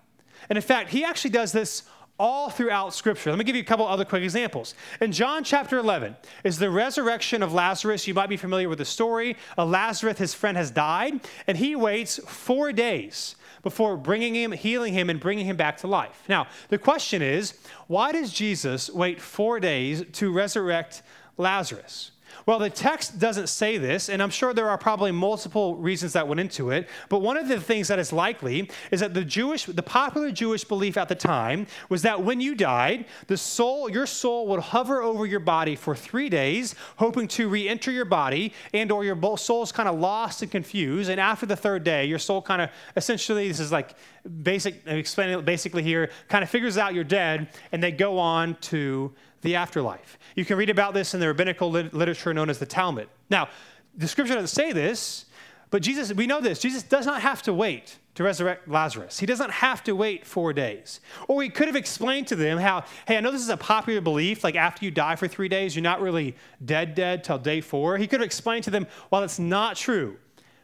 And 0.48 0.56
in 0.56 0.62
fact, 0.62 0.90
he 0.90 1.04
actually 1.04 1.32
does 1.32 1.52
this 1.52 1.82
all 2.18 2.50
throughout 2.50 2.94
Scripture. 2.94 3.30
Let 3.30 3.38
me 3.38 3.44
give 3.44 3.56
you 3.56 3.62
a 3.62 3.66
couple 3.66 3.84
other 3.84 4.04
quick 4.04 4.22
examples. 4.22 4.76
In 5.00 5.10
John 5.10 5.42
chapter 5.42 5.76
11 5.76 6.16
is 6.44 6.56
the 6.56 6.70
resurrection 6.70 7.42
of 7.42 7.52
Lazarus. 7.52 8.06
You 8.06 8.14
might 8.14 8.28
be 8.28 8.36
familiar 8.36 8.68
with 8.68 8.78
the 8.78 8.84
story. 8.84 9.36
Lazarus, 9.58 10.18
his 10.18 10.34
friend, 10.34 10.56
has 10.56 10.70
died, 10.70 11.20
and 11.48 11.58
he 11.58 11.74
waits 11.74 12.20
four 12.28 12.72
days 12.72 13.34
before 13.64 13.96
bringing 13.96 14.36
him, 14.36 14.52
healing 14.52 14.94
him, 14.94 15.10
and 15.10 15.18
bringing 15.18 15.46
him 15.46 15.56
back 15.56 15.78
to 15.78 15.88
life. 15.88 16.22
Now, 16.28 16.46
the 16.68 16.78
question 16.78 17.22
is 17.22 17.54
why 17.88 18.12
does 18.12 18.32
Jesus 18.32 18.88
wait 18.88 19.20
four 19.20 19.58
days 19.58 20.04
to 20.12 20.32
resurrect 20.32 21.02
Lazarus? 21.36 22.11
Well, 22.46 22.58
the 22.58 22.70
text 22.70 23.18
doesn't 23.18 23.48
say 23.48 23.78
this, 23.78 24.08
and 24.08 24.22
I'm 24.22 24.30
sure 24.30 24.52
there 24.52 24.68
are 24.68 24.78
probably 24.78 25.12
multiple 25.12 25.76
reasons 25.76 26.12
that 26.14 26.26
went 26.26 26.40
into 26.40 26.70
it. 26.70 26.88
But 27.08 27.20
one 27.20 27.36
of 27.36 27.48
the 27.48 27.60
things 27.60 27.88
that 27.88 27.98
is 27.98 28.12
likely 28.12 28.70
is 28.90 29.00
that 29.00 29.14
the 29.14 29.24
Jewish, 29.24 29.64
the 29.66 29.82
popular 29.82 30.30
Jewish 30.30 30.64
belief 30.64 30.96
at 30.96 31.08
the 31.08 31.14
time 31.14 31.66
was 31.88 32.02
that 32.02 32.22
when 32.22 32.40
you 32.40 32.54
died, 32.54 33.06
the 33.26 33.36
soul, 33.36 33.90
your 33.90 34.06
soul 34.06 34.46
would 34.48 34.60
hover 34.60 35.02
over 35.02 35.26
your 35.26 35.40
body 35.40 35.76
for 35.76 35.94
three 35.94 36.28
days, 36.28 36.74
hoping 36.96 37.28
to 37.28 37.48
re-enter 37.48 37.90
your 37.90 38.04
body, 38.04 38.52
and 38.72 38.90
or 38.90 39.04
your 39.04 39.36
soul's 39.36 39.72
kind 39.72 39.88
of 39.88 39.98
lost 39.98 40.42
and 40.42 40.50
confused. 40.50 41.10
And 41.10 41.20
after 41.20 41.46
the 41.46 41.56
third 41.56 41.84
day, 41.84 42.04
your 42.04 42.18
soul 42.18 42.42
kind 42.42 42.62
of 42.62 42.70
essentially, 42.96 43.48
this 43.48 43.60
is 43.60 43.72
like 43.72 43.94
basic, 44.42 44.82
explaining 44.86 45.44
basically 45.44 45.82
here, 45.82 46.10
kind 46.28 46.44
of 46.44 46.50
figures 46.50 46.78
out 46.78 46.94
you're 46.94 47.04
dead, 47.04 47.48
and 47.72 47.82
they 47.82 47.92
go 47.92 48.18
on 48.18 48.56
to 48.56 49.12
the 49.42 49.56
afterlife. 49.56 50.18
You 50.36 50.44
can 50.44 50.56
read 50.56 50.70
about 50.70 50.94
this 50.94 51.14
in 51.14 51.20
the 51.20 51.28
rabbinical 51.28 51.70
lit- 51.70 51.92
literature 51.92 52.32
known 52.32 52.48
as 52.48 52.58
the 52.58 52.66
Talmud. 52.66 53.08
Now, 53.28 53.48
the 53.96 54.08
scripture 54.08 54.34
doesn't 54.34 54.48
say 54.48 54.72
this, 54.72 55.26
but 55.70 55.82
Jesus, 55.82 56.12
we 56.12 56.26
know 56.26 56.40
this. 56.40 56.58
Jesus 56.58 56.82
does 56.82 57.06
not 57.06 57.22
have 57.22 57.42
to 57.42 57.52
wait 57.52 57.98
to 58.14 58.22
resurrect 58.22 58.68
Lazarus. 58.68 59.18
He 59.18 59.24
doesn't 59.24 59.50
have 59.50 59.82
to 59.84 59.96
wait 59.96 60.26
four 60.26 60.52
days. 60.52 61.00
Or 61.28 61.42
he 61.42 61.48
could 61.48 61.66
have 61.66 61.76
explained 61.76 62.26
to 62.28 62.36
them 62.36 62.58
how, 62.58 62.84
hey, 63.08 63.16
I 63.16 63.20
know 63.20 63.30
this 63.30 63.40
is 63.40 63.48
a 63.48 63.56
popular 63.56 64.02
belief, 64.02 64.44
like 64.44 64.54
after 64.54 64.84
you 64.84 64.90
die 64.90 65.16
for 65.16 65.26
three 65.26 65.48
days, 65.48 65.74
you're 65.74 65.82
not 65.82 66.02
really 66.02 66.36
dead, 66.62 66.94
dead 66.94 67.24
till 67.24 67.38
day 67.38 67.62
four. 67.62 67.96
He 67.96 68.06
could 68.06 68.20
have 68.20 68.26
explained 68.26 68.64
to 68.64 68.70
them, 68.70 68.86
well, 69.10 69.22
it's 69.22 69.38
not 69.38 69.76
true. 69.76 70.18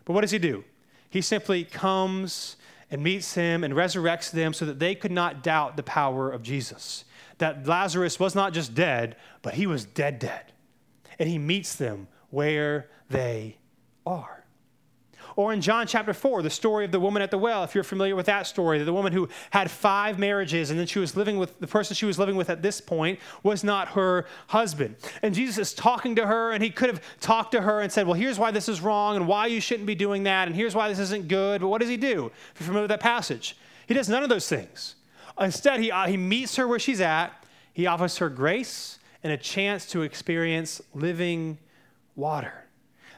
But 0.04 0.12
what 0.12 0.20
does 0.20 0.30
he 0.30 0.38
do? 0.38 0.62
He 1.08 1.22
simply 1.22 1.64
comes 1.64 2.56
and 2.90 3.03
meets 3.03 3.35
him 3.35 3.64
and 3.64 3.74
resurrects 3.74 4.31
them 4.31 4.53
so 4.53 4.64
that 4.64 4.79
they 4.79 4.94
could 4.94 5.12
not 5.12 5.42
doubt 5.42 5.77
the 5.77 5.83
power 5.83 6.31
of 6.31 6.42
Jesus 6.42 7.05
that 7.38 7.66
Lazarus 7.66 8.20
was 8.20 8.35
not 8.35 8.53
just 8.53 8.74
dead, 8.74 9.16
but 9.42 9.55
he 9.55 9.66
was 9.66 9.85
dead, 9.85 10.18
dead. 10.18 10.53
And 11.18 11.29
he 11.29 11.38
meets 11.38 11.77
them 11.77 12.09
where 12.31 12.90
they 13.09 13.57
are. 14.07 14.38
Or 15.38 15.53
in 15.53 15.61
John 15.61 15.87
chapter 15.87 16.12
4, 16.12 16.42
the 16.42 16.51
story 16.51 16.85
of 16.85 16.90
the 16.90 16.98
woman 16.98 17.22
at 17.22 17.31
the 17.31 17.38
well, 17.38 17.62
if 17.62 17.72
you're 17.72 17.85
familiar 17.85 18.16
with 18.16 18.27
that 18.27 18.48
story, 18.48 18.83
the 18.83 18.92
woman 18.92 19.12
who 19.12 19.29
had 19.51 19.70
five 19.70 20.18
marriages 20.18 20.70
and 20.70 20.81
then 20.81 20.88
she 20.88 20.98
was 20.98 21.16
living 21.16 21.38
with 21.38 21.61
the 21.61 21.68
person 21.68 21.94
she 21.94 22.07
was 22.07 22.18
living 22.18 22.35
with 22.35 22.51
at 22.51 22.61
this 22.61 22.81
point 22.81 23.20
was 23.44 23.62
not 23.62 23.87
her 23.90 24.27
husband. 24.48 24.96
And 25.22 25.33
Jesus 25.33 25.57
is 25.57 25.74
talking 25.74 26.16
to 26.16 26.27
her, 26.27 26.51
and 26.51 26.61
he 26.61 26.70
could 26.70 26.88
have 26.88 27.01
talked 27.20 27.53
to 27.53 27.61
her 27.61 27.83
and 27.83 27.92
said, 27.92 28.05
Well, 28.05 28.16
here's 28.16 28.37
why 28.37 28.51
this 28.51 28.68
is 28.68 28.81
wrong 28.81 29.14
and 29.14 29.29
why 29.29 29.46
you 29.46 29.61
shouldn't 29.61 29.87
be 29.87 29.94
doing 29.94 30.24
that, 30.24 30.48
and 30.48 30.57
here's 30.57 30.74
why 30.74 30.88
this 30.88 30.98
isn't 30.98 31.29
good. 31.29 31.61
But 31.61 31.68
what 31.68 31.81
does 31.81 31.88
he 31.88 31.96
do? 31.96 32.33
If 32.55 32.61
you're 32.61 32.66
familiar 32.66 32.83
with 32.83 32.90
that 32.90 32.98
passage, 32.98 33.57
he 33.87 33.94
does 33.94 34.09
none 34.09 34.24
of 34.24 34.29
those 34.29 34.48
things. 34.48 34.96
Instead, 35.38 35.79
he, 35.79 35.92
uh, 35.92 36.09
he 36.09 36.16
meets 36.16 36.57
her 36.57 36.66
where 36.66 36.81
she's 36.81 37.01
at. 37.01 37.44
He 37.72 37.87
offers 37.87 38.18
her 38.18 38.29
grace 38.29 38.98
and 39.22 39.33
a 39.33 39.37
chance 39.37 39.87
to 39.92 40.03
experience 40.03 40.83
living 40.94 41.59
water. 42.16 42.64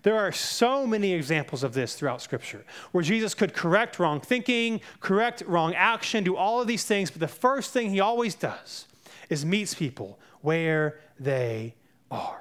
There 0.03 0.19
are 0.19 0.33
so 0.33 0.87
many 0.87 1.13
examples 1.13 1.63
of 1.63 1.75
this 1.75 1.95
throughout 1.95 2.23
Scripture 2.23 2.65
where 2.93 3.05
Jesus 3.05 3.35
could 3.35 3.55
correct 3.55 3.99
wrong 3.99 4.21
thinking, 4.21 4.81
correct 5.01 5.43
wrong 5.47 5.75
action, 5.75 6.25
do 6.25 6.37
all 6.37 6.61
of 6.61 6.67
these 6.67 6.85
things, 6.85 7.11
but 7.11 7.21
the 7.21 7.29
first 7.29 7.73
thing 7.73 7.91
he 7.91 8.01
always 8.01 8.35
does 8.35 8.87
is 9.29 9.45
meets 9.45 9.75
people 9.75 10.19
where 10.41 11.01
they 11.19 11.75
are. 12.11 12.41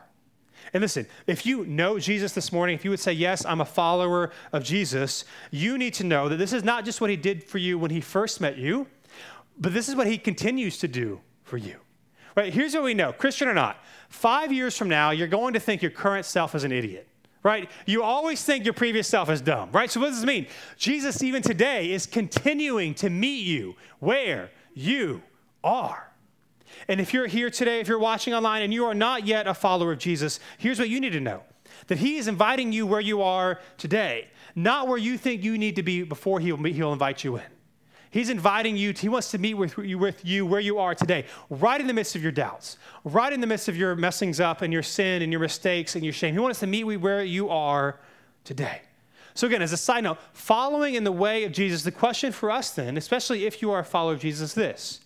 And 0.74 0.82
listen, 0.82 1.08
if 1.26 1.45
you 1.45 1.65
know 1.65 2.00
Jesus 2.00 2.34
this 2.34 2.52
morning, 2.52 2.76
if 2.76 2.84
you 2.84 2.91
would 2.91 3.00
say, 3.00 3.12
Yes, 3.12 3.45
I'm 3.45 3.62
a 3.62 3.65
follower 3.65 4.32
of 4.54 4.63
Jesus, 4.63 5.26
you 5.52 5.78
need 5.78 5.93
to 5.95 6.04
know 6.04 6.30
that 6.30 6.38
this 6.38 6.54
is 6.54 6.63
not 6.63 6.86
just 6.86 7.02
what 7.02 7.10
he 7.10 7.15
did 7.15 7.43
for 7.43 7.58
you 7.58 7.80
when 7.80 7.91
he 7.91 8.02
first 8.02 8.39
met 8.39 8.58
you, 8.58 8.88
but 9.58 9.74
this 9.74 9.89
is 9.89 9.95
what 9.95 10.08
he 10.08 10.17
continues 10.17 10.78
to 10.80 10.88
do 10.88 11.22
for 11.43 11.58
you. 11.58 11.78
Right? 12.36 12.54
Here's 12.54 12.74
what 12.74 12.84
we 12.84 12.93
know 12.93 13.12
Christian 13.12 13.48
or 13.48 13.54
not, 13.54 13.84
five 14.10 14.52
years 14.52 14.78
from 14.78 14.89
now, 14.89 15.12
you're 15.12 15.28
going 15.28 15.54
to 15.54 15.60
think 15.60 15.82
your 15.82 15.91
current 15.91 16.26
self 16.26 16.54
is 16.56 16.63
an 16.63 16.72
idiot. 16.72 17.08
Right? 17.41 17.69
You 17.86 18.04
always 18.04 18.43
think 18.43 18.65
your 18.65 18.73
previous 18.73 19.08
self 19.08 19.30
is 19.30 19.39
dumb, 19.39 19.69
right? 19.71 19.89
So, 19.89 20.02
what 20.02 20.08
does 20.08 20.17
this 20.17 20.25
mean? 20.25 20.47
Jesus, 20.78 21.23
even 21.23 21.41
today, 21.41 21.91
is 21.91 22.06
continuing 22.06 22.93
to 22.95 23.10
meet 23.10 23.45
you 23.45 23.75
where 23.99 24.52
you 24.73 25.21
are. 25.63 26.12
And 26.88 26.99
if 26.99 27.13
you're 27.13 27.28
here 27.28 27.49
today, 27.49 27.80
if 27.80 27.88
you're 27.88 27.99
watching 27.99 28.34
online 28.34 28.62
and 28.62 28.73
you 28.73 28.86
are 28.86 28.93
not 28.93 29.25
yet 29.25 29.47
a 29.47 29.54
follower 29.54 29.93
of 29.93 29.99
Jesus, 29.99 30.39
here's 30.58 30.80
what 30.80 30.89
you 30.89 30.99
need 30.99 31.12
to 31.12 31.19
know 31.19 31.43
that 31.88 31.99
He 31.99 32.17
is 32.17 32.28
inviting 32.28 32.73
you 32.73 32.86
where 32.86 32.99
you 32.99 33.21
are 33.21 33.60
today, 33.78 34.28
not 34.56 34.88
where 34.88 34.97
you 34.97 35.17
think 35.17 35.43
you 35.43 35.58
need 35.58 35.75
to 35.78 35.84
be 35.84 36.04
before 36.04 36.39
He'll, 36.39 36.58
he'll 36.58 36.93
invite 36.93 37.23
you 37.23 37.38
in. 37.38 37.43
He's 38.12 38.30
inviting 38.30 38.76
you, 38.76 38.91
to, 38.91 39.02
he 39.02 39.10
wants 39.10 39.30
to 39.32 39.38
meet 39.38 39.54
with 39.54 39.78
you, 39.78 39.98
with 39.98 40.26
you 40.26 40.45
where 40.45 40.60
you 40.60 40.80
are 40.80 40.95
today, 40.95 41.26
right 41.50 41.80
in 41.80 41.86
the 41.86 41.93
midst 41.93 42.15
of 42.15 42.24
your 42.24 42.32
doubts, 42.32 42.78
right 43.04 43.32
in 43.32 43.39
the 43.39 43.48
midst 43.48 43.67
of 43.67 43.78
your 43.78 43.95
messings 43.95 44.39
up 44.39 44.63
and 44.63 44.74
your 44.74 44.82
sin 44.82 45.22
and 45.22 45.32
your 45.32 45.41
mistakes 45.41 45.95
and 45.95 46.04
your 46.04 46.13
shame. 46.13 46.34
He 46.34 46.39
wants 46.39 46.60
to 46.62 46.67
meet 46.67 46.80
you 46.80 47.00
where 47.00 47.24
you 47.24 47.50
are 47.50 48.00
today. 48.43 48.82
So, 49.36 49.45
again, 49.45 49.62
as 49.62 49.72
a 49.72 49.78
side 49.78 50.04
note, 50.04 50.17
following 50.34 50.95
in 50.95 51.04
the 51.04 51.12
way 51.12 51.43
of 51.43 51.52
Jesus, 51.52 51.84
the 51.84 51.91
question 51.91 52.32
for 52.32 52.50
us 52.50 52.72
then, 52.72 52.98
especially 52.98 53.45
if 53.45 53.62
you 53.62 53.72
are 53.72 53.80
a 53.80 53.86
follower 53.86 54.13
of 54.13 54.19
Jesus, 54.19 54.50
is 54.50 54.54
this 54.56 55.00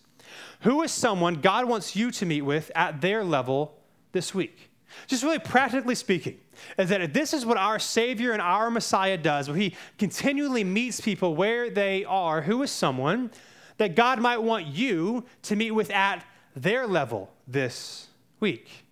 Who 0.60 0.82
is 0.82 0.90
someone 0.90 1.42
God 1.42 1.68
wants 1.68 1.94
you 1.94 2.10
to 2.12 2.26
meet 2.26 2.42
with 2.42 2.70
at 2.74 3.02
their 3.02 3.22
level 3.22 3.78
this 4.12 4.34
week? 4.34 4.70
Just 5.06 5.22
really 5.22 5.38
practically 5.38 5.94
speaking, 5.94 6.38
is 6.78 6.88
that 6.88 7.12
this 7.12 7.32
is 7.34 7.44
what 7.44 7.56
our 7.56 7.78
Savior 7.78 8.32
and 8.32 8.40
our 8.40 8.70
Messiah 8.70 9.16
does, 9.18 9.48
where 9.48 9.56
He 9.56 9.76
continually 9.98 10.64
meets 10.64 11.00
people 11.00 11.34
where 11.34 11.70
they 11.70 12.04
are. 12.04 12.42
Who 12.42 12.62
is 12.62 12.70
someone 12.70 13.30
that 13.78 13.96
God 13.96 14.20
might 14.20 14.38
want 14.38 14.66
you 14.66 15.24
to 15.42 15.56
meet 15.56 15.72
with 15.72 15.90
at 15.90 16.24
their 16.56 16.86
level 16.86 17.32
this 17.46 18.08
week? 18.40 18.84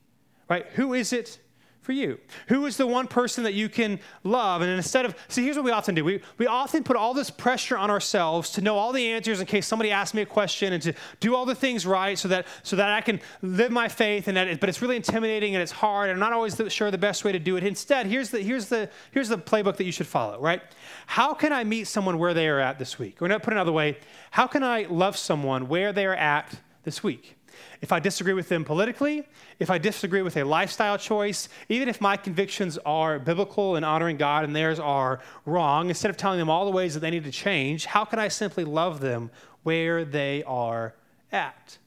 Right? 0.48 0.66
Who 0.74 0.94
is 0.94 1.12
it 1.12 1.38
for 1.82 1.92
you? 1.92 2.18
Who 2.46 2.64
is 2.66 2.76
the 2.76 2.86
one 2.86 3.08
person 3.08 3.42
that 3.44 3.54
you 3.54 3.68
can 3.68 3.98
love? 4.22 4.62
And 4.62 4.70
instead 4.70 5.04
of, 5.04 5.16
see, 5.28 5.42
here's 5.42 5.56
what 5.56 5.64
we 5.64 5.72
often 5.72 5.94
do 5.94 6.04
we, 6.04 6.22
we 6.38 6.46
often 6.46 6.84
put 6.84 6.96
all 6.96 7.12
this 7.12 7.28
pressure 7.28 7.76
on 7.76 7.90
ourselves 7.90 8.50
to 8.50 8.60
know 8.60 8.76
all 8.76 8.92
the 8.92 9.10
answers 9.10 9.40
in 9.40 9.46
case 9.46 9.66
somebody 9.66 9.90
asks 9.90 10.14
me 10.14 10.22
a 10.22 10.26
question 10.26 10.72
and 10.72 10.82
to 10.84 10.94
do 11.18 11.34
all 11.34 11.44
the 11.44 11.54
things 11.54 11.84
right 11.84 12.18
so 12.18 12.28
that, 12.28 12.46
so 12.62 12.76
that 12.76 12.88
I 12.88 13.00
can 13.00 13.20
live 13.42 13.72
my 13.72 13.88
faith. 13.88 14.28
And 14.28 14.36
that 14.36 14.46
it, 14.46 14.60
but 14.60 14.68
it's 14.68 14.80
really 14.80 14.96
intimidating 14.96 15.54
and 15.54 15.62
it's 15.62 15.72
hard. 15.72 16.08
And 16.08 16.14
I'm 16.16 16.20
not 16.20 16.32
always 16.32 16.58
sure 16.68 16.90
the 16.90 16.98
best 16.98 17.24
way 17.24 17.32
to 17.32 17.40
do 17.40 17.56
it. 17.56 17.64
Instead, 17.64 18.06
here's 18.06 18.30
the, 18.30 18.40
here's, 18.40 18.66
the, 18.66 18.88
here's 19.10 19.28
the 19.28 19.38
playbook 19.38 19.76
that 19.76 19.84
you 19.84 19.92
should 19.92 20.06
follow, 20.06 20.40
right? 20.40 20.62
How 21.06 21.34
can 21.34 21.52
I 21.52 21.64
meet 21.64 21.88
someone 21.88 22.18
where 22.18 22.32
they 22.32 22.48
are 22.48 22.60
at 22.60 22.78
this 22.78 22.98
week? 22.98 23.20
Or 23.20 23.28
put 23.40 23.52
another 23.52 23.72
way, 23.72 23.98
how 24.30 24.46
can 24.46 24.62
I 24.62 24.86
love 24.88 25.16
someone 25.16 25.68
where 25.68 25.92
they 25.92 26.06
are 26.06 26.14
at 26.14 26.60
this 26.84 27.02
week? 27.02 27.36
If 27.80 27.92
I 27.92 28.00
disagree 28.00 28.32
with 28.32 28.48
them 28.48 28.64
politically, 28.64 29.26
if 29.58 29.70
I 29.70 29.78
disagree 29.78 30.22
with 30.22 30.36
a 30.36 30.44
lifestyle 30.44 30.98
choice, 30.98 31.48
even 31.68 31.88
if 31.88 32.00
my 32.00 32.16
convictions 32.16 32.78
are 32.86 33.18
biblical 33.18 33.76
and 33.76 33.84
honoring 33.84 34.16
God 34.16 34.44
and 34.44 34.54
theirs 34.54 34.78
are 34.78 35.20
wrong, 35.46 35.88
instead 35.88 36.10
of 36.10 36.16
telling 36.16 36.38
them 36.38 36.50
all 36.50 36.64
the 36.64 36.70
ways 36.70 36.94
that 36.94 37.00
they 37.00 37.10
need 37.10 37.24
to 37.24 37.30
change, 37.30 37.86
how 37.86 38.04
can 38.04 38.18
I 38.18 38.28
simply 38.28 38.64
love 38.64 39.00
them 39.00 39.30
where 39.62 40.04
they 40.04 40.42
are 40.44 40.94
at? 41.30 41.78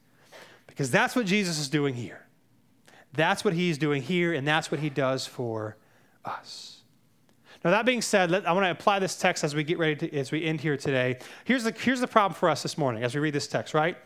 Because 0.66 0.90
that's 0.90 1.16
what 1.16 1.26
Jesus 1.26 1.58
is 1.58 1.68
doing 1.68 1.94
here. 1.94 2.26
That's 3.12 3.44
what 3.44 3.54
he's 3.54 3.78
doing 3.78 4.02
here, 4.02 4.34
and 4.34 4.46
that's 4.46 4.70
what 4.70 4.80
he 4.80 4.90
does 4.90 5.26
for 5.26 5.76
us. 6.24 6.76
Now, 7.64 7.70
that 7.70 7.86
being 7.86 8.02
said, 8.02 8.32
I 8.32 8.52
want 8.52 8.64
to 8.64 8.70
apply 8.70 8.98
this 9.00 9.16
text 9.16 9.42
as 9.42 9.54
we 9.54 9.64
get 9.64 9.78
ready 9.78 9.96
to, 9.96 10.16
as 10.16 10.30
we 10.30 10.44
end 10.44 10.60
here 10.60 10.76
today. 10.76 11.18
Here's 11.44 11.64
the, 11.64 11.72
here's 11.72 12.00
the 12.00 12.06
problem 12.06 12.38
for 12.38 12.48
us 12.48 12.62
this 12.62 12.78
morning 12.78 13.02
as 13.02 13.14
we 13.14 13.20
read 13.20 13.34
this 13.34 13.48
text, 13.48 13.74
right? 13.74 13.96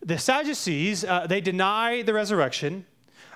The 0.00 0.18
Sadducees, 0.18 1.04
uh, 1.04 1.26
they 1.26 1.40
deny 1.40 2.02
the 2.02 2.12
resurrection. 2.12 2.86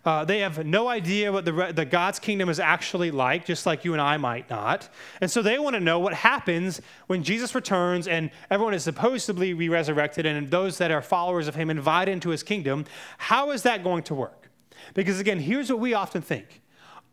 Uh, 0.05 0.25
they 0.25 0.41
have 0.41 0.67
no 0.67 0.89
idea 0.89 1.31
what 1.31 1.45
the, 1.45 1.73
the 1.75 1.85
God's 1.85 2.19
kingdom 2.19 2.49
is 2.49 2.59
actually 2.59 3.13
like, 3.13 3.45
just 3.45 3.67
like 3.67 3.85
you 3.85 3.93
and 3.93 4.03
I 4.03 4.17
might 4.17 4.51
not. 4.51 4.89
And 5.21 5.31
so 5.31 5.43
they 5.43 5.61
want 5.61 5.75
to 5.75 5.81
know 5.81 6.01
what 6.01 6.13
happens 6.13 6.81
when 7.07 7.23
Jesus 7.23 7.55
returns 7.55 8.09
and 8.09 8.31
everyone 8.51 8.75
is 8.75 8.83
supposedly 8.83 9.53
be 9.53 9.69
resurrected 9.69 10.27
and 10.27 10.51
those 10.51 10.79
that 10.79 10.91
are 10.91 11.03
followers 11.03 11.47
of 11.47 11.55
him 11.55 11.71
invited 11.71 12.11
into 12.11 12.31
his 12.31 12.43
kingdom. 12.43 12.85
How 13.19 13.53
is 13.53 13.63
that 13.63 13.85
going 13.85 14.03
to 14.05 14.15
work? 14.15 14.51
Because 14.95 15.21
again, 15.21 15.39
here's 15.39 15.71
what 15.71 15.79
we 15.79 15.95
often 15.95 16.21
think 16.21 16.63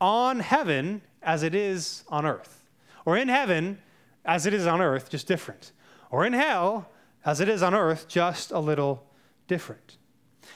on 0.02 0.40
heaven 0.40 1.02
as 1.22 1.44
it 1.44 1.54
is 1.54 2.04
on 2.08 2.26
earth, 2.26 2.66
or 3.06 3.18
in 3.18 3.28
heaven 3.28 3.78
as 4.26 4.46
it 4.46 4.54
is 4.54 4.66
on 4.66 4.82
earth, 4.82 5.10
just 5.10 5.28
different, 5.28 5.74
or 6.10 6.26
in 6.26 6.34
hell 6.34 6.90
as 7.26 7.40
it 7.40 7.50
is 7.50 7.62
on 7.62 7.74
earth, 7.74 8.08
just 8.08 8.52
a 8.52 8.60
little 8.60 9.04
different. 9.50 9.98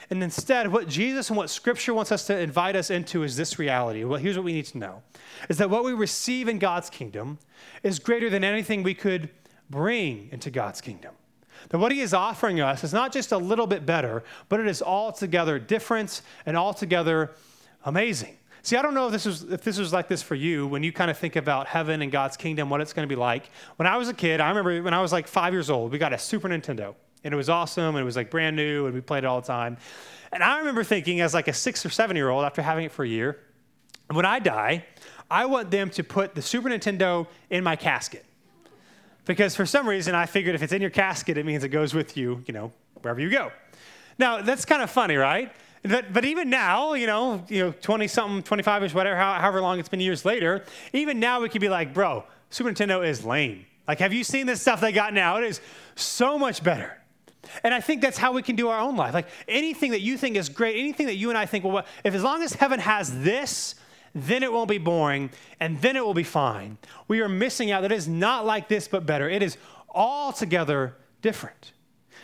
And 0.09 0.23
instead, 0.23 0.71
what 0.71 0.87
Jesus 0.87 1.29
and 1.29 1.35
what 1.35 1.49
Scripture 1.49 1.93
wants 1.93 2.11
us 2.11 2.25
to 2.27 2.37
invite 2.37 2.75
us 2.75 2.89
into 2.89 3.23
is 3.23 3.35
this 3.35 3.59
reality. 3.59 4.03
Well, 4.03 4.19
here's 4.19 4.37
what 4.37 4.45
we 4.45 4.53
need 4.53 4.67
to 4.67 4.77
know 4.77 5.03
is 5.49 5.57
that 5.57 5.69
what 5.69 5.83
we 5.83 5.91
receive 5.91 6.47
in 6.47 6.59
God's 6.59 6.89
kingdom 6.89 7.39
is 7.83 7.99
greater 7.99 8.29
than 8.29 8.43
anything 8.43 8.83
we 8.83 8.93
could 8.93 9.29
bring 9.69 10.29
into 10.31 10.49
God's 10.49 10.79
kingdom. 10.79 11.13
That 11.69 11.79
what 11.79 11.91
he 11.91 12.01
is 12.01 12.13
offering 12.13 12.61
us 12.61 12.83
is 12.83 12.93
not 12.93 13.11
just 13.11 13.31
a 13.31 13.37
little 13.37 13.67
bit 13.67 13.85
better, 13.85 14.23
but 14.49 14.59
it 14.59 14.67
is 14.67 14.81
altogether 14.81 15.57
different 15.59 16.21
and 16.45 16.55
altogether 16.55 17.31
amazing. 17.85 18.37
See, 18.61 18.77
I 18.77 18.81
don't 18.81 18.93
know 18.93 19.07
if 19.07 19.11
this 19.11 19.25
was 19.25 19.43
if 19.43 19.63
this 19.63 19.77
was 19.77 19.91
like 19.91 20.07
this 20.07 20.21
for 20.21 20.35
you 20.35 20.67
when 20.67 20.83
you 20.83 20.93
kind 20.93 21.11
of 21.11 21.17
think 21.17 21.35
about 21.35 21.67
heaven 21.67 22.01
and 22.01 22.11
God's 22.11 22.37
kingdom, 22.37 22.69
what 22.69 22.79
it's 22.81 22.93
going 22.93 23.07
to 23.07 23.13
be 23.13 23.19
like. 23.19 23.49
When 23.77 23.87
I 23.87 23.97
was 23.97 24.07
a 24.07 24.13
kid, 24.13 24.39
I 24.39 24.49
remember 24.49 24.81
when 24.81 24.93
I 24.93 25.01
was 25.01 25.11
like 25.11 25.27
five 25.27 25.53
years 25.53 25.69
old, 25.69 25.91
we 25.91 25.97
got 25.97 26.13
a 26.13 26.17
Super 26.17 26.47
Nintendo 26.47 26.95
and 27.23 27.33
it 27.33 27.37
was 27.37 27.49
awesome 27.49 27.95
and 27.95 27.99
it 27.99 28.05
was 28.05 28.15
like 28.15 28.29
brand 28.29 28.55
new 28.55 28.85
and 28.85 28.93
we 28.93 29.01
played 29.01 29.23
it 29.23 29.27
all 29.27 29.41
the 29.41 29.47
time. 29.47 29.77
And 30.31 30.43
I 30.43 30.59
remember 30.59 30.83
thinking 30.83 31.21
as 31.21 31.33
like 31.33 31.47
a 31.47 31.53
six 31.53 31.85
or 31.85 31.89
seven 31.89 32.15
year 32.15 32.29
old 32.29 32.43
after 32.43 32.61
having 32.61 32.85
it 32.85 32.91
for 32.91 33.05
a 33.05 33.07
year, 33.07 33.39
when 34.09 34.25
I 34.25 34.39
die, 34.39 34.85
I 35.29 35.45
want 35.45 35.71
them 35.71 35.89
to 35.91 36.03
put 36.03 36.35
the 36.35 36.41
Super 36.41 36.69
Nintendo 36.69 37.27
in 37.49 37.63
my 37.63 37.75
casket. 37.75 38.25
Because 39.25 39.55
for 39.55 39.65
some 39.65 39.87
reason 39.87 40.15
I 40.15 40.25
figured 40.25 40.55
if 40.55 40.61
it's 40.61 40.73
in 40.73 40.81
your 40.81 40.91
casket, 40.91 41.37
it 41.37 41.45
means 41.45 41.63
it 41.63 41.69
goes 41.69 41.93
with 41.93 42.17
you, 42.17 42.43
you 42.45 42.53
know, 42.53 42.71
wherever 43.01 43.21
you 43.21 43.29
go. 43.29 43.51
Now 44.17 44.41
that's 44.41 44.65
kind 44.65 44.81
of 44.81 44.89
funny, 44.89 45.15
right? 45.15 45.51
But, 45.83 46.13
but 46.13 46.23
even 46.23 46.49
now, 46.49 46.93
you 46.93 47.07
know, 47.07 47.43
you 47.49 47.65
know, 47.65 47.71
20 47.71 48.07
something, 48.07 48.43
25 48.43 48.83
ish, 48.83 48.93
whatever, 48.93 49.17
however 49.17 49.61
long 49.61 49.79
it's 49.79 49.89
been 49.89 49.99
years 49.99 50.23
later, 50.23 50.63
even 50.93 51.19
now 51.19 51.41
we 51.41 51.49
could 51.49 51.61
be 51.61 51.69
like, 51.69 51.93
bro, 51.93 52.23
Super 52.49 52.71
Nintendo 52.71 53.05
is 53.05 53.25
lame. 53.25 53.65
Like, 53.87 53.99
have 53.99 54.13
you 54.13 54.23
seen 54.23 54.45
this 54.45 54.61
stuff 54.61 54.79
they 54.79 54.93
got 54.93 55.13
now? 55.13 55.37
It 55.37 55.43
is 55.43 55.59
so 55.95 56.39
much 56.39 56.63
better. 56.63 56.97
And 57.63 57.73
I 57.73 57.81
think 57.81 58.01
that's 58.01 58.17
how 58.17 58.31
we 58.31 58.41
can 58.41 58.55
do 58.55 58.69
our 58.69 58.79
own 58.79 58.95
life. 58.95 59.13
Like 59.13 59.27
anything 59.47 59.91
that 59.91 60.01
you 60.01 60.17
think 60.17 60.35
is 60.35 60.49
great, 60.49 60.79
anything 60.79 61.07
that 61.07 61.15
you 61.15 61.29
and 61.29 61.37
I 61.37 61.45
think, 61.45 61.63
well, 61.65 61.85
if 62.03 62.13
as 62.13 62.23
long 62.23 62.41
as 62.41 62.53
heaven 62.53 62.79
has 62.79 63.23
this, 63.23 63.75
then 64.15 64.43
it 64.43 64.53
won't 64.53 64.69
be 64.69 64.77
boring 64.77 65.29
and 65.59 65.81
then 65.81 65.95
it 65.95 66.05
will 66.05 66.13
be 66.13 66.23
fine. 66.23 66.77
We 67.07 67.21
are 67.21 67.29
missing 67.29 67.71
out 67.71 67.81
that 67.81 67.91
it 67.91 67.95
is 67.95 68.07
not 68.07 68.45
like 68.45 68.67
this, 68.67 68.87
but 68.87 69.05
better. 69.05 69.29
It 69.29 69.41
is 69.41 69.57
altogether 69.89 70.95
different. 71.21 71.73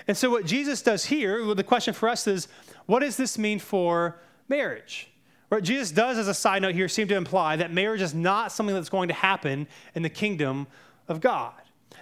And 0.07 0.15
so, 0.15 0.29
what 0.29 0.45
Jesus 0.45 0.81
does 0.81 1.05
here, 1.05 1.45
well, 1.45 1.55
the 1.55 1.63
question 1.63 1.93
for 1.93 2.09
us 2.09 2.25
is 2.27 2.47
what 2.85 2.99
does 2.99 3.17
this 3.17 3.37
mean 3.37 3.59
for 3.59 4.19
marriage? 4.47 5.11
What 5.49 5.63
Jesus 5.63 5.91
does, 5.91 6.17
as 6.17 6.27
a 6.27 6.33
side 6.33 6.61
note 6.61 6.75
here, 6.75 6.87
seem 6.87 7.07
to 7.07 7.15
imply 7.15 7.55
that 7.55 7.73
marriage 7.73 8.01
is 8.01 8.13
not 8.13 8.51
something 8.51 8.75
that's 8.75 8.89
going 8.89 9.07
to 9.07 9.15
happen 9.15 9.67
in 9.95 10.03
the 10.03 10.09
kingdom 10.09 10.67
of 11.07 11.21
God. 11.21 11.53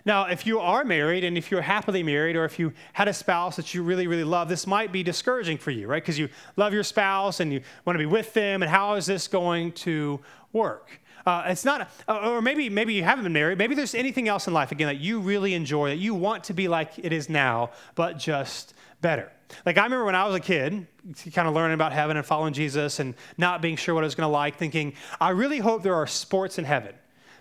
Now, 0.08 0.24
if 0.28 0.48
you 0.48 0.62
are 0.62 0.86
married 0.86 1.26
and 1.26 1.38
if 1.38 1.52
you're 1.52 1.62
happily 1.62 2.02
married 2.02 2.38
or 2.38 2.46
if 2.46 2.58
you 2.58 2.72
had 2.94 3.10
a 3.10 3.14
spouse 3.14 3.58
that 3.58 3.74
you 3.74 3.84
really, 3.84 4.08
really 4.08 4.24
love, 4.24 4.48
this 4.48 4.66
might 4.66 4.94
be 4.94 5.04
discouraging 5.04 5.58
for 5.58 5.70
you, 5.70 5.86
right? 5.86 6.02
Because 6.02 6.18
you 6.18 6.30
love 6.56 6.72
your 6.72 6.84
spouse 6.84 7.42
and 7.42 7.52
you 7.52 7.60
want 7.84 7.96
to 7.96 8.00
be 8.00 8.06
with 8.06 8.34
them, 8.34 8.64
and 8.64 8.72
how 8.72 8.94
is 8.94 9.06
this 9.06 9.28
going 9.28 9.74
to 9.74 10.22
work? 10.54 11.02
Uh, 11.26 11.44
it's 11.48 11.66
not, 11.66 11.92
uh, 12.08 12.32
or 12.32 12.42
maybe 12.42 12.70
maybe 12.70 12.94
you 12.94 13.04
haven't 13.04 13.26
been 13.26 13.34
married. 13.34 13.58
Maybe 13.58 13.76
there's 13.76 13.94
anything 13.94 14.30
else 14.30 14.48
in 14.48 14.54
life 14.54 14.72
again 14.72 14.88
that 14.88 15.02
you 15.02 15.20
really 15.20 15.54
enjoy 15.54 15.90
that 15.90 15.98
you 15.98 16.16
want 16.16 16.46
to 16.46 16.54
be 16.54 16.70
like 16.70 16.98
it 16.98 17.12
is 17.12 17.28
now, 17.28 17.72
but 17.96 18.18
just 18.18 18.76
better. 19.02 19.30
Like 19.66 19.78
I 19.78 19.84
remember 19.84 20.06
when 20.06 20.16
I 20.16 20.26
was 20.26 20.36
a 20.36 20.40
kid, 20.40 20.88
kind 21.34 21.50
of 21.50 21.54
learning 21.54 21.74
about 21.74 21.92
heaven 21.92 22.16
and 22.16 22.26
following 22.26 22.54
Jesus 22.54 23.02
and 23.02 23.14
not 23.38 23.62
being 23.62 23.76
sure 23.76 23.94
what 23.94 24.06
I 24.06 24.08
was 24.08 24.16
going 24.16 24.28
to 24.28 24.32
like, 24.32 24.56
thinking, 24.56 24.94
I 25.20 25.32
really 25.32 25.58
hope 25.58 25.84
there 25.84 25.96
are 25.96 26.08
sports 26.08 26.58
in 26.58 26.64
heaven. 26.64 26.96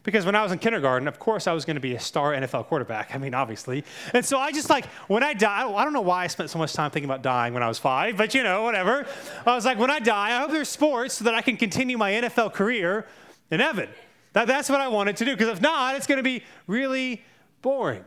Because 0.07 0.25
when 0.25 0.37
I 0.37 0.43
was 0.45 0.53
in 0.53 0.61
kindergarten, 0.61 1.09
of 1.09 1.19
course, 1.19 1.49
I 1.49 1.53
was 1.53 1.65
going 1.65 1.75
to 1.75 1.81
be 1.81 1.97
a 1.97 2.01
star 2.01 2.33
NFL 2.33 2.67
quarterback. 2.67 3.13
I 3.13 3.19
mean, 3.19 3.35
obviously. 3.35 3.85
And 4.15 4.25
so 4.25 4.39
I 4.39 4.53
just 4.53 4.71
like, 4.71 4.87
when 5.09 5.25
I 5.25 5.35
die, 5.35 5.69
I 5.69 5.83
don't 5.83 5.93
know 5.93 6.01
why 6.01 6.23
I 6.23 6.27
spent 6.29 6.49
so 6.49 6.61
much 6.61 6.73
time 6.73 6.93
thinking 6.93 7.11
about 7.11 7.23
dying 7.23 7.53
when 7.53 7.65
I 7.65 7.67
was 7.67 7.81
five, 7.81 8.17
but 8.17 8.33
you 8.33 8.45
know, 8.45 8.63
whatever. 8.63 9.05
I 9.45 9.55
was 9.57 9.65
like, 9.65 9.81
when 9.81 9.91
I 9.91 9.99
die, 9.99 10.37
I 10.37 10.39
hope 10.39 10.53
there's 10.53 10.69
sports 10.69 11.15
so 11.15 11.25
that 11.25 11.35
I 11.35 11.41
can 11.41 11.57
continue 11.57 11.99
my 11.99 12.13
NFL 12.13 12.55
career 12.55 13.09
in 13.51 13.59
heaven. 13.59 13.89
That, 14.35 14.47
that's 14.47 14.71
what 14.71 14.81
I 14.81 14.87
wanted 14.87 15.17
to 15.17 15.25
do. 15.25 15.33
Because 15.33 15.49
if 15.49 15.61
not, 15.61 15.97
it's 15.97 16.07
going 16.07 16.19
to 16.19 16.23
be 16.23 16.45
really 16.69 17.25
boring. 17.61 18.05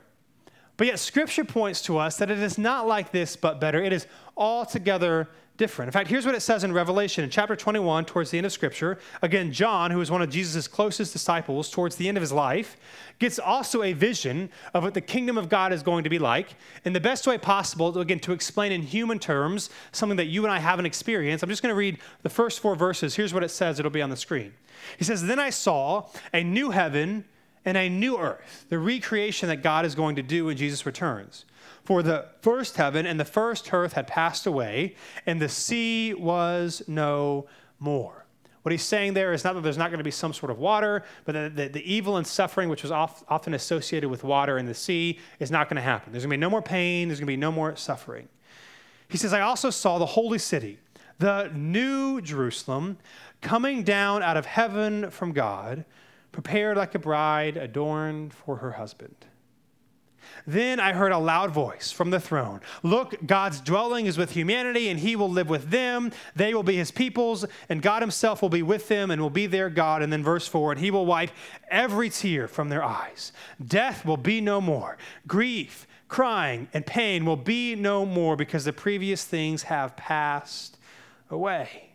But 0.77 0.87
yet, 0.87 0.99
Scripture 0.99 1.43
points 1.43 1.81
to 1.81 1.97
us 1.97 2.15
that 2.19 2.31
it 2.31 2.39
is 2.39 2.57
not 2.57 2.87
like 2.87 3.11
this, 3.11 3.35
but 3.35 3.59
better. 3.59 3.83
It 3.83 3.91
is 3.91 4.07
altogether 4.37 5.27
different. 5.59 5.89
In 5.89 5.91
fact, 5.91 6.09
here's 6.09 6.25
what 6.25 6.33
it 6.33 6.39
says 6.39 6.63
in 6.63 6.71
Revelation 6.71 7.23
in 7.23 7.29
chapter 7.29 7.55
21, 7.55 8.05
towards 8.05 8.31
the 8.31 8.37
end 8.37 8.45
of 8.45 8.51
Scripture. 8.53 8.97
Again, 9.21 9.51
John, 9.51 9.91
who 9.91 9.99
was 9.99 10.09
one 10.09 10.21
of 10.21 10.29
Jesus' 10.29 10.67
closest 10.67 11.11
disciples 11.13 11.69
towards 11.69 11.97
the 11.97 12.07
end 12.07 12.17
of 12.17 12.21
his 12.21 12.31
life, 12.31 12.77
gets 13.19 13.37
also 13.37 13.83
a 13.83 13.91
vision 13.91 14.49
of 14.73 14.83
what 14.83 14.93
the 14.93 15.01
kingdom 15.01 15.37
of 15.37 15.49
God 15.49 15.73
is 15.73 15.83
going 15.83 16.05
to 16.05 16.09
be 16.09 16.17
like 16.17 16.55
in 16.85 16.93
the 16.93 16.99
best 16.99 17.27
way 17.27 17.37
possible, 17.37 17.95
again, 17.99 18.19
to 18.21 18.31
explain 18.31 18.71
in 18.71 18.81
human 18.81 19.19
terms 19.19 19.69
something 19.91 20.15
that 20.15 20.27
you 20.27 20.43
and 20.45 20.51
I 20.51 20.59
haven't 20.59 20.85
experienced. 20.85 21.43
I'm 21.43 21.49
just 21.49 21.61
going 21.61 21.73
to 21.73 21.77
read 21.77 21.99
the 22.23 22.29
first 22.29 22.61
four 22.61 22.75
verses. 22.75 23.15
Here's 23.15 23.33
what 23.33 23.43
it 23.43 23.51
says, 23.51 23.79
it'll 23.79 23.91
be 23.91 24.01
on 24.01 24.09
the 24.09 24.17
screen. 24.17 24.53
He 24.97 25.03
says, 25.03 25.27
Then 25.27 25.39
I 25.39 25.49
saw 25.49 26.07
a 26.33 26.41
new 26.41 26.71
heaven 26.71 27.25
and 27.65 27.77
a 27.77 27.89
new 27.89 28.17
earth, 28.17 28.65
the 28.69 28.79
recreation 28.79 29.49
that 29.49 29.61
God 29.61 29.85
is 29.85 29.93
going 29.93 30.15
to 30.15 30.23
do 30.23 30.45
when 30.45 30.55
Jesus 30.55 30.85
returns. 30.85 31.43
For 31.89 32.03
the 32.03 32.27
first 32.41 32.77
heaven 32.77 33.07
and 33.07 33.19
the 33.19 33.25
first 33.25 33.73
earth 33.73 33.93
had 33.93 34.05
passed 34.05 34.45
away, 34.45 34.93
and 35.25 35.41
the 35.41 35.49
sea 35.49 36.13
was 36.13 36.83
no 36.87 37.47
more. 37.79 38.27
What 38.61 38.71
he's 38.71 38.83
saying 38.83 39.15
there 39.15 39.33
is 39.33 39.43
not 39.43 39.55
that 39.55 39.61
there's 39.61 39.75
not 39.75 39.89
going 39.89 39.97
to 39.97 40.03
be 40.03 40.11
some 40.11 40.31
sort 40.31 40.51
of 40.51 40.59
water, 40.59 41.03
but 41.25 41.31
that 41.31 41.55
the, 41.55 41.67
the 41.69 41.91
evil 41.91 42.17
and 42.17 42.27
suffering, 42.27 42.69
which 42.69 42.83
was 42.83 42.91
oft, 42.91 43.23
often 43.27 43.55
associated 43.55 44.07
with 44.07 44.23
water 44.23 44.59
in 44.59 44.67
the 44.67 44.73
sea, 44.75 45.17
is 45.39 45.49
not 45.49 45.67
going 45.67 45.77
to 45.77 45.81
happen. 45.81 46.11
There's 46.13 46.25
going 46.25 46.29
to 46.29 46.37
be 46.37 46.41
no 46.41 46.51
more 46.51 46.61
pain, 46.61 47.07
there's 47.07 47.19
going 47.19 47.25
to 47.25 47.33
be 47.33 47.37
no 47.37 47.51
more 47.51 47.75
suffering. 47.75 48.29
He 49.07 49.17
says, 49.17 49.33
I 49.33 49.41
also 49.41 49.71
saw 49.71 49.97
the 49.97 50.05
holy 50.05 50.37
city, 50.37 50.77
the 51.17 51.49
new 51.55 52.21
Jerusalem, 52.21 52.99
coming 53.41 53.81
down 53.81 54.21
out 54.21 54.37
of 54.37 54.45
heaven 54.45 55.09
from 55.09 55.31
God 55.31 55.85
prepared 56.31 56.77
like 56.77 56.93
a 56.93 56.99
bride 56.99 57.57
adorned 57.57 58.31
for 58.31 58.57
her 58.57 58.73
husband. 58.73 59.25
Then 60.45 60.79
I 60.79 60.93
heard 60.93 61.11
a 61.11 61.17
loud 61.17 61.51
voice 61.51 61.91
from 61.91 62.09
the 62.09 62.19
throne 62.19 62.61
Look, 62.83 63.15
God's 63.25 63.61
dwelling 63.61 64.05
is 64.05 64.17
with 64.17 64.31
humanity, 64.31 64.89
and 64.89 64.99
he 64.99 65.15
will 65.15 65.29
live 65.29 65.49
with 65.49 65.69
them. 65.69 66.11
They 66.35 66.53
will 66.53 66.63
be 66.63 66.75
his 66.75 66.91
peoples, 66.91 67.45
and 67.69 67.81
God 67.81 68.01
himself 68.01 68.41
will 68.41 68.49
be 68.49 68.63
with 68.63 68.87
them 68.87 69.11
and 69.11 69.21
will 69.21 69.29
be 69.29 69.47
their 69.47 69.69
God. 69.69 70.01
And 70.01 70.11
then 70.11 70.23
verse 70.23 70.47
4 70.47 70.73
And 70.73 70.81
he 70.81 70.91
will 70.91 71.05
wipe 71.05 71.31
every 71.69 72.09
tear 72.09 72.47
from 72.47 72.69
their 72.69 72.83
eyes. 72.83 73.31
Death 73.65 74.05
will 74.05 74.17
be 74.17 74.41
no 74.41 74.61
more. 74.61 74.97
Grief, 75.27 75.87
crying, 76.07 76.67
and 76.73 76.85
pain 76.85 77.25
will 77.25 77.37
be 77.37 77.75
no 77.75 78.05
more 78.05 78.35
because 78.35 78.65
the 78.65 78.73
previous 78.73 79.23
things 79.23 79.63
have 79.63 79.95
passed 79.95 80.77
away. 81.29 81.88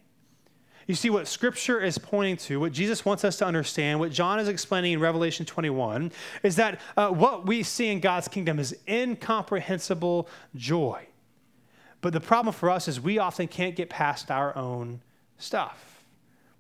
You 0.87 0.94
see, 0.94 1.11
what 1.11 1.27
Scripture 1.27 1.81
is 1.81 1.97
pointing 1.97 2.37
to, 2.38 2.61
what 2.61 2.73
Jesus 2.73 3.05
wants 3.05 3.25
us 3.25 3.37
to 3.38 3.47
understand, 3.47 4.01
what 4.01 4.12
John 4.12 4.38
is 4.38 4.49
explaining 4.49 4.92
in 4.92 5.01
Revelation 5.01 5.47
21, 5.47 6.12
is 6.42 6.57
that 6.57 6.81
uh, 6.97 7.09
what 7.09 7.47
we 7.47 7.62
see 7.62 7.88
in 7.88 8.01
God's 8.01 8.29
kingdom 8.29 8.59
is 8.59 8.77
incomprehensible 8.87 10.29
joy. 10.55 11.07
But 12.01 12.12
the 12.12 12.20
problem 12.20 12.53
for 12.53 12.68
us 12.68 12.87
is 12.87 13.01
we 13.01 13.18
often 13.18 13.49
can't 13.49 13.75
get 13.75 13.88
past 13.88 14.31
our 14.31 14.55
own 14.57 15.01
stuff. 15.38 16.05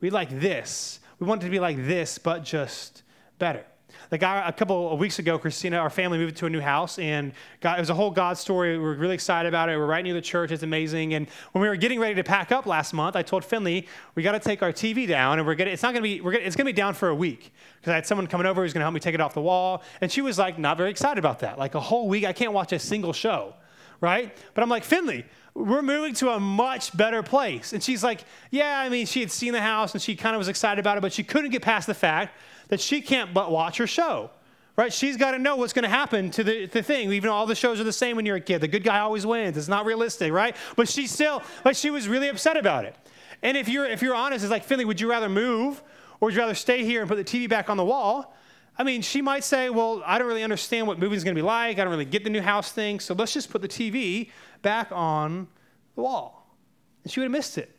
We 0.00 0.08
like 0.08 0.40
this. 0.40 1.00
We 1.18 1.26
want 1.26 1.42
it 1.42 1.46
to 1.46 1.50
be 1.50 1.60
like 1.60 1.76
this, 1.86 2.18
but 2.18 2.44
just 2.44 3.02
better. 3.38 3.64
Like 4.14 4.22
a 4.22 4.52
couple 4.52 4.92
of 4.92 5.00
weeks 5.00 5.18
ago, 5.18 5.40
Christina, 5.40 5.78
our 5.78 5.90
family 5.90 6.18
moved 6.18 6.36
to 6.36 6.46
a 6.46 6.48
new 6.48 6.60
house, 6.60 7.00
and 7.00 7.32
God, 7.60 7.78
it 7.78 7.82
was 7.82 7.90
a 7.90 7.94
whole 7.94 8.12
God 8.12 8.38
story. 8.38 8.78
We 8.78 8.84
were 8.84 8.94
really 8.94 9.14
excited 9.14 9.48
about 9.48 9.68
it. 9.68 9.76
We're 9.76 9.86
right 9.86 10.04
near 10.04 10.14
the 10.14 10.20
church. 10.20 10.52
It's 10.52 10.62
amazing. 10.62 11.14
And 11.14 11.26
when 11.50 11.62
we 11.62 11.66
were 11.66 11.74
getting 11.74 11.98
ready 11.98 12.14
to 12.14 12.22
pack 12.22 12.52
up 12.52 12.64
last 12.64 12.92
month, 12.92 13.16
I 13.16 13.22
told 13.22 13.44
Finley 13.44 13.88
we 14.14 14.22
got 14.22 14.30
to 14.30 14.38
take 14.38 14.62
our 14.62 14.72
TV 14.72 15.08
down, 15.08 15.40
and 15.40 15.48
we're 15.48 15.56
gonna. 15.56 15.72
It's 15.72 15.82
not 15.82 15.94
gonna 15.94 16.04
be. 16.04 16.20
We're 16.20 16.30
gonna, 16.30 16.44
it's 16.44 16.54
gonna 16.54 16.68
be 16.68 16.72
down 16.72 16.94
for 16.94 17.08
a 17.08 17.14
week 17.14 17.52
because 17.80 17.90
I 17.90 17.96
had 17.96 18.06
someone 18.06 18.28
coming 18.28 18.46
over 18.46 18.62
who's 18.62 18.72
gonna 18.72 18.84
help 18.84 18.94
me 18.94 19.00
take 19.00 19.16
it 19.16 19.20
off 19.20 19.34
the 19.34 19.40
wall, 19.40 19.82
and 20.00 20.12
she 20.12 20.20
was 20.20 20.38
like 20.38 20.60
not 20.60 20.76
very 20.76 20.90
excited 20.90 21.18
about 21.18 21.40
that. 21.40 21.58
Like 21.58 21.74
a 21.74 21.80
whole 21.80 22.06
week, 22.06 22.24
I 22.24 22.32
can't 22.32 22.52
watch 22.52 22.72
a 22.72 22.78
single 22.78 23.12
show, 23.12 23.52
right? 24.00 24.32
But 24.54 24.62
I'm 24.62 24.68
like 24.68 24.84
Finley 24.84 25.24
we're 25.54 25.82
moving 25.82 26.14
to 26.14 26.30
a 26.30 26.40
much 26.40 26.96
better 26.96 27.22
place. 27.22 27.72
And 27.72 27.82
she's 27.82 28.02
like, 28.02 28.24
Yeah, 28.50 28.78
I 28.78 28.88
mean, 28.88 29.06
she 29.06 29.20
had 29.20 29.30
seen 29.30 29.52
the 29.52 29.60
house 29.60 29.92
and 29.92 30.02
she 30.02 30.16
kind 30.16 30.34
of 30.34 30.38
was 30.38 30.48
excited 30.48 30.80
about 30.80 30.98
it, 30.98 31.00
but 31.00 31.12
she 31.12 31.22
couldn't 31.22 31.50
get 31.50 31.62
past 31.62 31.86
the 31.86 31.94
fact 31.94 32.36
that 32.68 32.80
she 32.80 33.00
can't 33.00 33.32
but 33.32 33.50
watch 33.50 33.76
her 33.78 33.86
show. 33.86 34.30
Right? 34.76 34.92
She's 34.92 35.16
got 35.16 35.30
to 35.30 35.38
know 35.38 35.54
what's 35.54 35.72
going 35.72 35.84
to 35.84 35.88
happen 35.88 36.32
to 36.32 36.42
the, 36.42 36.66
the 36.66 36.82
thing. 36.82 37.12
Even 37.12 37.30
all 37.30 37.46
the 37.46 37.54
shows 37.54 37.80
are 37.80 37.84
the 37.84 37.92
same 37.92 38.16
when 38.16 38.26
you're 38.26 38.36
a 38.36 38.40
kid. 38.40 38.60
The 38.60 38.66
good 38.66 38.82
guy 38.82 38.98
always 38.98 39.24
wins. 39.24 39.56
It's 39.56 39.68
not 39.68 39.86
realistic, 39.86 40.32
right? 40.32 40.56
But 40.74 40.88
she 40.88 41.06
still, 41.06 41.44
like, 41.64 41.76
she 41.76 41.90
was 41.90 42.08
really 42.08 42.28
upset 42.28 42.56
about 42.56 42.84
it. 42.84 42.96
And 43.40 43.56
if 43.56 43.68
you're 43.68 43.86
if 43.86 44.02
you're 44.02 44.16
honest, 44.16 44.42
it's 44.42 44.50
like, 44.50 44.64
Finley, 44.64 44.84
would 44.84 45.00
you 45.00 45.08
rather 45.08 45.28
move 45.28 45.80
or 46.20 46.26
would 46.26 46.34
you 46.34 46.40
rather 46.40 46.54
stay 46.54 46.84
here 46.84 47.00
and 47.02 47.08
put 47.08 47.16
the 47.16 47.24
TV 47.24 47.48
back 47.48 47.70
on 47.70 47.76
the 47.76 47.84
wall? 47.84 48.34
I 48.76 48.82
mean, 48.82 49.02
she 49.02 49.22
might 49.22 49.44
say, 49.44 49.70
well, 49.70 50.02
I 50.04 50.18
don't 50.18 50.26
really 50.26 50.42
understand 50.42 50.86
what 50.86 50.98
moving's 50.98 51.22
going 51.22 51.34
to 51.34 51.38
be 51.38 51.46
like. 51.46 51.78
I 51.78 51.84
don't 51.84 51.92
really 51.92 52.04
get 52.04 52.24
the 52.24 52.30
new 52.30 52.42
house 52.42 52.72
thing. 52.72 52.98
So 52.98 53.14
let's 53.14 53.32
just 53.32 53.50
put 53.50 53.62
the 53.62 53.68
TV 53.68 54.30
back 54.62 54.88
on 54.90 55.46
the 55.94 56.02
wall. 56.02 56.56
And 57.04 57.12
she 57.12 57.20
would 57.20 57.26
have 57.26 57.32
missed 57.32 57.56
it. 57.56 57.76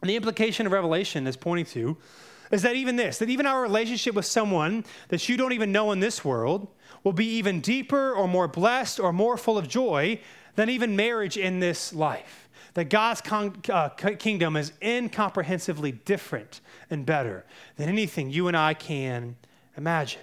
And 0.00 0.08
the 0.08 0.16
implication 0.16 0.64
of 0.66 0.72
Revelation 0.72 1.26
is 1.26 1.36
pointing 1.36 1.66
to 1.66 1.98
is 2.50 2.62
that 2.62 2.74
even 2.74 2.96
this, 2.96 3.18
that 3.18 3.30
even 3.30 3.46
our 3.46 3.62
relationship 3.62 4.14
with 4.14 4.24
someone 4.24 4.84
that 5.08 5.28
you 5.28 5.36
don't 5.36 5.52
even 5.52 5.70
know 5.70 5.92
in 5.92 6.00
this 6.00 6.24
world 6.24 6.68
will 7.04 7.12
be 7.12 7.26
even 7.36 7.60
deeper 7.60 8.12
or 8.12 8.26
more 8.26 8.48
blessed 8.48 8.98
or 8.98 9.12
more 9.12 9.36
full 9.36 9.56
of 9.56 9.68
joy 9.68 10.20
than 10.56 10.68
even 10.68 10.96
marriage 10.96 11.36
in 11.36 11.60
this 11.60 11.92
life. 11.92 12.48
That 12.74 12.90
God's 12.90 13.20
con- 13.20 13.62
uh, 13.68 13.90
kingdom 13.90 14.56
is 14.56 14.72
incomprehensibly 14.80 15.92
different 15.92 16.60
and 16.88 17.06
better 17.06 17.44
than 17.76 17.88
anything 17.88 18.30
you 18.30 18.48
and 18.48 18.56
I 18.56 18.74
can 18.74 19.36
imagine. 19.80 20.20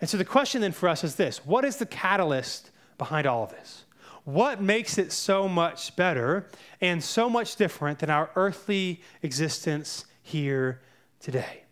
And 0.00 0.08
so 0.08 0.16
the 0.16 0.24
question 0.24 0.62
then 0.62 0.72
for 0.72 0.88
us 0.88 1.04
is 1.04 1.14
this 1.16 1.44
what 1.44 1.64
is 1.64 1.76
the 1.76 1.86
catalyst 1.86 2.70
behind 2.98 3.26
all 3.26 3.44
of 3.44 3.50
this? 3.50 3.84
What 4.24 4.62
makes 4.62 4.98
it 4.98 5.12
so 5.12 5.48
much 5.48 5.94
better 5.96 6.46
and 6.80 7.02
so 7.02 7.28
much 7.28 7.56
different 7.56 7.98
than 7.98 8.10
our 8.10 8.30
earthly 8.36 9.02
existence 9.22 10.06
here 10.22 10.80
today? 11.20 11.64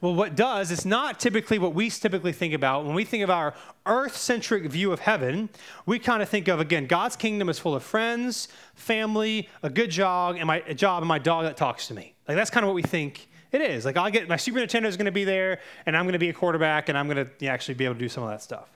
Well, 0.00 0.14
what 0.14 0.34
does, 0.34 0.70
it's 0.70 0.86
not 0.86 1.20
typically 1.20 1.58
what 1.58 1.74
we 1.74 1.90
typically 1.90 2.32
think 2.32 2.54
about. 2.54 2.86
When 2.86 2.94
we 2.94 3.04
think 3.04 3.22
of 3.22 3.28
our 3.28 3.54
earth 3.84 4.16
centric 4.16 4.64
view 4.70 4.92
of 4.92 5.00
heaven, 5.00 5.50
we 5.84 5.98
kind 5.98 6.22
of 6.22 6.28
think 6.28 6.48
of, 6.48 6.60
again, 6.60 6.86
God's 6.86 7.16
kingdom 7.16 7.50
is 7.50 7.58
full 7.58 7.74
of 7.74 7.82
friends, 7.82 8.48
family, 8.74 9.48
a 9.62 9.68
good 9.68 9.90
job, 9.90 10.36
and 10.38 10.46
my 10.46 10.60
job, 10.60 11.02
and 11.02 11.08
my 11.08 11.18
dog 11.18 11.44
that 11.44 11.58
talks 11.58 11.88
to 11.88 11.94
me. 11.94 12.14
Like, 12.26 12.36
that's 12.36 12.50
kind 12.50 12.64
of 12.64 12.68
what 12.68 12.76
we 12.76 12.82
think 12.82 13.28
it 13.54 13.62
is. 13.62 13.84
Like, 13.84 13.96
I'll 13.96 14.10
get 14.10 14.28
my 14.28 14.36
Super 14.36 14.58
Nintendo 14.58 14.86
is 14.86 14.96
going 14.96 15.06
to 15.06 15.12
be 15.12 15.24
there, 15.24 15.60
and 15.86 15.96
I'm 15.96 16.04
going 16.04 16.14
to 16.14 16.18
be 16.18 16.28
a 16.28 16.32
quarterback, 16.32 16.88
and 16.88 16.98
I'm 16.98 17.08
going 17.08 17.28
to 17.38 17.46
actually 17.46 17.74
be 17.74 17.84
able 17.84 17.94
to 17.94 18.00
do 18.00 18.08
some 18.08 18.22
of 18.22 18.30
that 18.30 18.42
stuff. 18.42 18.68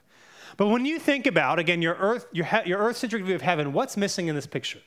But 0.57 0.67
when 0.67 0.85
you 0.85 0.99
think 0.99 1.25
about, 1.25 1.59
again, 1.59 1.81
your 1.81 1.95
earth, 1.95 2.27
your, 2.31 2.47
your 2.65 2.79
earth 2.79 2.97
centric 2.97 3.23
view 3.23 3.35
of 3.35 3.41
heaven, 3.41 3.73
what's 3.73 3.95
missing 3.95 4.27
in 4.27 4.35
this 4.35 4.47
picture? 4.47 4.79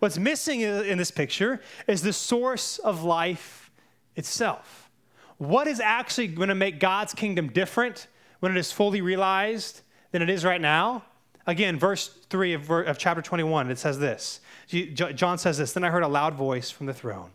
What's 0.00 0.18
missing 0.18 0.60
in 0.60 0.98
this 0.98 1.10
picture 1.10 1.60
is 1.86 2.02
the 2.02 2.12
source 2.12 2.78
of 2.78 3.04
life 3.04 3.70
itself. 4.16 4.90
What 5.38 5.66
is 5.66 5.80
actually 5.80 6.28
going 6.28 6.48
to 6.48 6.54
make 6.54 6.80
God's 6.80 7.14
kingdom 7.14 7.48
different 7.48 8.08
when 8.40 8.52
it 8.52 8.58
is 8.58 8.72
fully 8.72 9.00
realized 9.00 9.82
than 10.10 10.22
it 10.22 10.30
is 10.30 10.44
right 10.44 10.60
now? 10.60 11.04
Again, 11.46 11.78
verse 11.78 12.08
3 12.30 12.54
of, 12.54 12.70
of 12.70 12.98
chapter 12.98 13.22
21, 13.22 13.70
it 13.70 13.78
says 13.78 13.98
this. 13.98 14.40
John 14.66 15.38
says 15.38 15.58
this 15.58 15.72
Then 15.72 15.84
I 15.84 15.90
heard 15.90 16.02
a 16.02 16.08
loud 16.08 16.34
voice 16.34 16.70
from 16.70 16.86
the 16.86 16.94
throne 16.94 17.30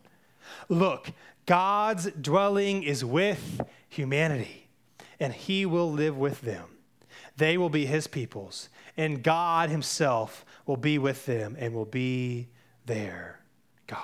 Look, 0.68 1.12
God's 1.52 2.10
dwelling 2.12 2.84
is 2.84 3.04
with 3.04 3.60
humanity, 3.90 4.70
and 5.20 5.34
he 5.34 5.66
will 5.66 5.92
live 5.92 6.18
with 6.18 6.40
them. 6.40 6.64
They 7.36 7.58
will 7.58 7.70
be 7.70 7.86
his 7.86 8.08
peoples, 8.08 8.70
and 8.96 9.22
God 9.22 9.70
himself 9.70 10.46
will 10.66 10.78
be 10.78 10.98
with 10.98 11.26
them 11.26 11.58
and 11.60 11.74
will 11.74 11.84
be 11.84 12.48
their 12.86 13.42
God. 13.86 14.00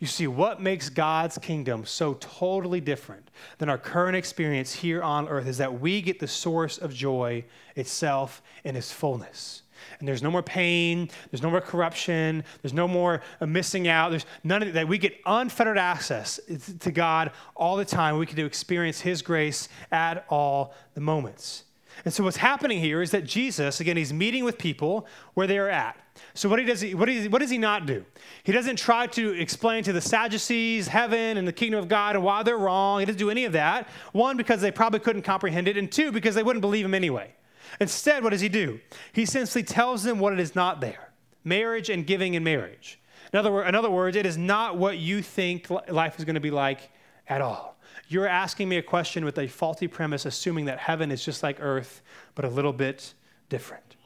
You 0.00 0.08
see, 0.08 0.26
what 0.26 0.60
makes 0.60 0.88
God's 0.88 1.38
kingdom 1.38 1.86
so 1.86 2.14
totally 2.14 2.80
different 2.80 3.30
than 3.58 3.68
our 3.68 3.78
current 3.78 4.16
experience 4.16 4.72
here 4.72 5.04
on 5.04 5.28
earth 5.28 5.46
is 5.46 5.58
that 5.58 5.80
we 5.80 6.02
get 6.02 6.18
the 6.18 6.26
source 6.26 6.78
of 6.78 6.92
joy 6.92 7.44
itself 7.76 8.42
in 8.64 8.74
its 8.74 8.90
fullness. 8.90 9.62
And 9.98 10.08
there's 10.08 10.22
no 10.22 10.30
more 10.30 10.42
pain, 10.42 11.10
there's 11.30 11.42
no 11.42 11.50
more 11.50 11.60
corruption, 11.60 12.44
there's 12.62 12.72
no 12.74 12.88
more 12.88 13.22
uh, 13.40 13.46
missing 13.46 13.88
out, 13.88 14.10
there's 14.10 14.26
none 14.42 14.62
of 14.62 14.72
that. 14.72 14.88
We 14.88 14.98
get 14.98 15.20
unfettered 15.26 15.78
access 15.78 16.40
to 16.80 16.90
God 16.90 17.32
all 17.54 17.76
the 17.76 17.84
time. 17.84 18.18
We 18.18 18.26
can 18.26 18.38
experience 18.44 19.00
His 19.00 19.22
grace 19.22 19.68
at 19.90 20.24
all 20.28 20.74
the 20.94 21.00
moments. 21.00 21.64
And 22.04 22.12
so 22.12 22.24
what's 22.24 22.36
happening 22.36 22.80
here 22.80 23.02
is 23.02 23.10
that 23.12 23.24
Jesus, 23.24 23.80
again, 23.80 23.96
he's 23.96 24.12
meeting 24.12 24.44
with 24.44 24.58
people 24.58 25.06
where 25.34 25.46
they 25.46 25.58
are 25.58 25.68
at. 25.68 25.96
So 26.32 26.48
what, 26.48 26.58
he 26.58 26.64
does, 26.64 26.82
what, 26.94 27.08
he, 27.08 27.28
what 27.28 27.40
does 27.40 27.50
he 27.50 27.58
not 27.58 27.86
do? 27.86 28.04
He 28.42 28.52
doesn't 28.52 28.76
try 28.76 29.06
to 29.08 29.30
explain 29.32 29.84
to 29.84 29.92
the 29.92 30.00
Sadducees 30.00 30.88
heaven 30.88 31.36
and 31.36 31.46
the 31.46 31.52
kingdom 31.52 31.80
of 31.80 31.88
God 31.88 32.16
and 32.16 32.24
why 32.24 32.42
they're 32.42 32.58
wrong. 32.58 33.00
He 33.00 33.06
doesn't 33.06 33.18
do 33.18 33.30
any 33.30 33.44
of 33.44 33.52
that. 33.52 33.88
One, 34.12 34.36
because 34.36 34.60
they 34.60 34.70
probably 34.70 35.00
couldn't 35.00 35.22
comprehend 35.22 35.68
it, 35.68 35.76
and 35.76 35.90
two, 35.90 36.12
because 36.12 36.34
they 36.34 36.42
wouldn't 36.42 36.60
believe 36.60 36.84
him 36.84 36.94
anyway. 36.94 37.32
Instead, 37.80 38.22
what 38.22 38.30
does 38.30 38.40
he 38.40 38.48
do? 38.48 38.80
He 39.12 39.26
simply 39.26 39.62
tells 39.62 40.02
them 40.02 40.18
what 40.18 40.32
it 40.32 40.40
is 40.40 40.54
not 40.54 40.80
there 40.80 41.10
marriage 41.46 41.90
and 41.90 42.06
giving 42.06 42.34
in 42.34 42.42
marriage. 42.42 42.98
In 43.32 43.38
other, 43.38 43.64
in 43.64 43.74
other 43.74 43.90
words, 43.90 44.16
it 44.16 44.24
is 44.24 44.38
not 44.38 44.78
what 44.78 44.96
you 44.96 45.20
think 45.20 45.68
life 45.88 46.18
is 46.18 46.24
going 46.24 46.34
to 46.34 46.40
be 46.40 46.50
like 46.50 46.90
at 47.28 47.40
all. 47.42 47.76
You're 48.08 48.26
asking 48.26 48.68
me 48.68 48.76
a 48.76 48.82
question 48.82 49.24
with 49.24 49.38
a 49.38 49.46
faulty 49.46 49.86
premise, 49.86 50.24
assuming 50.24 50.66
that 50.66 50.78
heaven 50.78 51.10
is 51.10 51.24
just 51.24 51.42
like 51.42 51.58
earth, 51.60 52.02
but 52.34 52.44
a 52.44 52.48
little 52.48 52.72
bit 52.72 53.12
different. 53.48 53.96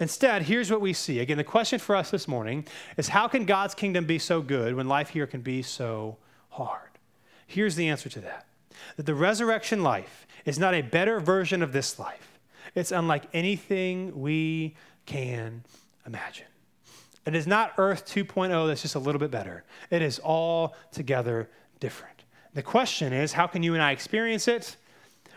Instead, 0.00 0.42
here's 0.42 0.70
what 0.70 0.80
we 0.80 0.92
see. 0.92 1.20
Again, 1.20 1.36
the 1.36 1.44
question 1.44 1.78
for 1.78 1.94
us 1.96 2.10
this 2.10 2.26
morning 2.26 2.66
is 2.96 3.08
how 3.08 3.28
can 3.28 3.44
God's 3.44 3.74
kingdom 3.74 4.06
be 4.06 4.18
so 4.18 4.40
good 4.42 4.74
when 4.74 4.88
life 4.88 5.10
here 5.10 5.26
can 5.26 5.40
be 5.40 5.62
so 5.62 6.16
hard? 6.50 6.90
Here's 7.46 7.76
the 7.76 7.88
answer 7.88 8.08
to 8.10 8.20
that 8.20 8.46
that 8.96 9.06
the 9.06 9.14
resurrection 9.14 9.82
life 9.82 10.26
is 10.44 10.58
not 10.58 10.72
a 10.72 10.82
better 10.82 11.18
version 11.18 11.62
of 11.62 11.72
this 11.72 11.98
life, 11.98 12.37
it's 12.74 12.92
unlike 12.92 13.24
anything 13.32 14.20
we 14.20 14.76
can 15.06 15.64
imagine. 16.06 16.46
It 17.26 17.34
is 17.34 17.46
not 17.46 17.74
Earth 17.76 18.06
2.0 18.06 18.66
that's 18.66 18.82
just 18.82 18.94
a 18.94 18.98
little 18.98 19.18
bit 19.18 19.30
better, 19.30 19.64
it 19.90 20.02
is 20.02 20.18
all 20.18 20.74
together 20.92 21.48
different. 21.80 22.24
The 22.54 22.62
question 22.62 23.12
is, 23.12 23.32
how 23.32 23.46
can 23.46 23.62
you 23.62 23.74
and 23.74 23.82
I 23.82 23.92
experience 23.92 24.48
it? 24.48 24.76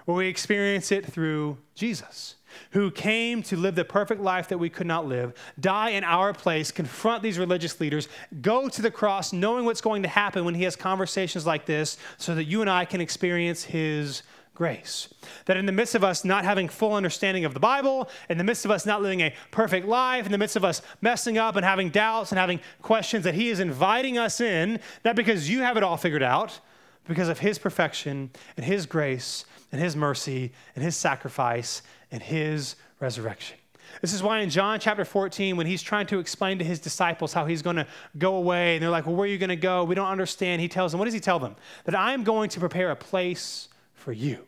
Well, 0.05 0.17
we 0.17 0.27
experience 0.27 0.91
it 0.91 1.05
through 1.05 1.57
Jesus, 1.75 2.35
who 2.71 2.89
came 2.89 3.43
to 3.43 3.55
live 3.55 3.75
the 3.75 3.85
perfect 3.85 4.21
life 4.21 4.47
that 4.47 4.57
we 4.57 4.69
could 4.69 4.87
not 4.87 5.05
live, 5.05 5.33
die 5.59 5.89
in 5.89 6.03
our 6.03 6.33
place, 6.33 6.71
confront 6.71 7.21
these 7.21 7.37
religious 7.37 7.79
leaders, 7.79 8.07
go 8.41 8.67
to 8.67 8.81
the 8.81 8.89
cross 8.89 9.31
knowing 9.31 9.65
what's 9.65 9.81
going 9.81 10.01
to 10.01 10.09
happen 10.09 10.43
when 10.43 10.55
he 10.55 10.63
has 10.63 10.75
conversations 10.75 11.45
like 11.45 11.65
this, 11.65 11.97
so 12.17 12.33
that 12.33 12.45
you 12.45 12.61
and 12.61 12.69
I 12.69 12.85
can 12.85 13.01
experience 13.01 13.63
his 13.63 14.23
grace. 14.53 15.07
That 15.45 15.57
in 15.57 15.65
the 15.65 15.71
midst 15.71 15.95
of 15.95 16.03
us 16.03 16.23
not 16.23 16.43
having 16.43 16.69
full 16.69 16.93
understanding 16.93 17.45
of 17.45 17.53
the 17.53 17.59
Bible, 17.59 18.09
in 18.29 18.37
the 18.37 18.43
midst 18.43 18.65
of 18.65 18.71
us 18.71 18.85
not 18.85 19.01
living 19.01 19.21
a 19.21 19.33
perfect 19.49 19.87
life, 19.87 20.25
in 20.25 20.31
the 20.31 20.37
midst 20.37 20.55
of 20.55 20.63
us 20.63 20.81
messing 21.01 21.37
up 21.37 21.55
and 21.55 21.65
having 21.65 21.89
doubts 21.89 22.31
and 22.31 22.39
having 22.39 22.59
questions, 22.81 23.23
that 23.23 23.33
He 23.33 23.49
is 23.49 23.59
inviting 23.59 24.17
us 24.17 24.41
in, 24.41 24.79
not 25.03 25.15
because 25.15 25.49
you 25.49 25.61
have 25.61 25.77
it 25.77 25.83
all 25.83 25.97
figured 25.97 26.23
out, 26.23 26.59
because 27.07 27.29
of 27.29 27.39
his 27.39 27.57
perfection 27.57 28.29
and 28.57 28.65
his 28.65 28.85
grace 28.85 29.45
and 29.71 29.81
his 29.81 29.95
mercy 29.95 30.51
and 30.75 30.83
his 30.83 30.95
sacrifice 30.95 31.81
and 32.11 32.21
his 32.21 32.75
resurrection. 32.99 33.57
This 33.99 34.13
is 34.13 34.23
why 34.23 34.39
in 34.39 34.49
John 34.49 34.79
chapter 34.79 35.03
14, 35.03 35.57
when 35.57 35.67
he's 35.67 35.81
trying 35.81 36.07
to 36.07 36.19
explain 36.19 36.57
to 36.59 36.63
his 36.63 36.79
disciples 36.79 37.33
how 37.33 37.45
he's 37.45 37.61
going 37.61 37.75
to 37.75 37.87
go 38.17 38.35
away, 38.35 38.75
and 38.75 38.83
they're 38.83 38.89
like, 38.89 39.05
Well, 39.05 39.15
where 39.15 39.25
are 39.25 39.31
you 39.31 39.37
going 39.37 39.49
to 39.49 39.55
go? 39.57 39.83
We 39.83 39.95
don't 39.95 40.07
understand. 40.07 40.61
He 40.61 40.69
tells 40.69 40.91
them, 40.91 40.99
What 40.99 41.05
does 41.05 41.13
he 41.13 41.19
tell 41.19 41.39
them? 41.39 41.55
That 41.83 41.95
I 41.95 42.13
am 42.13 42.23
going 42.23 42.49
to 42.51 42.59
prepare 42.59 42.91
a 42.91 42.95
place 42.95 43.67
for 44.01 44.11
you. 44.11 44.45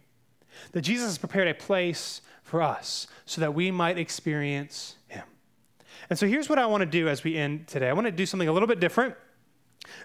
That 0.74 0.82
Jesus 0.82 1.08
has 1.08 1.18
prepared 1.18 1.47
a 1.47 1.54
place 1.54 2.22
for 2.43 2.62
us 2.62 3.08
so 3.26 3.41
that 3.41 3.54
we 3.54 3.72
might 3.72 3.97
experience 3.97 4.95
him. 5.08 5.24
And 6.10 6.20
so 6.20 6.28
here's 6.28 6.49
what 6.49 6.60
I 6.60 6.66
want 6.66 6.82
to 6.82 6.86
do 6.86 7.08
as 7.08 7.24
we 7.24 7.38
end 7.38 7.68
today 7.68 7.89
I 7.89 7.93
want 7.93 8.06
to 8.08 8.12
do 8.12 8.26
something 8.26 8.49
a 8.49 8.54
little 8.54 8.68
bit 8.68 8.80
different. 8.80 9.16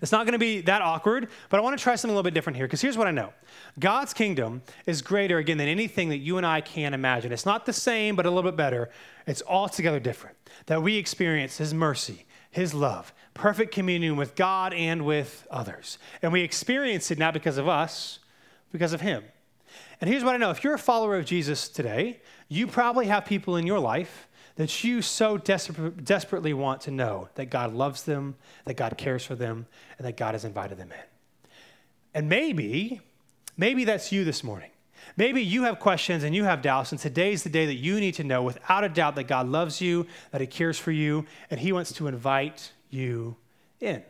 It's 0.02 0.12
not 0.12 0.26
going 0.26 0.32
to 0.32 0.38
be 0.38 0.60
that 0.62 0.82
awkward, 0.82 1.28
but 1.50 1.58
I 1.58 1.62
want 1.62 1.78
to 1.78 1.82
try 1.82 1.94
something 1.94 2.12
a 2.12 2.14
little 2.14 2.24
bit 2.24 2.34
different 2.34 2.56
here 2.56 2.66
because 2.66 2.80
here's 2.80 2.96
what 2.96 3.06
I 3.06 3.10
know 3.10 3.32
God's 3.78 4.12
kingdom 4.12 4.62
is 4.86 5.02
greater, 5.02 5.38
again, 5.38 5.58
than 5.58 5.68
anything 5.68 6.08
that 6.08 6.18
you 6.18 6.36
and 6.36 6.46
I 6.46 6.60
can 6.60 6.94
imagine. 6.94 7.32
It's 7.32 7.46
not 7.46 7.66
the 7.66 7.72
same, 7.72 8.16
but 8.16 8.26
a 8.26 8.30
little 8.30 8.50
bit 8.50 8.56
better. 8.56 8.90
It's 9.26 9.42
altogether 9.46 10.00
different. 10.00 10.36
That 10.66 10.82
we 10.82 10.96
experience 10.96 11.58
His 11.58 11.72
mercy, 11.72 12.26
His 12.50 12.74
love, 12.74 13.12
perfect 13.34 13.72
communion 13.72 14.16
with 14.16 14.34
God 14.34 14.74
and 14.74 15.04
with 15.04 15.46
others. 15.50 15.98
And 16.22 16.32
we 16.32 16.42
experience 16.42 17.10
it 17.10 17.18
not 17.18 17.34
because 17.34 17.58
of 17.58 17.68
us, 17.68 18.18
because 18.72 18.92
of 18.92 19.00
Him. 19.00 19.24
And 20.00 20.08
here's 20.08 20.24
what 20.24 20.34
I 20.34 20.38
know 20.38 20.50
if 20.50 20.62
you're 20.62 20.74
a 20.74 20.78
follower 20.78 21.16
of 21.16 21.24
Jesus 21.24 21.68
today, 21.68 22.20
you 22.48 22.66
probably 22.66 23.06
have 23.06 23.24
people 23.24 23.56
in 23.56 23.66
your 23.66 23.78
life 23.78 24.28
that 24.56 24.82
you 24.82 25.02
so 25.02 25.36
desperately 25.36 26.52
want 26.52 26.80
to 26.82 26.90
know 26.90 27.28
that 27.36 27.46
God 27.46 27.72
loves 27.74 28.02
them, 28.02 28.34
that 28.64 28.76
God 28.76 28.98
cares 28.98 29.24
for 29.24 29.36
them, 29.36 29.66
and 29.98 30.06
that 30.06 30.16
God 30.16 30.34
has 30.34 30.44
invited 30.44 30.78
them 30.78 30.90
in. 30.90 31.50
And 32.12 32.28
maybe, 32.28 33.00
maybe 33.56 33.84
that's 33.84 34.10
you 34.10 34.24
this 34.24 34.42
morning. 34.42 34.70
Maybe 35.16 35.42
you 35.42 35.62
have 35.62 35.78
questions 35.78 36.24
and 36.24 36.34
you 36.34 36.42
have 36.44 36.60
doubts, 36.60 36.90
and 36.90 37.00
today's 37.00 37.44
the 37.44 37.50
day 37.50 37.66
that 37.66 37.76
you 37.76 38.00
need 38.00 38.14
to 38.14 38.24
know 38.24 38.42
without 38.42 38.82
a 38.82 38.88
doubt 38.88 39.14
that 39.14 39.24
God 39.24 39.48
loves 39.48 39.80
you, 39.80 40.06
that 40.32 40.40
He 40.40 40.46
cares 40.46 40.78
for 40.78 40.90
you, 40.90 41.24
and 41.50 41.60
He 41.60 41.72
wants 41.72 41.92
to 41.92 42.08
invite 42.08 42.72
you 42.90 43.36
in. 43.80 44.02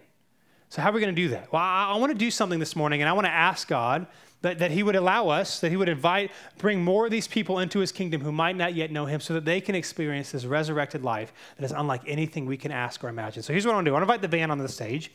So, 0.70 0.80
how 0.80 0.90
are 0.90 0.92
we 0.92 1.00
going 1.00 1.14
to 1.14 1.20
do 1.20 1.28
that? 1.28 1.52
Well, 1.52 1.62
I, 1.62 1.92
I 1.92 1.96
want 1.98 2.12
to 2.12 2.18
do 2.18 2.30
something 2.30 2.58
this 2.58 2.74
morning, 2.74 3.02
and 3.02 3.08
I 3.08 3.12
want 3.12 3.26
to 3.26 3.32
ask 3.32 3.68
God 3.68 4.06
that, 4.42 4.58
that 4.58 4.70
he 4.70 4.82
would 4.82 4.94
allow 4.94 5.28
us, 5.28 5.60
that 5.60 5.70
he 5.70 5.76
would 5.76 5.88
invite, 5.88 6.30
bring 6.58 6.82
more 6.82 7.06
of 7.06 7.10
these 7.10 7.26
people 7.26 7.58
into 7.58 7.80
his 7.80 7.90
kingdom 7.90 8.20
who 8.20 8.30
might 8.30 8.56
not 8.56 8.74
yet 8.74 8.92
know 8.92 9.06
him 9.06 9.20
so 9.20 9.34
that 9.34 9.44
they 9.44 9.60
can 9.60 9.74
experience 9.74 10.30
this 10.30 10.44
resurrected 10.44 11.02
life 11.02 11.32
that 11.56 11.64
is 11.64 11.72
unlike 11.72 12.02
anything 12.06 12.46
we 12.46 12.56
can 12.56 12.70
ask 12.70 13.02
or 13.02 13.08
imagine. 13.08 13.42
So 13.42 13.52
here's 13.52 13.66
what 13.66 13.72
I 13.72 13.74
want 13.76 13.86
to 13.86 13.90
do 13.90 13.94
I 13.94 13.98
want 13.98 14.08
to 14.08 14.12
invite 14.12 14.22
the 14.22 14.28
band 14.28 14.52
on 14.52 14.58
the 14.58 14.68
stage. 14.68 15.10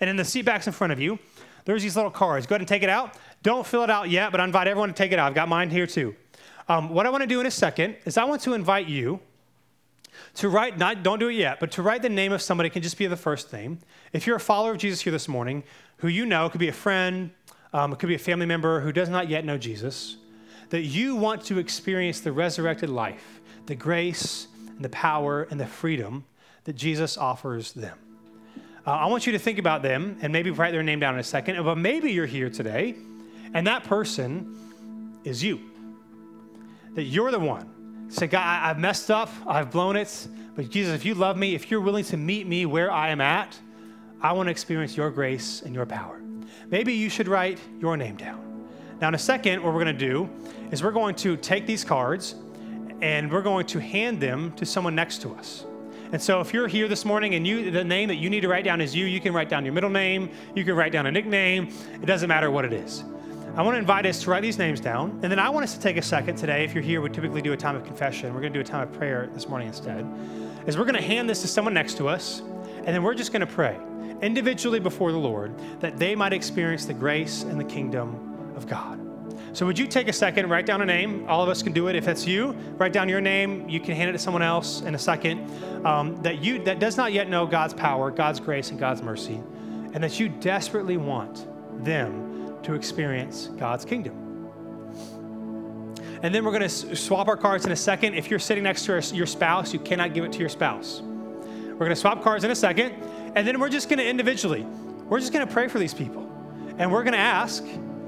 And 0.00 0.10
in 0.10 0.16
the 0.16 0.24
seat 0.24 0.42
backs 0.42 0.66
in 0.66 0.72
front 0.72 0.92
of 0.92 0.98
you, 0.98 1.18
there's 1.64 1.82
these 1.82 1.96
little 1.96 2.10
cards. 2.10 2.46
Go 2.46 2.54
ahead 2.54 2.60
and 2.62 2.68
take 2.68 2.82
it 2.82 2.88
out. 2.88 3.16
Don't 3.42 3.66
fill 3.66 3.84
it 3.84 3.90
out 3.90 4.10
yet, 4.10 4.32
but 4.32 4.40
I 4.40 4.44
invite 4.44 4.66
everyone 4.66 4.88
to 4.88 4.94
take 4.94 5.12
it 5.12 5.18
out. 5.18 5.28
I've 5.28 5.34
got 5.34 5.48
mine 5.48 5.70
here 5.70 5.86
too. 5.86 6.14
Um, 6.68 6.88
what 6.88 7.06
I 7.06 7.10
want 7.10 7.22
to 7.22 7.26
do 7.26 7.40
in 7.40 7.46
a 7.46 7.50
second 7.50 7.96
is 8.04 8.16
I 8.16 8.24
want 8.24 8.42
to 8.42 8.54
invite 8.54 8.86
you 8.88 9.20
to 10.34 10.48
write, 10.48 10.78
not, 10.78 11.02
don't 11.02 11.18
do 11.18 11.28
it 11.28 11.34
yet, 11.34 11.60
but 11.60 11.70
to 11.72 11.82
write 11.82 12.02
the 12.02 12.08
name 12.08 12.32
of 12.32 12.42
somebody 12.42 12.70
can 12.70 12.82
just 12.82 12.98
be 12.98 13.06
the 13.06 13.16
first 13.16 13.52
name. 13.52 13.78
If 14.12 14.26
you're 14.26 14.36
a 14.36 14.40
follower 14.40 14.72
of 14.72 14.78
Jesus 14.78 15.00
here 15.00 15.12
this 15.12 15.28
morning, 15.28 15.62
who 15.98 16.08
you 16.08 16.26
know, 16.26 16.48
could 16.48 16.60
be 16.60 16.68
a 16.68 16.72
friend, 16.72 17.30
um, 17.74 17.92
it 17.92 17.98
could 17.98 18.08
be 18.08 18.14
a 18.14 18.18
family 18.18 18.46
member 18.46 18.80
who 18.80 18.92
does 18.92 19.08
not 19.08 19.28
yet 19.28 19.44
know 19.44 19.58
Jesus, 19.58 20.16
that 20.70 20.82
you 20.82 21.16
want 21.16 21.44
to 21.46 21.58
experience 21.58 22.20
the 22.20 22.30
resurrected 22.30 22.88
life, 22.88 23.40
the 23.66 23.74
grace 23.74 24.46
and 24.68 24.84
the 24.84 24.88
power 24.90 25.48
and 25.50 25.58
the 25.58 25.66
freedom 25.66 26.24
that 26.64 26.76
Jesus 26.76 27.18
offers 27.18 27.72
them. 27.72 27.98
Uh, 28.86 28.92
I 28.92 29.06
want 29.06 29.26
you 29.26 29.32
to 29.32 29.40
think 29.40 29.58
about 29.58 29.82
them 29.82 30.16
and 30.22 30.32
maybe 30.32 30.52
write 30.52 30.70
their 30.70 30.84
name 30.84 31.00
down 31.00 31.14
in 31.14 31.20
a 31.20 31.24
second. 31.24 31.62
But 31.64 31.76
maybe 31.76 32.12
you're 32.12 32.26
here 32.26 32.48
today 32.48 32.94
and 33.54 33.66
that 33.66 33.82
person 33.84 35.18
is 35.24 35.42
you. 35.42 35.60
That 36.94 37.04
you're 37.04 37.32
the 37.32 37.40
one. 37.40 38.06
Say, 38.08 38.28
God, 38.28 38.42
I, 38.42 38.70
I've 38.70 38.78
messed 38.78 39.10
up, 39.10 39.30
I've 39.48 39.72
blown 39.72 39.96
it. 39.96 40.28
But 40.54 40.70
Jesus, 40.70 40.94
if 40.94 41.04
you 41.04 41.14
love 41.14 41.36
me, 41.36 41.56
if 41.56 41.72
you're 41.72 41.80
willing 41.80 42.04
to 42.04 42.16
meet 42.16 42.46
me 42.46 42.66
where 42.66 42.92
I 42.92 43.08
am 43.08 43.20
at, 43.20 43.58
I 44.22 44.32
want 44.32 44.46
to 44.46 44.52
experience 44.52 44.96
your 44.96 45.10
grace 45.10 45.62
and 45.62 45.74
your 45.74 45.86
power 45.86 46.20
maybe 46.70 46.92
you 46.92 47.08
should 47.08 47.28
write 47.28 47.58
your 47.80 47.96
name 47.96 48.16
down. 48.16 48.68
Now, 49.00 49.08
in 49.08 49.14
a 49.14 49.18
second, 49.18 49.62
what 49.62 49.74
we're 49.74 49.84
going 49.84 49.96
to 49.96 50.06
do 50.06 50.30
is 50.70 50.82
we're 50.82 50.92
going 50.92 51.14
to 51.16 51.36
take 51.36 51.66
these 51.66 51.84
cards 51.84 52.36
and 53.02 53.30
we're 53.30 53.42
going 53.42 53.66
to 53.66 53.80
hand 53.80 54.20
them 54.20 54.52
to 54.52 54.64
someone 54.64 54.94
next 54.94 55.20
to 55.22 55.34
us. 55.34 55.66
And 56.12 56.22
so 56.22 56.40
if 56.40 56.54
you're 56.54 56.68
here 56.68 56.86
this 56.86 57.04
morning 57.04 57.34
and 57.34 57.46
you 57.46 57.70
the 57.70 57.82
name 57.82 58.08
that 58.08 58.16
you 58.16 58.30
need 58.30 58.42
to 58.42 58.48
write 58.48 58.64
down 58.64 58.80
is 58.80 58.94
you, 58.94 59.06
you 59.06 59.20
can 59.20 59.34
write 59.34 59.48
down 59.48 59.64
your 59.64 59.74
middle 59.74 59.90
name, 59.90 60.30
you 60.54 60.64
can 60.64 60.76
write 60.76 60.92
down 60.92 61.06
a 61.06 61.10
nickname, 61.10 61.68
it 61.94 62.06
doesn't 62.06 62.28
matter 62.28 62.50
what 62.50 62.64
it 62.64 62.72
is. 62.72 63.02
I 63.56 63.62
want 63.62 63.74
to 63.74 63.78
invite 63.78 64.06
us 64.06 64.22
to 64.22 64.30
write 64.30 64.42
these 64.42 64.58
names 64.58 64.80
down, 64.80 65.10
and 65.22 65.30
then 65.30 65.38
I 65.38 65.48
want 65.48 65.64
us 65.64 65.74
to 65.74 65.80
take 65.80 65.96
a 65.96 66.02
second 66.02 66.36
today. 66.36 66.64
If 66.64 66.74
you're 66.74 66.82
here, 66.82 67.00
we 67.00 67.08
typically 67.08 67.40
do 67.40 67.52
a 67.52 67.56
time 67.56 67.76
of 67.76 67.84
confession. 67.84 68.34
We're 68.34 68.40
going 68.40 68.52
to 68.52 68.58
do 68.58 68.68
a 68.68 68.68
time 68.68 68.88
of 68.88 68.92
prayer 68.92 69.28
this 69.32 69.48
morning 69.48 69.68
instead. 69.68 70.04
Is 70.66 70.76
we're 70.76 70.84
going 70.84 70.96
to 70.96 71.02
hand 71.02 71.30
this 71.30 71.40
to 71.42 71.48
someone 71.48 71.72
next 71.72 71.96
to 71.98 72.08
us, 72.08 72.40
and 72.78 72.86
then 72.86 73.02
we're 73.02 73.14
just 73.14 73.32
going 73.32 73.46
to 73.46 73.52
pray 73.52 73.78
individually 74.24 74.80
before 74.80 75.12
the 75.12 75.18
Lord 75.18 75.54
that 75.80 75.98
they 75.98 76.14
might 76.14 76.32
experience 76.32 76.86
the 76.86 76.94
grace 76.94 77.42
and 77.42 77.60
the 77.60 77.64
kingdom 77.64 78.52
of 78.56 78.66
God. 78.66 79.00
So, 79.52 79.66
would 79.66 79.78
you 79.78 79.86
take 79.86 80.08
a 80.08 80.12
second, 80.12 80.50
write 80.50 80.66
down 80.66 80.82
a 80.82 80.86
name? 80.86 81.26
All 81.28 81.42
of 81.42 81.48
us 81.48 81.62
can 81.62 81.72
do 81.72 81.86
it. 81.88 81.94
If 81.94 82.08
it's 82.08 82.26
you, 82.26 82.52
write 82.76 82.92
down 82.92 83.08
your 83.08 83.20
name. 83.20 83.68
You 83.68 83.78
can 83.78 83.94
hand 83.94 84.10
it 84.10 84.12
to 84.14 84.18
someone 84.18 84.42
else 84.42 84.80
in 84.80 84.94
a 84.94 84.98
second 84.98 85.48
um, 85.86 86.20
that 86.22 86.42
you 86.42 86.58
that 86.64 86.80
does 86.80 86.96
not 86.96 87.12
yet 87.12 87.28
know 87.28 87.46
God's 87.46 87.74
power, 87.74 88.10
God's 88.10 88.40
grace, 88.40 88.70
and 88.70 88.80
God's 88.80 89.02
mercy, 89.02 89.40
and 89.92 90.02
that 90.02 90.18
you 90.18 90.28
desperately 90.28 90.96
want 90.96 91.46
them 91.84 92.56
to 92.62 92.74
experience 92.74 93.48
God's 93.58 93.84
kingdom. 93.84 94.24
And 96.22 96.34
then 96.34 96.44
we're 96.44 96.58
going 96.58 96.68
to 96.68 96.96
swap 96.96 97.28
our 97.28 97.36
cards 97.36 97.66
in 97.66 97.72
a 97.72 97.76
second. 97.76 98.14
If 98.14 98.30
you're 98.30 98.38
sitting 98.38 98.64
next 98.64 98.86
to 98.86 99.02
your 99.12 99.26
spouse, 99.26 99.74
you 99.74 99.78
cannot 99.78 100.14
give 100.14 100.24
it 100.24 100.32
to 100.32 100.38
your 100.38 100.48
spouse. 100.48 101.02
We're 101.02 101.78
going 101.78 101.90
to 101.90 101.96
swap 101.96 102.22
cards 102.22 102.44
in 102.44 102.50
a 102.50 102.56
second. 102.56 102.94
And 103.36 103.46
then 103.46 103.58
we're 103.58 103.68
just 103.68 103.88
going 103.88 103.98
to 103.98 104.06
individually, 104.06 104.62
we're 105.08 105.20
just 105.20 105.32
going 105.32 105.46
to 105.46 105.52
pray 105.52 105.68
for 105.68 105.78
these 105.78 105.94
people. 105.94 106.22
And 106.78 106.90
we're 106.90 107.02
going 107.02 107.12
to 107.12 107.18
ask 107.18 107.64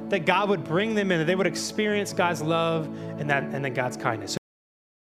that 0.09 0.25
God 0.25 0.49
would 0.49 0.65
bring 0.65 0.95
them 0.95 1.11
in, 1.11 1.19
that 1.19 1.25
they 1.25 1.35
would 1.35 1.47
experience 1.47 2.13
God's 2.13 2.43
love 2.43 2.87
and, 3.19 3.29
that, 3.29 3.43
and 3.43 3.65
then 3.65 3.75
God's 3.75 3.97
kindness. 3.97 4.37